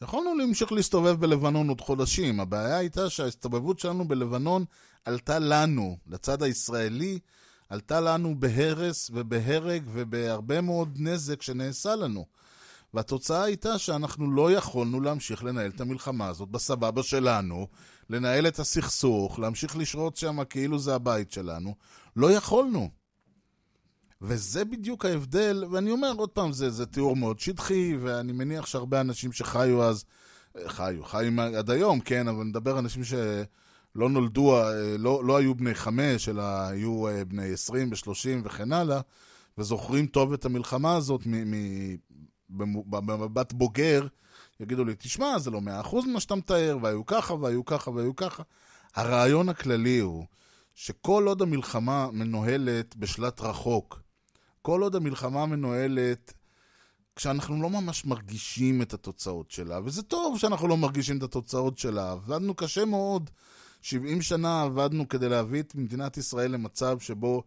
יכולנו 0.02 0.36
להמשיך 0.38 0.72
להסתובב 0.72 1.20
בלבנון 1.20 1.70
עוד 1.70 1.82
חודשים. 1.82 2.40
הבעיה 2.40 2.78
הייתה 2.78 3.10
שההסתובבות 3.10 3.80
שלנו 3.80 4.08
בלבנון 4.08 4.66
עלתה 5.06 5.40
לנו, 5.40 5.98
לצד 6.08 6.44
הישראלי, 6.44 7.20
עלתה 7.70 8.02
לנו 8.02 8.40
בהרס 8.40 9.10
ובהרג 9.14 9.84
ובהרבה 9.94 10.62
מאוד 10.62 10.96
נזק 11.00 11.42
שנעשה 11.42 11.96
לנו. 11.96 12.26
והתוצאה 12.94 13.44
הייתה 13.44 13.78
שאנחנו 13.78 14.32
לא 14.32 14.52
יכולנו 14.52 15.02
להמשיך 15.02 15.44
לנהל 15.44 15.72
את 15.76 15.82
המלחמה 15.82 16.28
הזאת 16.28 16.50
בסבבה 16.50 17.04
שלנו, 17.04 17.68
לנהל 18.10 18.48
את 18.48 18.60
הסכסוך, 18.60 19.40
להמשיך 19.40 19.78
לשרות 19.78 20.18
שם 20.18 20.44
כאילו 20.44 20.80
זה 20.80 20.96
הבית 20.96 21.32
שלנו. 21.32 21.76
לא 22.16 22.32
יכולנו. 22.32 22.90
וזה 24.22 24.66
בדיוק 24.66 25.06
ההבדל, 25.06 25.66
ואני 25.72 25.92
אומר 25.92 26.14
עוד 26.18 26.30
פעם, 26.30 26.52
זה, 26.52 26.70
זה 26.70 26.86
תיאור 26.86 27.16
מאוד 27.16 27.40
שטחי, 27.40 27.98
ואני 28.02 28.32
מניח 28.32 28.66
שהרבה 28.66 29.02
אנשים 29.02 29.32
שחיו 29.32 29.84
אז, 29.84 30.06
חיו, 30.68 31.04
חיים 31.04 31.40
עד 31.40 31.70
היום, 31.70 32.00
כן, 32.00 32.28
אבל 32.28 32.44
נדבר 32.44 32.80
אנשים 32.80 33.04
שלא 33.94 34.10
נולדו, 34.10 34.56
לא, 35.00 35.26
לא 35.26 35.38
היו 35.38 35.56
בני 35.56 35.76
חמש, 35.76 36.30
אלא 36.30 36.44
היו 36.44 37.08
אה, 37.08 37.26
בני 37.26 37.54
עשרים 37.54 37.90
ושלושים 37.92 38.42
וכן 38.46 38.74
הלאה, 38.74 39.02
וזוכרים 39.58 40.08
טוב 40.08 40.34
את 40.34 40.46
המלחמה 40.46 40.96
הזאת 40.96 41.22
במבט 42.50 43.54
בוגר, 43.54 44.08
יגידו 44.60 44.86
לי, 44.86 44.94
תשמע, 44.98 45.40
זה 45.40 45.52
לא 45.52 45.62
מאה 45.62 45.82
אחוז 45.82 46.06
ממה 46.06 46.20
שאתה 46.20 46.36
מתאר, 46.36 46.78
והיו 46.82 47.06
ככה, 47.06 47.34
והיו 47.34 47.66
ככה, 47.66 47.92
והיו 47.92 48.16
ככה. 48.16 48.44
הרעיון 48.96 49.50
הכללי 49.50 50.00
הוא 50.00 50.26
שכל 50.76 51.24
עוד 51.28 51.42
המלחמה 51.42 52.08
מנוהלת 52.12 52.96
בשלט 52.96 53.42
רחוק, 53.42 54.02
כל 54.62 54.82
עוד 54.82 54.96
המלחמה 54.96 55.46
מנוהלת 55.46 56.34
כשאנחנו 57.16 57.62
לא 57.62 57.70
ממש 57.70 58.06
מרגישים 58.06 58.82
את 58.82 58.94
התוצאות 58.94 59.52
שלה, 59.52 59.80
וזה 59.86 60.04
טוב 60.04 60.40
שאנחנו 60.40 60.68
לא 60.68 60.78
מרגישים 60.78 61.18
את 61.18 61.24
התוצאות 61.24 61.78
שלה, 61.78 62.12
עבדנו 62.12 62.56
קשה 62.56 62.86
מאוד, 62.86 63.30
70 63.84 64.22
שנה 64.22 64.64
עבדנו 64.64 65.08
כדי 65.08 65.30
להביא 65.30 65.62
את 65.62 65.76
מדינת 65.76 66.18
ישראל 66.18 66.52
למצב 66.52 67.00
שבו 67.00 67.44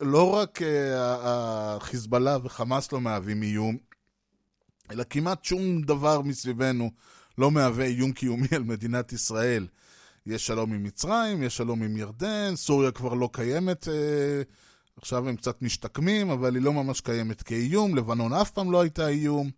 לא 0.00 0.34
רק 0.34 0.62
uh, 0.62 0.64
החיזבאללה 0.96 2.38
וחמאס 2.42 2.92
לא 2.92 3.00
מהווים 3.00 3.42
איום, 3.42 3.76
אלא 4.90 5.04
כמעט 5.10 5.44
שום 5.44 5.82
דבר 5.82 6.22
מסביבנו 6.22 6.90
לא 7.38 7.50
מהווה 7.50 7.84
איום 7.84 8.12
קיומי 8.12 8.46
על 8.56 8.62
מדינת 8.62 9.12
ישראל. 9.12 9.66
יש 10.26 10.46
שלום 10.46 10.72
עם 10.72 10.82
מצרים, 10.82 11.42
יש 11.42 11.56
שלום 11.56 11.82
עם 11.82 11.96
ירדן, 11.96 12.56
סוריה 12.56 12.90
כבר 12.90 13.14
לא 13.14 13.28
קיימת, 13.32 13.88
אה, 13.88 14.42
עכשיו 14.96 15.28
הם 15.28 15.36
קצת 15.36 15.62
משתקמים, 15.62 16.30
אבל 16.30 16.54
היא 16.54 16.62
לא 16.62 16.72
ממש 16.72 17.00
קיימת 17.00 17.42
כאיום, 17.42 17.94
לבנון 17.96 18.32
אף 18.32 18.50
פעם 18.50 18.72
לא 18.72 18.80
הייתה 18.80 19.08
איום. 19.08 19.50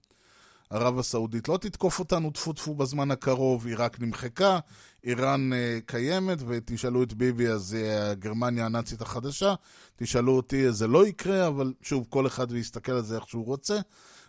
ערב 0.74 0.98
הסעודית 0.98 1.48
לא 1.48 1.56
תתקוף 1.56 1.98
אותנו 1.98 2.30
טפו 2.30 2.52
טפו 2.52 2.74
בזמן 2.74 3.10
הקרוב, 3.10 3.66
עיראק 3.66 4.00
נמחקה, 4.00 4.58
איראן 5.04 5.50
uh, 5.52 5.56
קיימת, 5.86 6.38
ותשאלו 6.46 7.02
את 7.02 7.12
ביבי, 7.12 7.48
אז 7.48 7.76
uh, 7.76 8.14
גרמניה 8.14 8.66
הנאצית 8.66 9.00
החדשה, 9.00 9.54
תשאלו 9.96 10.36
אותי, 10.36 10.72
זה 10.72 10.86
לא 10.86 11.06
יקרה, 11.06 11.46
אבל 11.46 11.72
שוב, 11.82 12.06
כל 12.08 12.26
אחד 12.26 12.52
יסתכל 12.52 12.92
על 12.92 13.02
זה 13.02 13.16
איך 13.16 13.28
שהוא 13.28 13.46
רוצה. 13.46 13.78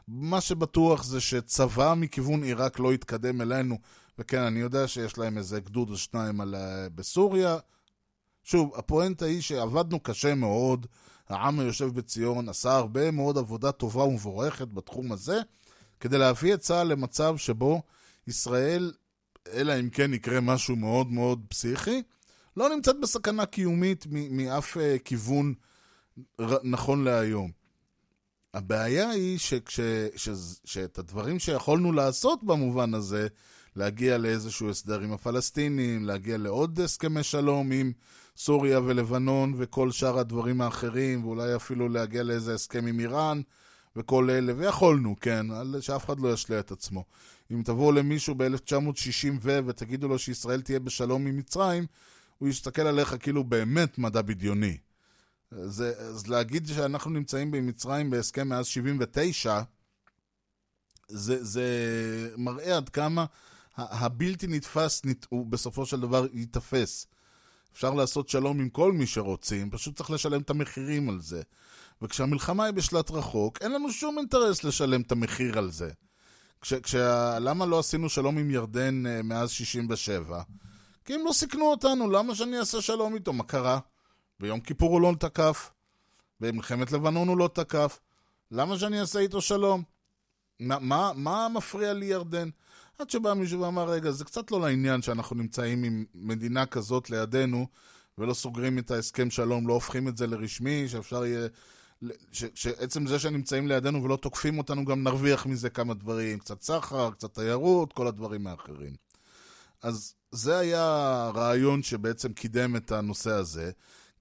מה 0.07 0.41
שבטוח 0.41 1.03
זה 1.03 1.21
שצבא 1.21 1.93
מכיוון 1.97 2.43
עיראק 2.43 2.79
לא 2.79 2.93
יתקדם 2.93 3.41
אלינו, 3.41 3.77
וכן, 4.19 4.41
אני 4.41 4.59
יודע 4.59 4.87
שיש 4.87 5.17
להם 5.17 5.37
איזה 5.37 5.59
גדוד 5.59 5.89
או 5.89 5.97
שניים 5.97 6.41
על, 6.41 6.55
uh, 6.55 6.89
בסוריה. 6.95 7.57
שוב, 8.43 8.71
הפואנטה 8.75 9.25
היא 9.25 9.41
שעבדנו 9.41 9.99
קשה 9.99 10.35
מאוד, 10.35 10.87
העם 11.29 11.59
היושב 11.59 11.85
בציון 11.85 12.49
עשה 12.49 12.75
הרבה 12.75 13.11
מאוד 13.11 13.37
עבודה 13.37 13.71
טובה 13.71 14.03
ומבורכת 14.03 14.67
בתחום 14.67 15.11
הזה, 15.11 15.41
כדי 16.05 16.17
להביא 16.17 16.53
את 16.53 16.59
צה"ל 16.59 16.87
למצב 16.87 17.37
שבו 17.37 17.81
ישראל, 18.27 18.93
אלא 19.53 19.79
אם 19.79 19.89
כן 19.89 20.13
יקרה 20.13 20.39
משהו 20.39 20.75
מאוד 20.75 21.11
מאוד 21.11 21.45
פסיכי, 21.49 22.01
לא 22.57 22.69
נמצאת 22.69 22.95
בסכנה 23.01 23.45
קיומית 23.45 24.05
מאף 24.09 24.77
uh, 24.77 24.79
כיוון 25.05 25.53
נכון 26.63 27.03
להיום. 27.03 27.51
הבעיה 28.53 29.09
היא 29.09 29.37
שכש, 29.37 29.79
ש, 30.15 30.29
שאת 30.65 30.99
הדברים 30.99 31.39
שיכולנו 31.39 31.91
לעשות 31.91 32.43
במובן 32.43 32.93
הזה, 32.93 33.27
להגיע 33.75 34.17
לאיזשהו 34.17 34.69
הסדר 34.69 35.01
עם 35.01 35.11
הפלסטינים, 35.11 36.05
להגיע 36.05 36.37
לעוד 36.37 36.79
הסכמי 36.79 37.23
שלום 37.23 37.71
עם 37.71 37.91
סוריה 38.37 38.79
ולבנון 38.79 39.53
וכל 39.57 39.91
שאר 39.91 40.19
הדברים 40.19 40.61
האחרים, 40.61 41.25
ואולי 41.25 41.55
אפילו 41.55 41.89
להגיע 41.89 42.23
לאיזה 42.23 42.53
הסכם 42.53 42.85
עם 42.85 42.99
איראן 42.99 43.41
וכל 43.95 44.29
אלה, 44.29 44.53
ויכולנו, 44.57 45.15
כן, 45.21 45.47
שאף 45.81 46.05
אחד 46.05 46.19
לא 46.19 46.33
ישלה 46.33 46.59
את 46.59 46.71
עצמו. 46.71 47.05
אם 47.51 47.61
תבואו 47.65 47.91
למישהו 47.91 48.35
ב-1960 48.35 49.29
ו... 49.41 49.59
ותגידו 49.65 50.07
לו 50.07 50.19
שישראל 50.19 50.61
תהיה 50.61 50.79
בשלום 50.79 51.27
עם 51.27 51.37
מצרים, 51.37 51.85
הוא 52.37 52.49
יסתכל 52.49 52.81
עליך 52.81 53.15
כאילו 53.19 53.43
באמת 53.43 53.97
מדע 53.97 54.21
בדיוני. 54.21 54.77
זה, 55.51 55.93
אז 55.99 56.27
להגיד 56.27 56.67
שאנחנו 56.67 57.11
נמצאים 57.11 57.51
במצרים 57.51 58.09
בהסכם 58.09 58.47
מאז 58.47 58.65
79, 58.65 59.61
זה, 61.07 61.43
זה 61.43 61.67
מראה 62.37 62.77
עד 62.77 62.89
כמה 62.89 63.25
הבלתי 63.77 64.47
נתפס 64.47 65.01
הוא 65.29 65.45
בסופו 65.45 65.85
של 65.85 65.99
דבר 65.99 66.25
ייתפס. 66.33 67.07
אפשר 67.73 67.93
לעשות 67.93 68.29
שלום 68.29 68.59
עם 68.59 68.69
כל 68.69 68.91
מי 68.91 69.07
שרוצים, 69.07 69.69
פשוט 69.69 69.97
צריך 69.97 70.11
לשלם 70.11 70.41
את 70.41 70.49
המחירים 70.49 71.09
על 71.09 71.21
זה. 71.21 71.41
וכשהמלחמה 72.05 72.63
היא 72.63 72.73
בשלט 72.73 73.11
רחוק, 73.11 73.57
אין 73.61 73.71
לנו 73.71 73.91
שום 73.91 74.17
אינטרס 74.17 74.63
לשלם 74.63 75.01
את 75.01 75.11
המחיר 75.11 75.57
על 75.57 75.71
זה. 75.71 75.91
כש, 76.61 76.73
כש, 76.73 76.95
למה 77.39 77.65
לא 77.65 77.79
עשינו 77.79 78.09
שלום 78.09 78.37
עם 78.37 78.51
ירדן 78.51 79.03
uh, 79.05 79.23
מאז 79.23 79.51
67? 79.51 80.41
כי 81.05 81.13
הם 81.13 81.21
לא 81.25 81.33
סיכנו 81.33 81.65
אותנו, 81.65 82.09
למה 82.09 82.35
שאני 82.35 82.59
אעשה 82.59 82.81
שלום 82.81 83.15
איתו? 83.15 83.33
מה 83.33 83.43
קרה? 83.43 83.79
ביום 84.39 84.59
כיפור 84.59 84.91
הוא 84.91 85.01
לא 85.01 85.13
תקף, 85.19 85.71
במלחמת 86.39 86.91
לבנון 86.91 87.27
הוא 87.27 87.37
לא 87.37 87.49
תקף. 87.53 87.99
למה 88.51 88.77
שאני 88.77 88.99
אעשה 88.99 89.19
איתו 89.19 89.41
שלום? 89.41 89.83
מה, 90.59 90.79
מה, 90.79 91.11
מה 91.15 91.47
מפריע 91.53 91.93
לי 91.93 92.05
ירדן? 92.05 92.49
עד 92.99 93.09
שבא 93.09 93.33
מישהו 93.33 93.61
ואמר, 93.61 93.89
רגע, 93.89 94.11
זה 94.11 94.25
קצת 94.25 94.51
לא 94.51 94.61
לעניין 94.61 95.01
שאנחנו 95.01 95.35
נמצאים 95.35 95.83
עם 95.83 96.05
מדינה 96.13 96.65
כזאת 96.65 97.09
לידינו, 97.09 97.67
ולא 98.17 98.33
סוגרים 98.33 98.79
את 98.79 98.91
ההסכם 98.91 99.29
שלום, 99.29 99.67
לא 99.67 99.73
הופכים 99.73 100.07
את 100.07 100.17
זה 100.17 100.27
לרשמי, 100.27 100.87
שאפשר 100.87 101.25
יהיה... 101.25 101.47
ש, 102.31 102.45
שעצם 102.55 103.07
זה 103.07 103.19
שנמצאים 103.19 103.67
לידינו 103.67 104.03
ולא 104.03 104.15
תוקפים 104.15 104.57
אותנו, 104.57 104.85
גם 104.85 105.03
נרוויח 105.03 105.45
מזה 105.45 105.69
כמה 105.69 105.93
דברים, 105.93 106.39
קצת 106.39 106.61
סחר, 106.61 107.11
קצת 107.11 107.33
תיירות, 107.33 107.93
כל 107.93 108.07
הדברים 108.07 108.47
האחרים. 108.47 108.95
אז 109.81 110.13
זה 110.31 110.57
היה 110.57 110.83
הרעיון 111.25 111.83
שבעצם 111.83 112.33
קידם 112.33 112.75
את 112.75 112.91
הנושא 112.91 113.31
הזה, 113.31 113.71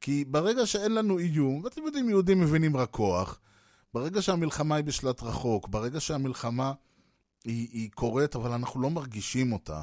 כי 0.01 0.25
ברגע 0.25 0.67
שאין 0.67 0.95
לנו 0.95 1.19
איום, 1.19 1.65
ואתם 1.65 1.83
יודעים, 1.83 2.09
יהודים 2.09 2.41
מבינים 2.41 2.77
רק 2.77 2.91
כוח, 2.91 3.41
ברגע 3.95 4.23
שהמלחמה 4.23 4.77
היא 4.77 4.85
בשלט 4.85 5.23
רחוק, 5.23 5.69
ברגע 5.69 6.01
שהמלחמה 6.01 6.73
היא, 7.45 7.69
היא 7.73 7.91
קורית, 7.91 8.37
אבל 8.37 8.53
אנחנו 8.53 8.81
לא 8.81 8.91
מרגישים 8.91 9.53
אותה, 9.53 9.83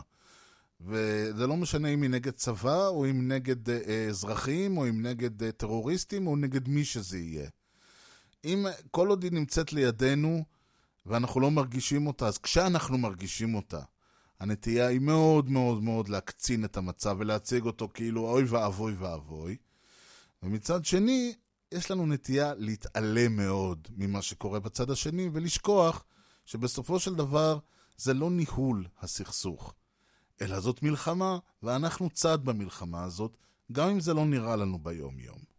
וזה 0.81 1.47
לא 1.47 1.57
משנה 1.57 1.87
אם 1.87 2.01
היא 2.01 2.09
נגד 2.09 2.31
צבא, 2.31 2.87
או 2.87 3.05
אם 3.05 3.27
נגד 3.27 3.69
אה, 3.69 4.05
אזרחים, 4.09 4.77
או 4.77 4.89
אם 4.89 5.01
נגד 5.01 5.43
אה, 5.43 5.51
טרוריסטים, 5.51 6.27
או 6.27 6.35
נגד 6.35 6.67
מי 6.67 6.85
שזה 6.85 7.17
יהיה. 7.17 7.49
אם 8.45 8.65
כל 8.91 9.07
עוד 9.07 9.23
היא 9.23 9.31
נמצאת 9.31 9.73
לידינו, 9.73 10.43
ואנחנו 11.05 11.39
לא 11.39 11.51
מרגישים 11.51 12.07
אותה, 12.07 12.27
אז 12.27 12.37
כשאנחנו 12.37 12.97
מרגישים 12.97 13.55
אותה, 13.55 13.81
הנטייה 14.39 14.87
היא 14.87 14.99
מאוד 14.99 15.49
מאוד 15.49 15.83
מאוד 15.83 16.09
להקצין 16.09 16.65
את 16.65 16.77
המצב 16.77 17.15
ולהציג 17.19 17.65
אותו 17.65 17.89
כאילו 17.93 18.29
אוי 18.29 18.43
ואבוי 18.43 18.93
ואבוי. 18.93 19.57
ומצד 20.43 20.85
שני, 20.85 21.33
יש 21.71 21.91
לנו 21.91 22.05
נטייה 22.05 22.53
להתעלם 22.57 23.35
מאוד 23.35 23.87
ממה 23.97 24.21
שקורה 24.21 24.59
בצד 24.59 24.91
השני 24.91 25.29
ולשכוח 25.33 26.03
שבסופו 26.45 26.99
של 26.99 27.15
דבר 27.15 27.59
זה 27.97 28.13
לא 28.13 28.31
ניהול 28.31 28.87
הסכסוך, 29.01 29.73
אלא 30.41 30.59
זאת 30.59 30.83
מלחמה, 30.83 31.37
ואנחנו 31.63 32.09
צד 32.09 32.45
במלחמה 32.45 33.03
הזאת, 33.03 33.37
גם 33.71 33.89
אם 33.89 33.99
זה 33.99 34.13
לא 34.13 34.25
נראה 34.25 34.55
לנו 34.55 34.79
ביום-יום. 34.79 35.50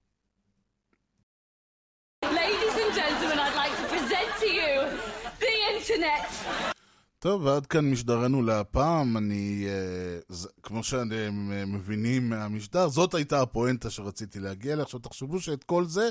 Internet. 5.83 6.73
טוב, 7.19 7.45
ועד 7.45 7.67
כאן 7.67 7.91
משדרנו 7.91 8.43
להפעם. 8.43 9.17
אני, 9.17 9.67
אה, 9.69 10.37
כמו 10.63 10.85
שאתם 10.85 11.51
אה, 11.53 11.65
מבינים 11.67 12.31
מהמשדר, 12.31 12.89
זאת 12.89 13.15
הייתה 13.15 13.43
הפואנטה 13.43 13.91
שרציתי 13.91 14.41
להגיע 14.41 14.73
אליה. 14.73 14.85
עכשיו 14.85 15.01
תחשבו 15.01 15.41
שאת 15.41 15.65
כל 15.65 15.85
זה 15.85 16.11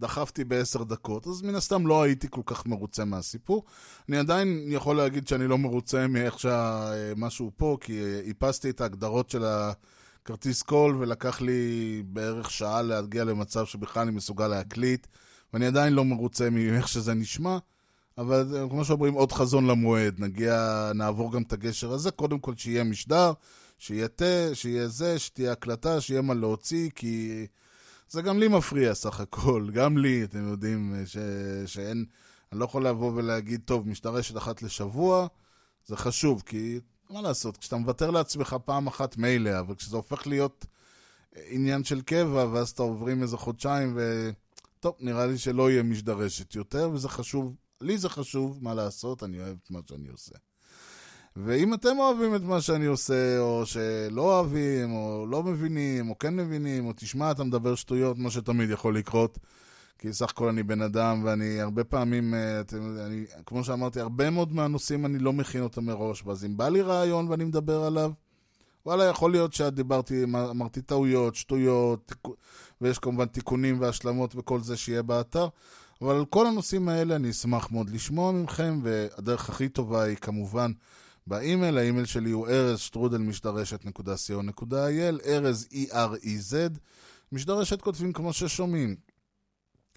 דחפתי 0.00 0.44
בעשר 0.44 0.82
דקות, 0.82 1.26
אז 1.26 1.42
מן 1.42 1.54
הסתם 1.54 1.86
לא 1.86 2.02
הייתי 2.02 2.26
כל 2.30 2.40
כך 2.46 2.66
מרוצה 2.66 3.04
מהסיפור. 3.04 3.64
אני 4.08 4.18
עדיין 4.18 4.64
יכול 4.68 4.96
להגיד 4.96 5.28
שאני 5.28 5.46
לא 5.46 5.58
מרוצה 5.58 6.06
מאיך 6.06 6.38
שמשהו 6.38 7.50
פה, 7.56 7.76
כי 7.80 8.00
אה, 8.00 8.20
איפסתי 8.20 8.70
את 8.70 8.80
ההגדרות 8.80 9.30
של 9.30 9.44
הכרטיס 9.44 10.62
קול, 10.62 10.96
ולקח 10.98 11.40
לי 11.40 12.02
בערך 12.06 12.50
שעה 12.50 12.82
להגיע 12.82 13.24
למצב 13.24 13.66
שבכלל 13.66 14.02
אני 14.02 14.10
מסוגל 14.10 14.48
להקליט, 14.48 15.06
ואני 15.52 15.66
עדיין 15.66 15.92
לא 15.92 16.04
מרוצה 16.04 16.50
מאיך 16.50 16.88
שזה 16.88 17.14
נשמע. 17.14 17.58
אבל 18.20 18.56
אה, 18.56 18.68
כמו 18.70 18.84
שאומרים, 18.84 19.14
עוד 19.14 19.32
חזון 19.32 19.66
למועד. 19.66 20.14
נגיע, 20.18 20.90
נעבור 20.94 21.32
גם 21.32 21.42
את 21.42 21.52
הגשר 21.52 21.92
הזה. 21.92 22.10
קודם 22.10 22.38
כל 22.38 22.56
שיהיה 22.56 22.84
משדר, 22.84 23.32
שיהיה 23.78 24.08
תה, 24.08 24.54
שיהיה 24.54 24.88
זה, 24.88 25.18
שתהיה 25.18 25.52
הקלטה, 25.52 26.00
שיהיה 26.00 26.22
מה 26.22 26.34
להוציא, 26.34 26.90
כי 26.94 27.46
זה 28.08 28.22
גם 28.22 28.38
לי 28.38 28.48
מפריע 28.48 28.94
סך 28.94 29.20
הכל. 29.20 29.68
גם 29.78 29.98
לי, 29.98 30.24
אתם 30.24 30.48
יודעים, 30.48 30.94
ש... 31.06 31.16
שאין... 31.66 32.04
אני 32.52 32.60
לא 32.60 32.64
יכול 32.64 32.86
לבוא 32.86 33.12
ולהגיד, 33.14 33.60
טוב, 33.64 33.88
משתרשת 33.88 34.36
אחת 34.36 34.62
לשבוע, 34.62 35.26
זה 35.86 35.96
חשוב, 35.96 36.42
כי 36.46 36.80
מה 37.10 37.22
לעשות, 37.22 37.56
כשאתה 37.56 37.76
מוותר 37.76 38.10
לעצמך 38.10 38.56
פעם 38.64 38.86
אחת 38.86 39.16
מילא, 39.16 39.58
אבל 39.58 39.74
כשזה 39.74 39.96
הופך 39.96 40.26
להיות 40.26 40.66
עניין 41.46 41.84
של 41.84 42.00
קבע, 42.00 42.46
ואז 42.52 42.70
אתה 42.70 42.82
עוברים 42.82 43.22
איזה 43.22 43.36
חודשיים, 43.36 43.92
ו... 43.96 44.30
טוב, 44.80 44.94
נראה 45.00 45.26
לי 45.26 45.38
שלא 45.38 45.70
יהיה 45.70 45.82
משדרשת 45.82 46.54
יותר, 46.54 46.90
וזה 46.92 47.08
חשוב 47.08 47.54
לי 47.80 47.98
זה 47.98 48.08
חשוב, 48.08 48.58
מה 48.62 48.74
לעשות, 48.74 49.22
אני 49.22 49.40
אוהב 49.40 49.56
את 49.64 49.70
מה 49.70 49.80
שאני 49.88 50.08
עושה. 50.08 50.34
ואם 51.36 51.74
אתם 51.74 51.98
אוהבים 51.98 52.34
את 52.34 52.42
מה 52.42 52.60
שאני 52.60 52.86
עושה, 52.86 53.38
או 53.38 53.66
שלא 53.66 54.22
אוהבים, 54.22 54.92
או 54.92 55.26
לא 55.28 55.42
מבינים, 55.42 56.10
או 56.10 56.18
כן 56.18 56.36
מבינים, 56.36 56.86
או 56.86 56.92
תשמע, 56.96 57.30
אתה 57.30 57.44
מדבר 57.44 57.74
שטויות, 57.74 58.18
מה 58.18 58.30
שתמיד 58.30 58.70
יכול 58.70 58.96
לקרות, 58.96 59.38
כי 59.98 60.12
סך 60.12 60.30
הכל 60.30 60.48
אני 60.48 60.62
בן 60.62 60.82
אדם, 60.82 61.20
ואני 61.24 61.60
הרבה 61.60 61.84
פעמים, 61.84 62.34
אה, 62.34 62.60
אתם, 62.60 62.96
אני, 63.06 63.24
כמו 63.46 63.64
שאמרתי, 63.64 64.00
הרבה 64.00 64.30
מאוד 64.30 64.52
מהנושאים 64.52 65.06
אני 65.06 65.18
לא 65.18 65.32
מכין 65.32 65.62
אותם 65.62 65.84
מראש, 65.84 66.22
ואז 66.26 66.44
אם 66.44 66.56
בא 66.56 66.68
לי 66.68 66.82
רעיון 66.82 67.28
ואני 67.28 67.44
מדבר 67.44 67.82
עליו, 67.84 68.12
וואלה, 68.86 69.04
יכול 69.04 69.30
להיות 69.30 69.52
שדיברתי, 69.52 70.24
אמרתי 70.24 70.82
טעויות, 70.82 71.34
שטויות. 71.34 72.12
ויש 72.80 72.98
כמובן 72.98 73.26
תיקונים 73.26 73.80
והשלמות 73.80 74.36
וכל 74.36 74.60
זה 74.60 74.76
שיהיה 74.76 75.02
באתר. 75.02 75.48
אבל 76.02 76.16
על 76.16 76.24
כל 76.24 76.46
הנושאים 76.46 76.88
האלה 76.88 77.16
אני 77.16 77.30
אשמח 77.30 77.70
מאוד 77.70 77.90
לשמוע 77.90 78.32
מכם, 78.32 78.80
והדרך 78.82 79.48
הכי 79.48 79.68
טובה 79.68 80.02
היא 80.02 80.16
כמובן 80.16 80.72
באימייל, 81.26 81.78
האימייל 81.78 82.06
שלי 82.06 82.30
הוא 82.30 82.48
ארז 82.48 82.78
שטרודל 82.78 83.18
משדרשת.co.il, 83.18 85.26
ארז 85.26 85.68
E-R-E-Z, 85.72 86.78
משדרשת 87.32 87.82
כותבים 87.82 88.12
כמו 88.12 88.32
ששומעים. 88.32 88.96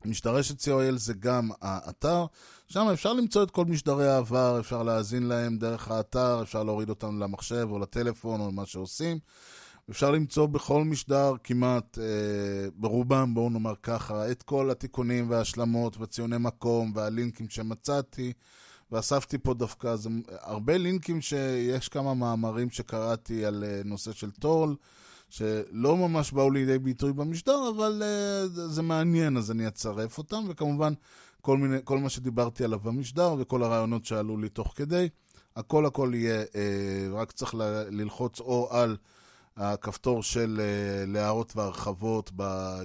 משדרשת 0.06 0.62
co.il 0.62 0.96
זה 0.96 1.14
גם 1.14 1.50
האתר, 1.62 2.26
שם 2.68 2.88
אפשר 2.94 3.14
למצוא 3.14 3.44
את 3.44 3.52
כל 3.52 3.66
משדרי 3.66 4.10
העבר, 4.10 4.60
אפשר 4.60 4.84
להאזין 4.84 5.24
להם 5.24 5.58
דרך 5.58 5.92
האתר, 5.92 6.42
אפשר 6.42 6.64
להוריד 6.64 6.90
אותם 6.90 7.20
למחשב 7.20 7.68
או 7.72 7.80
לטלפון 7.80 8.42
או 8.42 8.48
למה 8.48 8.66
שעושים. 8.66 9.20
אפשר 9.90 10.12
למצוא 10.12 10.46
בכל 10.46 10.84
משדר 10.84 11.34
כמעט, 11.44 11.98
אה, 11.98 12.70
ברובם, 12.76 13.34
בואו 13.34 13.50
נאמר 13.50 13.74
ככה, 13.84 14.32
את 14.32 14.44
כל 14.44 14.72
התיקונים 14.72 15.30
וההשלמות 15.30 15.98
וציוני 16.00 16.38
מקום 16.40 16.92
והלינקים 16.96 17.50
שמצאתי, 17.50 18.34
ואספתי 18.92 19.38
פה 19.38 19.54
דווקא 19.54 19.88
אז, 19.88 20.10
הרבה 20.30 20.78
לינקים 20.78 21.22
שיש 21.22 21.90
כמה 21.90 22.14
מאמרים 22.14 22.70
שקראתי 22.70 23.46
על 23.46 23.64
אה, 23.64 23.82
נושא 23.86 24.12
של 24.12 24.32
טול, 24.32 24.76
שלא 25.30 25.98
ממש 25.98 26.32
באו 26.32 26.52
לידי 26.52 26.80
ביטוי 26.80 27.14
במשדר, 27.14 27.70
אבל 27.76 28.04
אה, 28.06 28.48
זה 28.48 28.82
מעניין, 28.82 29.38
אז 29.38 29.52
אני 29.52 29.68
אצרף 29.68 30.18
אותם, 30.18 30.44
וכמובן 30.48 30.94
כל, 31.42 31.58
מיני, 31.58 31.78
כל 31.84 31.98
מה 31.98 32.10
שדיברתי 32.10 32.64
עליו 32.64 32.80
במשדר 32.80 33.36
וכל 33.40 33.64
הרעיונות 33.64 34.06
שעלו 34.06 34.38
לי 34.38 34.50
תוך 34.50 34.74
כדי, 34.76 35.10
הכל 35.56 35.86
הכל 35.86 36.12
יהיה, 36.14 36.44
אה, 36.56 37.08
רק 37.12 37.32
צריך 37.32 37.56
ל- 37.56 37.86
ללחוץ 37.90 38.40
או 38.40 38.68
על... 38.72 38.98
הכפתור 39.58 40.24
של 40.24 40.62
אה, 40.62 41.10
להערות 41.10 41.54
והרחבות. 41.56 42.32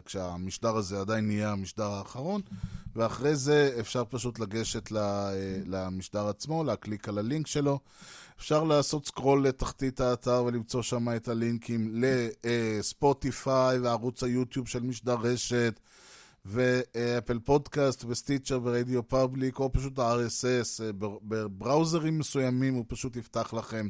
כשהמשדר 0.05 0.77
הזה 0.77 1.01
עדיין 1.01 1.27
נהיה 1.27 1.53
המשדר 1.53 1.91
האחרון, 1.91 2.41
ואחרי 2.97 3.37
זה 3.37 3.77
אפשר 3.81 4.05
פשוט 4.09 4.39
לגשת 4.39 4.89
אה, 4.89 4.95
למשדר 5.67 6.29
עצמו, 6.29 6.65
להקליק 6.65 7.09
על 7.09 7.19
הלינק 7.19 7.47
שלו. 7.47 7.79
אפשר 8.39 8.65
לעשות 8.65 9.07
scroll 9.07 9.47
לתחתית 9.49 10.01
האתר 10.01 10.45
ולמצוא 10.47 10.83
שם 10.83 11.17
את 11.17 11.29
הלינקים 11.29 12.03
לספוטיפיי 12.45 13.77
אה, 13.77 13.81
וערוץ 13.83 14.23
היוטיוב 14.23 14.69
של 14.69 14.83
משדר 14.83 15.17
רשת. 15.23 15.81
ואפל 16.45 17.39
פודקאסט 17.39 18.05
וסטיצ'ר 18.09 18.61
ורדיו 18.63 19.09
פאבליק, 19.09 19.59
או 19.59 19.73
פשוט 19.73 19.99
ה-RSS, 19.99 20.83
בבראוזרים 20.99 22.19
מסוימים 22.19 22.75
הוא 22.75 22.85
פשוט 22.89 23.17
יפתח 23.17 23.55
לכם 23.55 23.89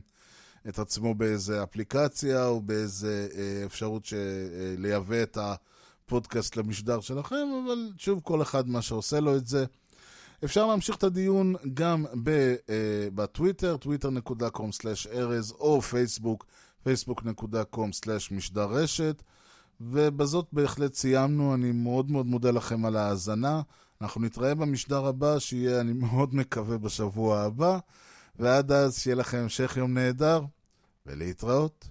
את 0.69 0.79
עצמו 0.79 1.15
באיזה 1.15 1.63
אפליקציה 1.63 2.47
או 2.47 2.61
באיזה 2.61 3.29
אה, 3.35 3.63
אפשרות 3.67 4.09
אה, 4.13 4.19
לייבא 4.79 5.23
את 5.23 5.39
הפודקאסט 5.41 6.57
למשדר 6.57 7.01
שלכם, 7.01 7.47
אבל 7.65 7.93
שוב, 7.97 8.21
כל 8.25 8.43
אחד 8.43 8.69
מה 8.69 8.83
שעושה 8.83 9.21
לו 9.21 9.37
את 9.37 9.47
זה. 9.47 9.65
אפשר 10.45 10.67
להמשיך 10.67 10.97
את 10.97 11.03
הדיון 11.03 11.55
גם 11.75 12.05
אה, 12.29 13.09
בטוויטר, 13.15 13.77
twitter.com/ארז, 13.83 15.53
או 15.53 15.83
פייסבוק, 15.83 16.47
facebook.com/משדר 16.87 18.65
רשת. 18.65 19.23
ובזאת 19.81 20.47
בהחלט 20.53 20.95
סיימנו, 20.95 21.55
אני 21.55 21.73
מאוד 21.73 22.11
מאוד 22.11 22.27
מודה 22.27 22.51
לכם 22.51 22.85
על 22.85 22.97
ההאזנה. 22.97 23.63
אנחנו 24.01 24.21
נתראה 24.21 24.55
במשדר 24.55 25.07
הבא, 25.07 25.39
שיהיה, 25.39 25.81
אני 25.81 25.93
מאוד 25.93 26.35
מקווה, 26.35 26.79
בשבוע 26.79 27.41
הבא. 27.41 27.79
ועד 28.39 28.73
אז, 28.73 28.99
שיהיה 28.99 29.17
לכם 29.17 29.39
המשך 29.39 29.77
יום 29.77 29.95
נהדר, 29.95 30.43
ולהתראות. 31.09 31.89